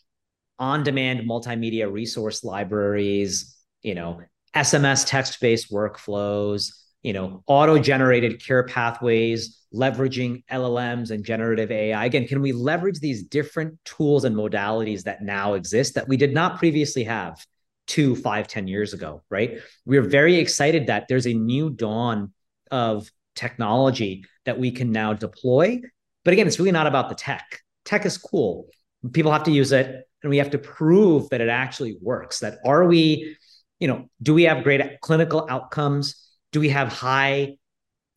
on-demand 0.59 1.21
multimedia 1.27 1.91
resource 1.91 2.43
libraries, 2.43 3.57
you 3.81 3.95
know, 3.95 4.21
SMS 4.55 5.05
text-based 5.05 5.71
workflows, 5.71 6.73
you 7.01 7.13
know, 7.13 7.43
auto-generated 7.47 8.43
care 8.43 8.63
pathways, 8.63 9.59
leveraging 9.73 10.43
LLMs 10.51 11.11
and 11.11 11.23
generative 11.23 11.71
AI. 11.71 12.05
Again, 12.05 12.27
can 12.27 12.41
we 12.41 12.51
leverage 12.51 12.99
these 12.99 13.23
different 13.23 13.77
tools 13.85 14.25
and 14.25 14.35
modalities 14.35 15.03
that 15.03 15.21
now 15.21 15.53
exist 15.53 15.95
that 15.95 16.07
we 16.07 16.17
did 16.17 16.33
not 16.33 16.57
previously 16.57 17.03
have 17.03 17.45
two, 17.87 18.15
five, 18.15 18.47
ten 18.47 18.67
years 18.67 18.93
ago, 18.93 19.23
right? 19.29 19.59
We're 19.85 20.01
very 20.01 20.35
excited 20.35 20.87
that 20.87 21.07
there's 21.07 21.27
a 21.27 21.33
new 21.33 21.69
dawn 21.69 22.33
of 22.71 23.09
technology 23.35 24.25
that 24.45 24.59
we 24.59 24.71
can 24.71 24.91
now 24.91 25.13
deploy. 25.13 25.79
But 26.23 26.33
again, 26.33 26.47
it's 26.47 26.59
really 26.59 26.71
not 26.71 26.87
about 26.87 27.09
the 27.09 27.15
tech. 27.15 27.61
Tech 27.85 28.05
is 28.05 28.17
cool. 28.17 28.67
People 29.13 29.31
have 29.31 29.43
to 29.43 29.51
use 29.51 29.71
it 29.71 30.07
and 30.21 30.29
we 30.29 30.37
have 30.37 30.51
to 30.51 30.57
prove 30.57 31.29
that 31.29 31.41
it 31.41 31.49
actually 31.49 31.97
works. 32.01 32.39
That 32.39 32.59
are 32.65 32.85
we, 32.85 33.37
you 33.79 33.87
know, 33.87 34.09
do 34.21 34.33
we 34.33 34.43
have 34.43 34.63
great 34.63 34.99
clinical 35.01 35.47
outcomes? 35.49 36.29
Do 36.51 36.59
we 36.59 36.69
have 36.69 36.89
high 36.89 37.55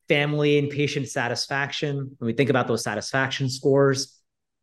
family 0.08 0.58
and 0.58 0.70
patient 0.70 1.08
satisfaction? 1.08 2.16
When 2.18 2.26
we 2.26 2.32
think 2.32 2.50
about 2.50 2.66
those 2.66 2.82
satisfaction 2.82 3.48
scores, 3.48 4.18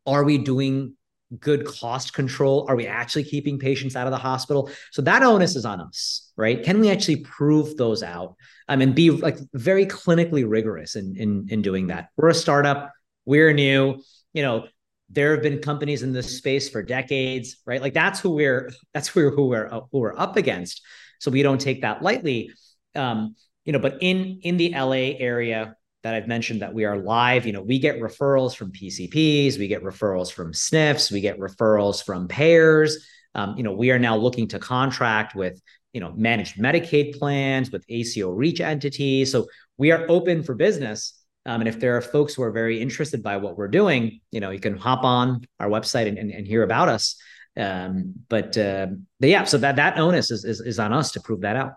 are 0.06 0.24
we 0.24 0.38
doing 0.38 0.94
good 1.38 1.64
cost 1.64 2.12
control? 2.12 2.66
Are 2.68 2.76
we 2.76 2.86
actually 2.86 3.24
keeping 3.24 3.58
patients 3.58 3.96
out 3.96 4.06
of 4.06 4.10
the 4.10 4.18
hospital? 4.18 4.70
So 4.90 5.02
that 5.02 5.22
onus 5.22 5.56
is 5.56 5.64
on 5.64 5.80
us, 5.80 6.32
right? 6.36 6.62
Can 6.62 6.80
we 6.80 6.90
actually 6.90 7.16
prove 7.16 7.76
those 7.76 8.02
out 8.02 8.36
I 8.70 8.76
mean, 8.76 8.92
be 8.92 9.10
like 9.10 9.36
very 9.52 9.84
clinically 9.84 10.48
rigorous 10.48 10.94
in, 10.94 11.16
in, 11.16 11.48
in 11.50 11.60
doing 11.60 11.88
that? 11.88 12.10
We're 12.16 12.28
a 12.28 12.34
startup, 12.34 12.92
we're 13.26 13.52
new, 13.52 14.00
you 14.32 14.42
know, 14.42 14.68
there 15.10 15.32
have 15.32 15.42
been 15.42 15.58
companies 15.58 16.04
in 16.04 16.12
this 16.12 16.38
space 16.38 16.70
for 16.70 16.80
decades, 16.80 17.56
right? 17.66 17.82
Like 17.82 17.94
that's 17.94 18.20
who 18.20 18.30
we're, 18.30 18.70
that's 18.94 19.08
who 19.08 19.22
we're, 19.22 19.30
who 19.32 19.46
we're, 19.48 19.68
who 19.68 19.98
we're 19.98 20.16
up 20.16 20.36
against. 20.36 20.82
So 21.18 21.32
we 21.32 21.42
don't 21.42 21.60
take 21.60 21.82
that 21.82 22.00
lightly. 22.00 22.52
Um, 22.94 23.34
you 23.64 23.72
know, 23.72 23.80
but 23.80 23.98
in, 24.00 24.38
in 24.42 24.56
the 24.56 24.72
LA 24.72 25.18
area, 25.18 25.74
that 26.02 26.14
I've 26.14 26.28
mentioned 26.28 26.62
that 26.62 26.72
we 26.72 26.84
are 26.84 26.96
live. 26.96 27.46
You 27.46 27.52
know, 27.52 27.62
we 27.62 27.78
get 27.78 28.00
referrals 28.00 28.54
from 28.54 28.72
PCPs, 28.72 29.58
we 29.58 29.68
get 29.68 29.82
referrals 29.82 30.32
from 30.32 30.52
SNFs, 30.52 31.12
we 31.12 31.20
get 31.20 31.38
referrals 31.38 32.04
from 32.04 32.28
payers. 32.28 33.06
Um, 33.34 33.56
you 33.56 33.62
know, 33.62 33.72
we 33.72 33.90
are 33.90 33.98
now 33.98 34.16
looking 34.16 34.48
to 34.48 34.58
contract 34.58 35.34
with, 35.34 35.60
you 35.92 36.00
know, 36.00 36.12
managed 36.16 36.56
Medicaid 36.56 37.18
plans, 37.18 37.70
with 37.70 37.84
ACO 37.88 38.30
REACH 38.30 38.60
entities. 38.60 39.30
So 39.30 39.46
we 39.76 39.92
are 39.92 40.04
open 40.08 40.42
for 40.42 40.54
business. 40.54 41.14
Um, 41.46 41.60
and 41.60 41.68
if 41.68 41.80
there 41.80 41.96
are 41.96 42.02
folks 42.02 42.34
who 42.34 42.42
are 42.42 42.50
very 42.50 42.80
interested 42.80 43.22
by 43.22 43.36
what 43.36 43.56
we're 43.56 43.68
doing, 43.68 44.20
you 44.30 44.40
know, 44.40 44.50
you 44.50 44.60
can 44.60 44.76
hop 44.76 45.04
on 45.04 45.46
our 45.58 45.68
website 45.68 46.06
and, 46.08 46.18
and, 46.18 46.30
and 46.30 46.46
hear 46.46 46.62
about 46.62 46.88
us. 46.88 47.16
Um, 47.56 48.14
but, 48.28 48.56
uh, 48.56 48.88
but 49.18 49.28
yeah, 49.28 49.44
so 49.44 49.58
that 49.58 49.76
that 49.76 49.98
onus 49.98 50.30
is, 50.30 50.44
is 50.44 50.60
is 50.60 50.78
on 50.78 50.92
us 50.92 51.12
to 51.12 51.20
prove 51.20 51.40
that 51.40 51.56
out. 51.56 51.74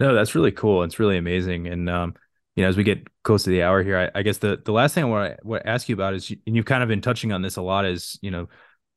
No, 0.00 0.14
that's 0.14 0.34
really 0.34 0.52
cool. 0.52 0.82
It's 0.82 0.98
really 0.98 1.16
amazing. 1.16 1.66
And 1.68 1.88
um, 1.88 2.14
you 2.56 2.62
know, 2.62 2.68
as 2.68 2.76
we 2.76 2.84
get 2.84 3.06
close 3.22 3.44
to 3.44 3.50
the 3.50 3.62
hour 3.62 3.82
here, 3.82 4.10
I, 4.14 4.18
I 4.18 4.22
guess 4.22 4.38
the 4.38 4.60
the 4.64 4.72
last 4.72 4.94
thing 4.94 5.04
I 5.04 5.06
want 5.06 5.36
to, 5.46 5.68
ask 5.68 5.88
you 5.88 5.94
about 5.94 6.14
is, 6.14 6.30
and 6.46 6.56
you've 6.56 6.64
kind 6.64 6.82
of 6.82 6.88
been 6.88 7.02
touching 7.02 7.32
on 7.32 7.42
this 7.42 7.56
a 7.56 7.62
lot, 7.62 7.84
is 7.84 8.18
you 8.22 8.30
know, 8.30 8.48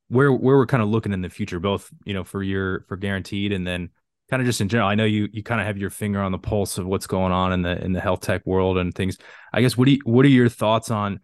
where 0.07 0.32
where 0.32 0.57
we're 0.57 0.66
kind 0.66 0.82
of 0.82 0.89
looking 0.89 1.12
in 1.12 1.22
the 1.22 1.30
future, 1.30 1.60
both 1.60 1.91
you 2.05 2.14
know 2.14 2.24
for 2.24 2.41
your 2.41 2.86
for 2.88 2.95
guaranteed 2.95 3.51
and 3.51 3.68
then 3.68 3.89
kind 4.30 4.41
of 4.41 4.45
just 4.45 4.62
in 4.62 4.70
general. 4.70 4.88
I 4.88 4.95
know 4.95 5.05
you 5.05 5.28
you 5.34 5.43
kind 5.43 5.60
of 5.60 5.68
have 5.68 5.78
your 5.78 5.89
finger 5.89 6.22
on 6.22 6.32
the 6.32 6.39
pulse 6.39 6.78
of 6.78 6.88
what's 6.88 7.07
going 7.07 7.34
on 7.34 7.51
in 7.51 7.62
the 7.62 7.84
in 7.84 7.91
the 7.91 7.99
health 7.99 8.22
tech 8.22 8.45
world 8.45 8.78
and 8.78 8.95
things. 8.95 9.18
I 9.53 9.62
guess 9.62 9.78
what 9.78 9.86
do 9.86 9.91
you, 9.91 9.99
what 10.05 10.26
are 10.26 10.30
your 10.30 10.49
thoughts 10.49 10.89
on 10.89 11.20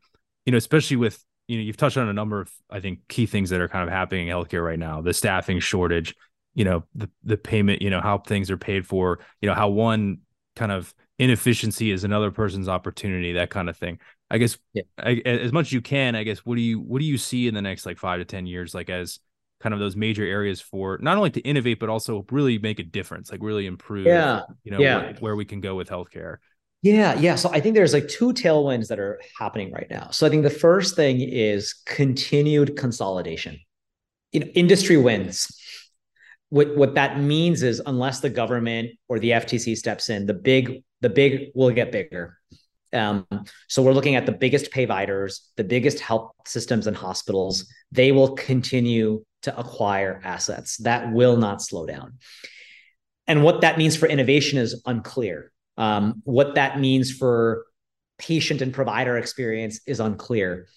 you 0.46 0.52
know 0.52 0.58
especially 0.58 0.98
with 0.98 1.24
you 1.48 1.58
know 1.58 1.64
you've 1.64 1.78
touched 1.78 1.98
on 1.98 2.10
a 2.10 2.14
number 2.14 2.42
of 2.42 2.52
I 2.70 2.82
think 2.82 3.08
key 3.08 3.28
things 3.28 3.50
that 3.52 3.62
are 3.62 3.70
kind 3.70 3.88
of 3.88 3.94
happening 3.94 4.28
in 4.28 4.36
healthcare 4.36 4.64
right 4.64 4.80
now. 4.80 5.02
The 5.02 5.14
staffing 5.14 5.60
shortage, 5.60 6.16
you 6.54 6.66
know 6.66 6.84
the 6.96 7.10
the 7.24 7.38
payment, 7.38 7.82
you 7.82 7.90
know 7.90 8.02
how 8.02 8.18
things 8.18 8.52
are 8.52 8.58
paid 8.58 8.86
for, 8.86 9.20
you 9.42 9.48
know 9.48 9.56
how 9.56 9.70
one 9.70 10.20
kind 10.56 10.72
of 10.72 10.94
inefficiency 11.20 11.92
is 11.92 12.04
another 12.04 12.32
person's 12.32 12.68
opportunity, 12.68 13.34
that 13.34 13.50
kind 13.50 13.70
of 13.70 13.78
thing. 13.78 14.00
I 14.30 14.38
guess 14.38 14.58
yeah. 14.74 14.84
I, 14.98 15.22
as 15.26 15.52
much 15.52 15.68
as 15.68 15.74
you 15.74 15.82
can, 15.82 16.16
I 16.16 16.24
guess 16.24 16.40
what 16.40 16.56
do 16.56 16.62
you 16.62 16.80
what 16.80 17.00
do 17.00 17.06
you 17.06 17.18
see 17.18 17.48
in 17.48 17.54
the 17.54 17.62
next 17.62 17.86
like 17.86 17.98
five 17.98 18.20
to 18.20 18.26
ten 18.26 18.46
years, 18.46 18.74
like 18.74 18.90
as 18.90 19.20
kind 19.62 19.74
of 19.74 19.80
those 19.80 19.96
major 19.96 20.24
areas 20.24 20.60
for 20.62 21.00
not 21.02 21.18
only 21.18 21.30
to 21.32 21.40
innovate 21.42 21.80
but 21.80 21.90
also 21.90 22.26
really 22.32 22.58
make 22.58 22.80
a 22.80 22.84
difference, 22.84 23.32
like 23.32 23.42
really 23.42 23.66
improve, 23.66 24.06
yeah, 24.06 24.42
you 24.64 24.72
know, 24.72 24.80
yeah. 24.80 24.98
Where, 24.98 25.14
where 25.20 25.36
we 25.36 25.46
can 25.46 25.62
go 25.62 25.76
with 25.76 25.90
healthcare. 25.90 26.38
Yeah, 26.82 27.18
yeah. 27.20 27.36
So 27.36 27.50
I 27.52 27.62
think 27.62 27.74
there's 27.74 27.94
like 27.94 28.08
two 28.08 28.32
tailwinds 28.34 28.90
that 28.90 29.00
are 29.00 29.20
happening 29.40 29.72
right 29.72 29.88
now. 29.90 30.10
So 30.12 30.28
I 30.28 30.30
think 30.30 30.44
the 30.44 30.52
first 30.52 30.96
thing 30.96 31.20
is 31.20 31.74
continued 31.86 32.78
consolidation. 32.78 33.60
You 34.32 34.42
know, 34.42 34.48
industry 34.48 34.98
wins. 34.98 35.48
What 36.50 36.76
what 36.78 36.96
that 36.96 37.20
means 37.20 37.64
is 37.64 37.82
unless 37.86 38.20
the 38.20 38.30
government 38.30 38.92
or 39.08 39.18
the 39.18 39.32
FTC 39.32 39.76
steps 39.78 40.10
in, 40.10 40.26
the 40.28 40.34
big 40.34 40.84
the 41.06 41.10
big 41.12 41.52
will 41.54 41.70
get 41.70 41.92
bigger. 41.92 42.40
Um, 42.92 43.28
so 43.68 43.84
we're 43.84 43.94
looking 43.94 44.16
at 44.16 44.26
the 44.26 44.32
biggest 44.32 44.72
providers, 44.72 45.52
the 45.56 45.64
biggest 45.64 46.00
health 46.00 46.32
systems 46.48 46.88
and 46.88 46.98
hospitals. 46.98 47.72
They 47.92 48.12
will 48.12 48.34
continue 48.34 49.24
to 49.44 49.56
acquire 49.56 50.20
assets. 50.24 50.78
That 50.78 51.14
will 51.14 51.38
not 51.38 51.62
slow 51.62 51.86
down. 51.86 52.18
And 53.28 53.44
what 53.44 53.62
that 53.62 53.78
means 53.78 53.96
for 53.96 54.08
innovation 54.08 54.58
is 54.58 54.82
unclear. 54.88 55.52
Um, 55.78 56.24
what 56.24 56.56
that 56.56 56.80
means 56.80 57.12
for 57.12 57.68
patient 58.18 58.64
and 58.64 58.74
provider 58.74 59.16
experience 59.20 59.82
is 59.86 60.00
unclear. 60.00 60.68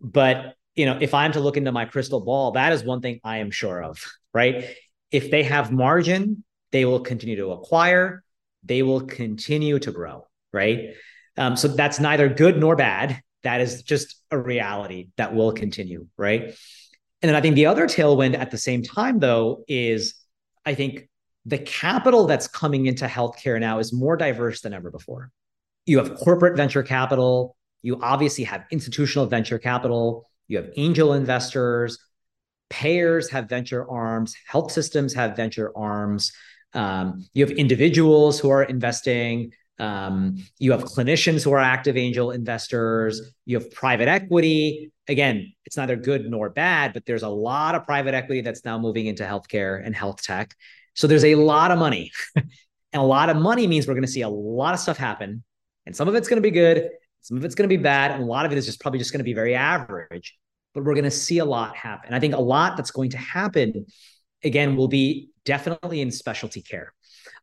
But 0.00 0.54
you 0.76 0.86
know, 0.86 0.98
if 1.00 1.14
I'm 1.14 1.32
to 1.32 1.40
look 1.40 1.56
into 1.56 1.72
my 1.72 1.84
crystal 1.84 2.20
ball, 2.20 2.52
that 2.52 2.72
is 2.72 2.84
one 2.84 3.00
thing 3.00 3.18
I 3.24 3.38
am 3.38 3.50
sure 3.50 3.82
of, 3.82 4.04
right? 4.32 4.76
If 5.10 5.32
they 5.32 5.42
have 5.42 5.72
margin, 5.72 6.44
they 6.70 6.84
will 6.84 7.00
continue 7.00 7.36
to 7.36 7.50
acquire, 7.50 8.23
they 8.64 8.82
will 8.82 9.02
continue 9.02 9.78
to 9.78 9.92
grow, 9.92 10.26
right? 10.52 10.94
Um, 11.36 11.56
so 11.56 11.68
that's 11.68 12.00
neither 12.00 12.28
good 12.28 12.58
nor 12.58 12.76
bad. 12.76 13.20
That 13.42 13.60
is 13.60 13.82
just 13.82 14.16
a 14.30 14.38
reality 14.38 15.08
that 15.16 15.34
will 15.34 15.52
continue, 15.52 16.06
right? 16.16 16.54
And 17.22 17.28
then 17.28 17.34
I 17.34 17.40
think 17.40 17.54
the 17.54 17.66
other 17.66 17.86
tailwind 17.86 18.38
at 18.38 18.50
the 18.50 18.58
same 18.58 18.82
time, 18.82 19.18
though, 19.18 19.64
is 19.68 20.14
I 20.64 20.74
think 20.74 21.08
the 21.46 21.58
capital 21.58 22.26
that's 22.26 22.48
coming 22.48 22.86
into 22.86 23.06
healthcare 23.06 23.60
now 23.60 23.78
is 23.78 23.92
more 23.92 24.16
diverse 24.16 24.62
than 24.62 24.72
ever 24.72 24.90
before. 24.90 25.30
You 25.86 25.98
have 25.98 26.14
corporate 26.16 26.56
venture 26.56 26.82
capital, 26.82 27.56
you 27.82 28.00
obviously 28.02 28.44
have 28.44 28.64
institutional 28.70 29.26
venture 29.26 29.58
capital, 29.58 30.26
you 30.48 30.56
have 30.56 30.70
angel 30.76 31.12
investors, 31.12 31.98
payers 32.70 33.30
have 33.30 33.48
venture 33.48 33.88
arms, 33.90 34.34
health 34.46 34.72
systems 34.72 35.12
have 35.14 35.36
venture 35.36 35.70
arms. 35.76 36.32
Um, 36.74 37.24
you 37.32 37.46
have 37.46 37.56
individuals 37.56 38.38
who 38.38 38.50
are 38.50 38.62
investing. 38.62 39.52
Um, 39.78 40.36
you 40.58 40.72
have 40.72 40.84
clinicians 40.84 41.42
who 41.42 41.52
are 41.52 41.58
active 41.58 41.96
angel 41.96 42.30
investors. 42.30 43.32
You 43.44 43.58
have 43.58 43.70
private 43.70 44.08
equity. 44.08 44.92
Again, 45.08 45.52
it's 45.64 45.76
neither 45.76 45.96
good 45.96 46.28
nor 46.30 46.50
bad, 46.50 46.92
but 46.92 47.06
there's 47.06 47.22
a 47.22 47.28
lot 47.28 47.74
of 47.74 47.84
private 47.84 48.14
equity 48.14 48.40
that's 48.40 48.64
now 48.64 48.78
moving 48.78 49.06
into 49.06 49.24
healthcare 49.24 49.84
and 49.84 49.94
health 49.94 50.22
tech. 50.22 50.54
So 50.94 51.06
there's 51.06 51.24
a 51.24 51.34
lot 51.34 51.70
of 51.70 51.78
money. 51.78 52.12
and 52.36 52.46
a 52.94 53.02
lot 53.02 53.28
of 53.28 53.36
money 53.36 53.66
means 53.66 53.86
we're 53.86 53.94
going 53.94 54.06
to 54.06 54.10
see 54.10 54.22
a 54.22 54.28
lot 54.28 54.74
of 54.74 54.80
stuff 54.80 54.96
happen. 54.96 55.42
And 55.86 55.94
some 55.94 56.08
of 56.08 56.14
it's 56.14 56.28
going 56.28 56.42
to 56.42 56.48
be 56.48 56.52
good, 56.52 56.88
some 57.22 57.36
of 57.36 57.44
it's 57.44 57.54
going 57.54 57.68
to 57.68 57.76
be 57.76 57.82
bad, 57.82 58.12
and 58.12 58.22
a 58.22 58.26
lot 58.26 58.46
of 58.46 58.52
it 58.52 58.58
is 58.58 58.66
just 58.66 58.80
probably 58.80 58.98
just 58.98 59.12
going 59.12 59.18
to 59.18 59.24
be 59.24 59.34
very 59.34 59.54
average. 59.54 60.38
But 60.72 60.84
we're 60.84 60.94
going 60.94 61.04
to 61.04 61.10
see 61.10 61.38
a 61.38 61.44
lot 61.44 61.76
happen. 61.76 62.14
I 62.14 62.20
think 62.20 62.34
a 62.34 62.40
lot 62.40 62.76
that's 62.76 62.90
going 62.90 63.10
to 63.10 63.18
happen, 63.18 63.86
again, 64.44 64.76
will 64.76 64.88
be 64.88 65.30
definitely 65.44 66.00
in 66.00 66.10
specialty 66.10 66.62
care. 66.62 66.92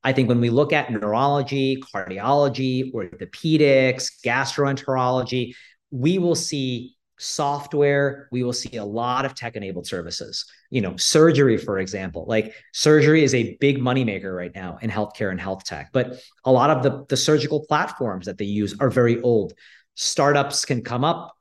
I 0.04 0.14
think 0.14 0.30
when 0.30 0.42
we 0.42 0.50
look 0.50 0.74
at 0.74 0.92
neurology, 0.92 1.82
cardiology, 1.94 2.92
orthopedics, 2.94 4.10
gastroenterology, 4.26 5.54
we 5.92 6.18
will 6.18 6.36
see 6.36 6.96
software. 7.20 8.28
We 8.32 8.44
will 8.44 8.54
see 8.54 8.78
a 8.78 8.86
lot 8.86 9.26
of 9.26 9.36
tech 9.36 9.56
enabled 9.56 9.86
services. 9.86 10.46
You 10.72 10.82
know 10.82 10.96
surgery 10.98 11.58
for 11.58 11.80
example 11.80 12.26
like 12.28 12.54
surgery 12.74 13.24
is 13.24 13.36
a 13.36 13.58
big 13.60 13.78
moneymaker 13.78 14.36
right 14.36 14.54
now 14.56 14.80
in 14.82 14.90
healthcare 14.90 15.30
and 15.30 15.40
health 15.40 15.66
tech 15.66 15.90
but 15.92 16.16
a 16.46 16.52
lot 16.52 16.70
of 16.70 16.82
the, 16.82 17.06
the 17.10 17.18
surgical 17.18 17.66
platforms 17.66 18.26
that 18.26 18.38
they 18.38 18.46
use 18.46 18.76
are 18.80 18.90
very 18.90 19.22
old. 19.22 19.54
Startups 19.96 20.66
can 20.66 20.82
come 20.82 21.04
up 21.04 21.36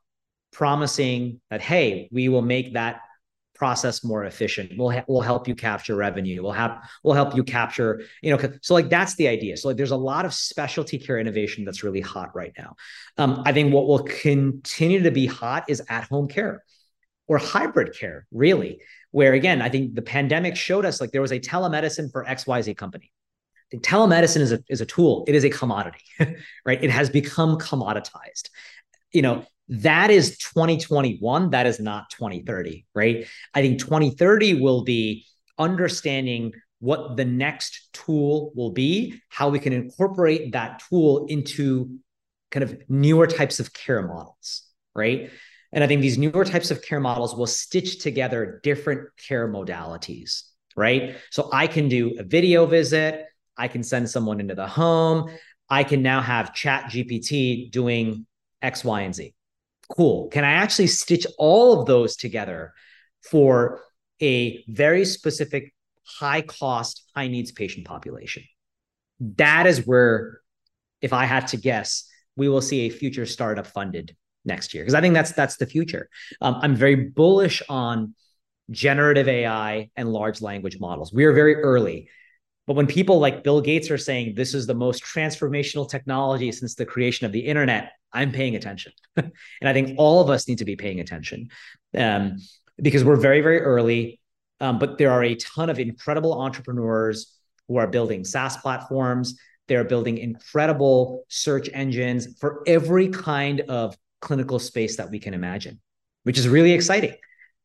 promising 0.51 1.39
that 1.49 1.61
hey 1.61 2.09
we 2.11 2.27
will 2.29 2.41
make 2.41 2.73
that 2.73 2.99
process 3.61 4.03
more 4.03 4.25
efficient. 4.25 4.71
We'll 4.75 4.89
ha- 4.89 5.05
we'll 5.07 5.21
help 5.21 5.47
you 5.47 5.53
capture 5.53 5.95
revenue. 5.95 6.41
We'll 6.41 6.59
have 6.63 6.81
we'll 7.03 7.13
help 7.13 7.35
you 7.35 7.43
capture 7.43 8.01
you 8.23 8.35
know. 8.35 8.39
So 8.63 8.73
like 8.73 8.89
that's 8.89 9.13
the 9.17 9.27
idea. 9.27 9.55
So 9.55 9.67
like 9.67 9.77
there's 9.77 9.91
a 9.91 10.03
lot 10.11 10.25
of 10.25 10.33
specialty 10.33 10.97
care 10.97 11.19
innovation 11.19 11.63
that's 11.63 11.83
really 11.83 12.01
hot 12.01 12.29
right 12.33 12.51
now. 12.57 12.75
Um, 13.19 13.43
I 13.45 13.53
think 13.53 13.71
what 13.71 13.85
will 13.85 14.01
continue 14.03 15.03
to 15.03 15.11
be 15.11 15.27
hot 15.27 15.65
is 15.67 15.79
at 15.89 16.05
home 16.05 16.27
care 16.27 16.63
or 17.27 17.37
hybrid 17.37 17.95
care, 17.95 18.25
really. 18.31 18.81
Where 19.11 19.33
again, 19.33 19.61
I 19.61 19.69
think 19.69 19.93
the 19.93 20.01
pandemic 20.01 20.55
showed 20.55 20.83
us 20.83 20.99
like 20.99 21.11
there 21.11 21.21
was 21.21 21.31
a 21.31 21.39
telemedicine 21.39 22.11
for 22.11 22.27
X 22.27 22.47
Y 22.47 22.61
Z 22.63 22.73
company. 22.73 23.11
Telemedicine 23.75 24.41
is 24.41 24.51
a 24.53 24.59
is 24.69 24.81
a 24.81 24.87
tool. 24.87 25.23
It 25.27 25.35
is 25.35 25.45
a 25.45 25.51
commodity, 25.51 26.03
right? 26.65 26.83
It 26.83 26.89
has 26.89 27.11
become 27.11 27.59
commoditized. 27.59 28.49
You 29.13 29.21
know, 29.21 29.45
that 29.69 30.11
is 30.11 30.37
2021 30.37 31.51
that 31.51 31.65
is 31.65 31.79
not 31.79 32.09
2030 32.09 32.85
right? 32.93 33.25
I 33.53 33.61
think 33.61 33.79
2030 33.79 34.61
will 34.61 34.83
be 34.83 35.25
understanding 35.57 36.53
what 36.79 37.15
the 37.15 37.25
next 37.25 37.89
tool 37.93 38.51
will 38.55 38.71
be 38.71 39.21
how 39.29 39.49
we 39.49 39.59
can 39.59 39.73
incorporate 39.73 40.51
that 40.53 40.81
tool 40.89 41.25
into 41.27 41.99
kind 42.49 42.63
of 42.63 42.77
newer 42.89 43.27
types 43.27 43.59
of 43.59 43.71
care 43.73 44.05
models 44.05 44.63
right? 44.93 45.29
And 45.71 45.83
i 45.83 45.87
think 45.87 46.01
these 46.01 46.17
newer 46.17 46.43
types 46.43 46.69
of 46.69 46.81
care 46.81 46.99
models 46.99 47.33
will 47.35 47.47
stitch 47.47 47.99
together 47.99 48.59
different 48.63 49.07
care 49.15 49.47
modalities 49.47 50.43
right? 50.75 51.15
So 51.29 51.49
i 51.53 51.67
can 51.67 51.87
do 51.87 52.17
a 52.19 52.23
video 52.23 52.65
visit 52.65 53.25
i 53.57 53.69
can 53.69 53.83
send 53.83 54.09
someone 54.09 54.41
into 54.41 54.55
the 54.55 54.67
home 54.67 55.31
i 55.69 55.85
can 55.85 56.01
now 56.01 56.19
have 56.19 56.51
ChatGPT 56.51 57.71
doing 57.71 58.25
x 58.61 58.83
y 58.83 59.01
and 59.01 59.15
z 59.15 59.33
cool. 59.95 60.29
Can 60.29 60.43
I 60.43 60.51
actually 60.51 60.87
stitch 60.87 61.25
all 61.37 61.79
of 61.79 61.87
those 61.87 62.15
together 62.15 62.73
for 63.29 63.81
a 64.21 64.63
very 64.67 65.05
specific 65.05 65.73
high 66.05 66.41
cost, 66.41 67.03
high 67.15 67.27
needs 67.27 67.51
patient 67.51 67.85
population? 67.85 68.43
That 69.19 69.67
is 69.67 69.85
where, 69.85 70.41
if 71.01 71.13
I 71.13 71.25
had 71.25 71.47
to 71.47 71.57
guess, 71.57 72.07
we 72.35 72.49
will 72.49 72.61
see 72.61 72.81
a 72.81 72.89
future 72.89 73.25
startup 73.25 73.67
funded 73.67 74.15
next 74.45 74.73
year 74.73 74.83
because 74.83 74.95
I 74.95 75.01
think 75.01 75.13
that's 75.13 75.33
that's 75.33 75.57
the 75.57 75.65
future. 75.65 76.09
Um, 76.41 76.57
I'm 76.61 76.75
very 76.75 76.95
bullish 76.95 77.61
on 77.69 78.15
generative 78.71 79.27
AI 79.27 79.89
and 79.95 80.11
large 80.11 80.41
language 80.41 80.79
models. 80.79 81.13
We 81.13 81.25
are 81.25 81.33
very 81.33 81.55
early. 81.55 82.09
But 82.67 82.75
when 82.75 82.87
people 82.87 83.19
like 83.19 83.43
Bill 83.43 83.59
Gates 83.59 83.91
are 83.91 83.97
saying 83.97 84.35
this 84.35 84.53
is 84.53 84.65
the 84.65 84.73
most 84.73 85.03
transformational 85.03 85.89
technology 85.89 86.51
since 86.51 86.75
the 86.75 86.85
creation 86.85 87.25
of 87.25 87.31
the 87.31 87.39
internet, 87.39 87.91
I'm 88.13 88.31
paying 88.31 88.55
attention. 88.55 88.93
and 89.15 89.31
I 89.63 89.73
think 89.73 89.95
all 89.97 90.21
of 90.21 90.29
us 90.29 90.47
need 90.47 90.59
to 90.59 90.65
be 90.65 90.75
paying 90.75 90.99
attention 90.99 91.49
um, 91.97 92.37
because 92.81 93.03
we're 93.03 93.17
very, 93.17 93.41
very 93.41 93.59
early. 93.61 94.19
Um, 94.59 94.79
but 94.79 94.97
there 94.97 95.11
are 95.11 95.23
a 95.23 95.35
ton 95.35 95.69
of 95.69 95.79
incredible 95.79 96.39
entrepreneurs 96.39 97.35
who 97.67 97.77
are 97.77 97.87
building 97.87 98.23
SaaS 98.23 98.57
platforms. 98.57 99.39
They're 99.67 99.83
building 99.83 100.17
incredible 100.17 101.25
search 101.29 101.69
engines 101.73 102.37
for 102.39 102.61
every 102.67 103.07
kind 103.09 103.61
of 103.61 103.95
clinical 104.19 104.59
space 104.59 104.97
that 104.97 105.09
we 105.09 105.19
can 105.19 105.33
imagine, 105.33 105.79
which 106.23 106.37
is 106.37 106.47
really 106.47 106.73
exciting. 106.73 107.15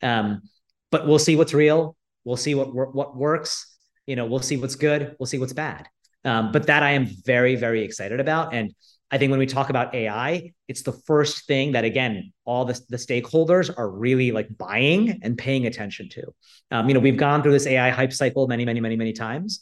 Um, 0.02 0.42
but 0.90 1.06
we'll 1.06 1.18
see 1.18 1.36
what's 1.36 1.52
real. 1.52 1.96
We'll 2.24 2.36
see 2.36 2.54
what 2.54 2.74
what 2.74 3.16
works. 3.16 3.76
You 4.06 4.16
know, 4.16 4.26
we'll 4.26 4.40
see 4.40 4.56
what's 4.56 4.76
good. 4.76 5.16
We'll 5.18 5.26
see 5.26 5.38
what's 5.38 5.52
bad. 5.52 5.88
Um, 6.24 6.52
but 6.52 6.66
that 6.66 6.82
I 6.82 6.92
am 6.92 7.06
very, 7.24 7.56
very 7.56 7.84
excited 7.84 8.20
about. 8.20 8.52
And 8.54 8.74
I 9.10 9.18
think 9.18 9.30
when 9.30 9.38
we 9.38 9.46
talk 9.46 9.70
about 9.70 9.94
AI, 9.94 10.52
it's 10.66 10.82
the 10.82 10.92
first 10.92 11.46
thing 11.46 11.72
that 11.72 11.84
again 11.84 12.32
all 12.44 12.64
the, 12.64 12.80
the 12.88 12.96
stakeholders 12.96 13.72
are 13.76 13.88
really 13.88 14.32
like 14.32 14.48
buying 14.56 15.20
and 15.22 15.38
paying 15.38 15.66
attention 15.66 16.08
to. 16.10 16.34
Um, 16.70 16.88
you 16.88 16.94
know, 16.94 17.00
we've 17.00 17.16
gone 17.16 17.42
through 17.42 17.52
this 17.52 17.66
AI 17.66 17.90
hype 17.90 18.12
cycle 18.12 18.48
many, 18.48 18.64
many, 18.64 18.80
many, 18.80 18.96
many 18.96 19.12
times. 19.12 19.60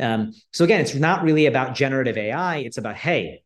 Um, 0.00 0.32
so 0.52 0.64
again, 0.64 0.80
it's 0.80 0.94
not 0.94 1.22
really 1.22 1.46
about 1.46 1.74
generative 1.74 2.16
AI. 2.16 2.58
It's 2.58 2.78
about 2.78 2.96
hey, 2.96 3.42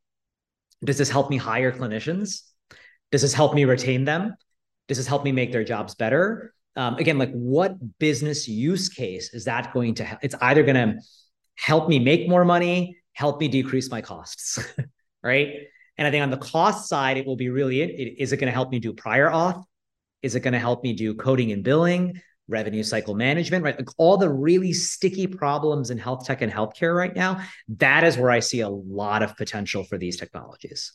does 0.84 0.98
this 0.98 1.10
help 1.10 1.30
me 1.30 1.36
hire 1.36 1.72
clinicians? 1.72 2.42
Does 3.10 3.22
this 3.22 3.32
help 3.32 3.54
me 3.54 3.64
retain 3.64 4.04
them? 4.04 4.34
Does 4.88 4.98
this 4.98 5.06
help 5.06 5.24
me 5.24 5.32
make 5.32 5.52
their 5.52 5.64
jobs 5.64 5.94
better? 5.94 6.54
um, 6.76 6.96
again, 6.96 7.18
like 7.18 7.32
what 7.32 7.76
business 7.98 8.48
use 8.48 8.88
case 8.88 9.34
is 9.34 9.44
that 9.44 9.72
going 9.72 9.94
to? 9.94 10.04
Help? 10.04 10.20
It's 10.22 10.34
either 10.40 10.62
going 10.62 10.76
to 10.76 11.02
help 11.56 11.88
me 11.88 11.98
make 11.98 12.28
more 12.28 12.44
money, 12.44 12.96
help 13.12 13.40
me 13.40 13.48
decrease 13.48 13.90
my 13.90 14.00
costs, 14.00 14.58
right? 15.22 15.54
And 15.98 16.06
I 16.06 16.10
think 16.10 16.22
on 16.22 16.30
the 16.30 16.38
cost 16.38 16.88
side, 16.88 17.16
it 17.16 17.26
will 17.26 17.36
be 17.36 17.50
really 17.50 17.82
it, 17.82 18.14
is 18.18 18.32
it 18.32 18.38
going 18.38 18.46
to 18.46 18.54
help 18.54 18.70
me 18.70 18.78
do 18.78 18.92
prior 18.92 19.28
auth? 19.28 19.62
Is 20.22 20.34
it 20.34 20.40
going 20.40 20.52
to 20.52 20.58
help 20.58 20.82
me 20.82 20.92
do 20.92 21.14
coding 21.14 21.52
and 21.52 21.64
billing, 21.64 22.20
revenue 22.50 22.82
cycle 22.82 23.14
management, 23.14 23.64
right? 23.64 23.78
Like 23.78 23.88
all 23.96 24.16
the 24.16 24.28
really 24.28 24.72
sticky 24.72 25.26
problems 25.26 25.90
in 25.90 25.98
health 25.98 26.26
tech 26.26 26.42
and 26.42 26.52
healthcare 26.52 26.94
right 26.94 27.14
now. 27.14 27.42
That 27.68 28.04
is 28.04 28.18
where 28.18 28.30
I 28.30 28.40
see 28.40 28.60
a 28.60 28.68
lot 28.68 29.22
of 29.22 29.36
potential 29.36 29.84
for 29.84 29.96
these 29.96 30.18
technologies. 30.18 30.92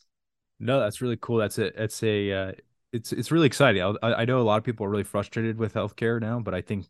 No, 0.60 0.80
that's 0.80 1.02
really 1.02 1.18
cool. 1.18 1.38
That's 1.38 1.58
a 1.58 1.72
that's 1.76 2.04
a 2.04 2.32
uh, 2.32 2.52
it's 2.92 3.12
it's 3.12 3.32
really 3.32 3.48
exciting. 3.48 3.82
I, 3.82 4.14
I 4.14 4.26
know 4.26 4.40
a 4.40 4.44
lot 4.44 4.58
of 4.58 4.64
people 4.64 4.86
are 4.86 4.90
really 4.90 5.04
frustrated 5.04 5.58
with 5.58 5.74
healthcare 5.74 6.22
now, 6.22 6.40
but 6.40 6.54
I 6.54 6.62
think 6.62 6.88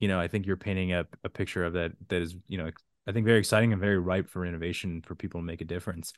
you 0.00 0.08
know 0.08 0.18
I 0.18 0.28
think 0.28 0.46
you're 0.46 0.56
painting 0.56 0.92
a, 0.92 1.06
a 1.24 1.28
picture 1.28 1.64
of 1.64 1.74
that 1.74 1.92
that 2.08 2.22
is 2.22 2.34
you 2.48 2.58
know 2.58 2.70
I 3.06 3.12
think 3.12 3.24
very 3.24 3.38
exciting 3.38 3.72
and 3.72 3.80
very 3.80 3.98
ripe 3.98 4.28
for 4.28 4.44
innovation 4.44 5.02
for 5.02 5.14
people 5.14 5.40
to 5.40 5.44
make 5.44 5.60
a 5.60 5.64
difference. 5.64 6.12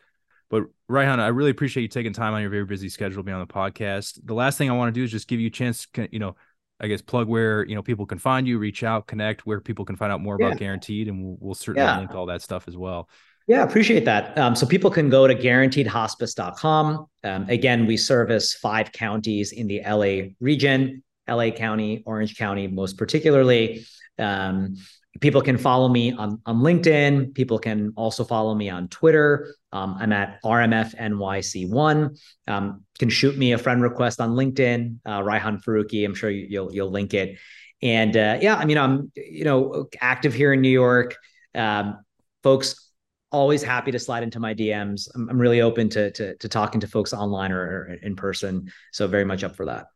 But 0.51 0.65
Raihan, 0.91 1.21
I 1.21 1.29
really 1.29 1.51
appreciate 1.51 1.85
you 1.85 1.89
taking 1.89 2.13
time 2.13 2.35
on 2.35 2.43
your 2.43 2.51
very 2.51 2.65
busy 2.65 2.89
schedule 2.89 3.23
to 3.23 3.23
be 3.23 3.33
on 3.33 3.41
the 3.41 3.47
podcast. 3.47 4.19
The 4.25 4.35
last 4.35 4.59
thing 4.59 4.69
I 4.69 4.75
want 4.75 4.93
to 4.93 4.99
do 5.01 5.05
is 5.05 5.11
just 5.11 5.29
give 5.29 5.41
you 5.41 5.47
a 5.47 5.51
chance, 5.51 5.87
you 6.11 6.19
know, 6.19 6.35
I 6.81 6.89
guess 6.89 7.03
plug 7.03 7.29
where 7.29 7.65
you 7.67 7.75
know 7.75 7.83
people 7.83 8.07
can 8.07 8.19
find 8.19 8.49
you, 8.49 8.59
reach 8.59 8.83
out, 8.83 9.07
connect, 9.07 9.47
where 9.47 9.61
people 9.61 9.85
can 9.85 9.97
find 9.97 10.11
out 10.11 10.21
more 10.21 10.37
yeah. 10.41 10.47
about 10.47 10.59
Guaranteed, 10.59 11.09
and 11.09 11.23
we'll, 11.23 11.37
we'll 11.39 11.55
certainly 11.55 11.87
yeah. 11.87 11.99
link 11.99 12.15
all 12.15 12.27
that 12.27 12.43
stuff 12.43 12.67
as 12.69 12.77
well. 12.77 13.09
Yeah, 13.47 13.63
appreciate 13.65 14.05
that. 14.05 14.37
Um, 14.39 14.55
so 14.55 14.67
people 14.67 14.91
can 14.91 15.11
go 15.11 15.27
to 15.27 15.35
guaranteedhospice.com. 15.35 17.07
Um, 17.25 17.49
again, 17.49 17.87
we 17.87 17.97
service 17.97 18.55
five 18.55 18.93
counties 18.93 19.53
in 19.53 19.67
the 19.67 19.83
LA 19.87 20.31
region, 20.41 21.03
LA 21.29 21.51
County, 21.51 22.03
Orange 22.07 22.37
County, 22.37 22.67
most 22.67 22.97
particularly. 22.97 23.85
Um, 24.19 24.77
people 25.19 25.43
can 25.43 25.59
follow 25.59 25.89
me 25.89 26.13
on, 26.13 26.41
on 26.47 26.59
LinkedIn. 26.59 27.35
People 27.35 27.59
can 27.59 27.93
also 27.97 28.23
follow 28.23 28.55
me 28.55 28.71
on 28.71 28.89
Twitter. 28.89 29.55
Um, 29.73 29.97
I'm 29.99 30.13
at 30.13 30.41
RMFNYC1. 30.45 32.19
Um, 32.47 32.85
can 32.99 33.09
shoot 33.09 33.37
me 33.37 33.53
a 33.53 33.59
friend 33.59 33.83
request 33.83 34.21
on 34.21 34.31
LinkedIn, 34.31 34.99
uh, 35.05 35.21
Raihan 35.21 35.63
Faroqui. 35.63 36.05
I'm 36.05 36.15
sure 36.15 36.31
you, 36.31 36.63
will 36.63 36.73
you'll 36.73 36.91
link 36.91 37.15
it. 37.15 37.39
And 37.83 38.17
uh, 38.17 38.39
yeah, 38.41 38.57
I 38.57 38.65
mean, 38.67 38.79
I'm 38.79 39.11
you 39.17 39.45
know 39.45 39.89
active 40.01 40.35
here 40.35 40.53
in 40.53 40.61
New 40.61 40.69
York. 40.69 41.17
Um, 41.55 42.05
folks, 42.43 42.91
always 43.33 43.63
happy 43.63 43.91
to 43.91 43.99
slide 43.99 44.23
into 44.23 44.39
my 44.39 44.55
DMs. 44.55 45.09
I'm, 45.15 45.29
I'm 45.29 45.41
really 45.41 45.61
open 45.61 45.89
to, 45.91 46.11
to, 46.13 46.37
to 46.37 46.49
talking 46.49 46.81
to 46.81 46.87
folks 46.87 47.13
online 47.13 47.53
or, 47.53 47.61
or 47.61 47.97
in 48.03 48.17
person. 48.17 48.71
So 48.93 49.07
very 49.07 49.25
much 49.25 49.45
up 49.45 49.57
for 49.57 49.67
that. 49.67 49.87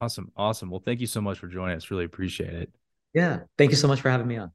Awesome, 0.00 0.32
awesome. 0.36 0.70
Well, 0.70 0.82
thank 0.84 1.00
you 1.00 1.06
so 1.06 1.20
much 1.20 1.38
for 1.38 1.46
joining 1.46 1.76
us. 1.76 1.90
Really 1.90 2.04
appreciate 2.04 2.54
it. 2.54 2.72
Yeah. 3.14 3.40
Thank 3.58 3.70
you 3.70 3.76
so 3.76 3.88
much 3.88 4.00
for 4.00 4.10
having 4.10 4.26
me 4.26 4.38
on. 4.38 4.52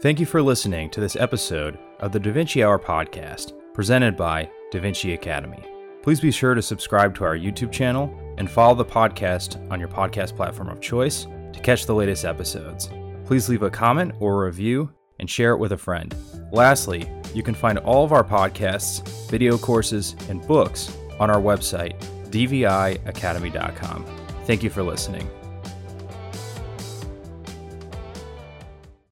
Thank 0.00 0.20
you 0.20 0.26
for 0.26 0.42
listening 0.42 0.90
to 0.90 1.00
this 1.00 1.16
episode 1.16 1.78
of 2.00 2.12
the 2.12 2.20
Da 2.20 2.30
Vinci 2.30 2.62
Hour 2.62 2.78
podcast, 2.78 3.52
presented 3.74 4.16
by 4.16 4.48
Da 4.70 4.80
Vinci 4.80 5.14
Academy. 5.14 5.64
Please 6.02 6.20
be 6.20 6.30
sure 6.30 6.54
to 6.54 6.62
subscribe 6.62 7.14
to 7.16 7.24
our 7.24 7.36
YouTube 7.36 7.72
channel 7.72 8.16
and 8.38 8.50
follow 8.50 8.74
the 8.74 8.84
podcast 8.84 9.58
on 9.70 9.80
your 9.80 9.88
podcast 9.88 10.36
platform 10.36 10.68
of 10.68 10.80
choice 10.80 11.26
to 11.52 11.60
catch 11.60 11.86
the 11.86 11.94
latest 11.94 12.24
episodes. 12.24 12.88
Please 13.24 13.48
leave 13.48 13.62
a 13.62 13.70
comment 13.70 14.14
or 14.20 14.42
a 14.42 14.46
review 14.46 14.90
and 15.18 15.28
share 15.28 15.52
it 15.52 15.58
with 15.58 15.72
a 15.72 15.76
friend. 15.76 16.14
Lastly, 16.52 17.10
you 17.34 17.42
can 17.42 17.54
find 17.54 17.78
all 17.78 18.04
of 18.04 18.12
our 18.12 18.24
podcasts, 18.24 19.28
video 19.28 19.58
courses, 19.58 20.14
and 20.28 20.46
books 20.46 20.96
on 21.18 21.28
our 21.30 21.40
website, 21.40 21.98
dviacademy.com. 22.30 24.06
Thank 24.46 24.62
you 24.62 24.70
for 24.70 24.82
listening. 24.82 25.28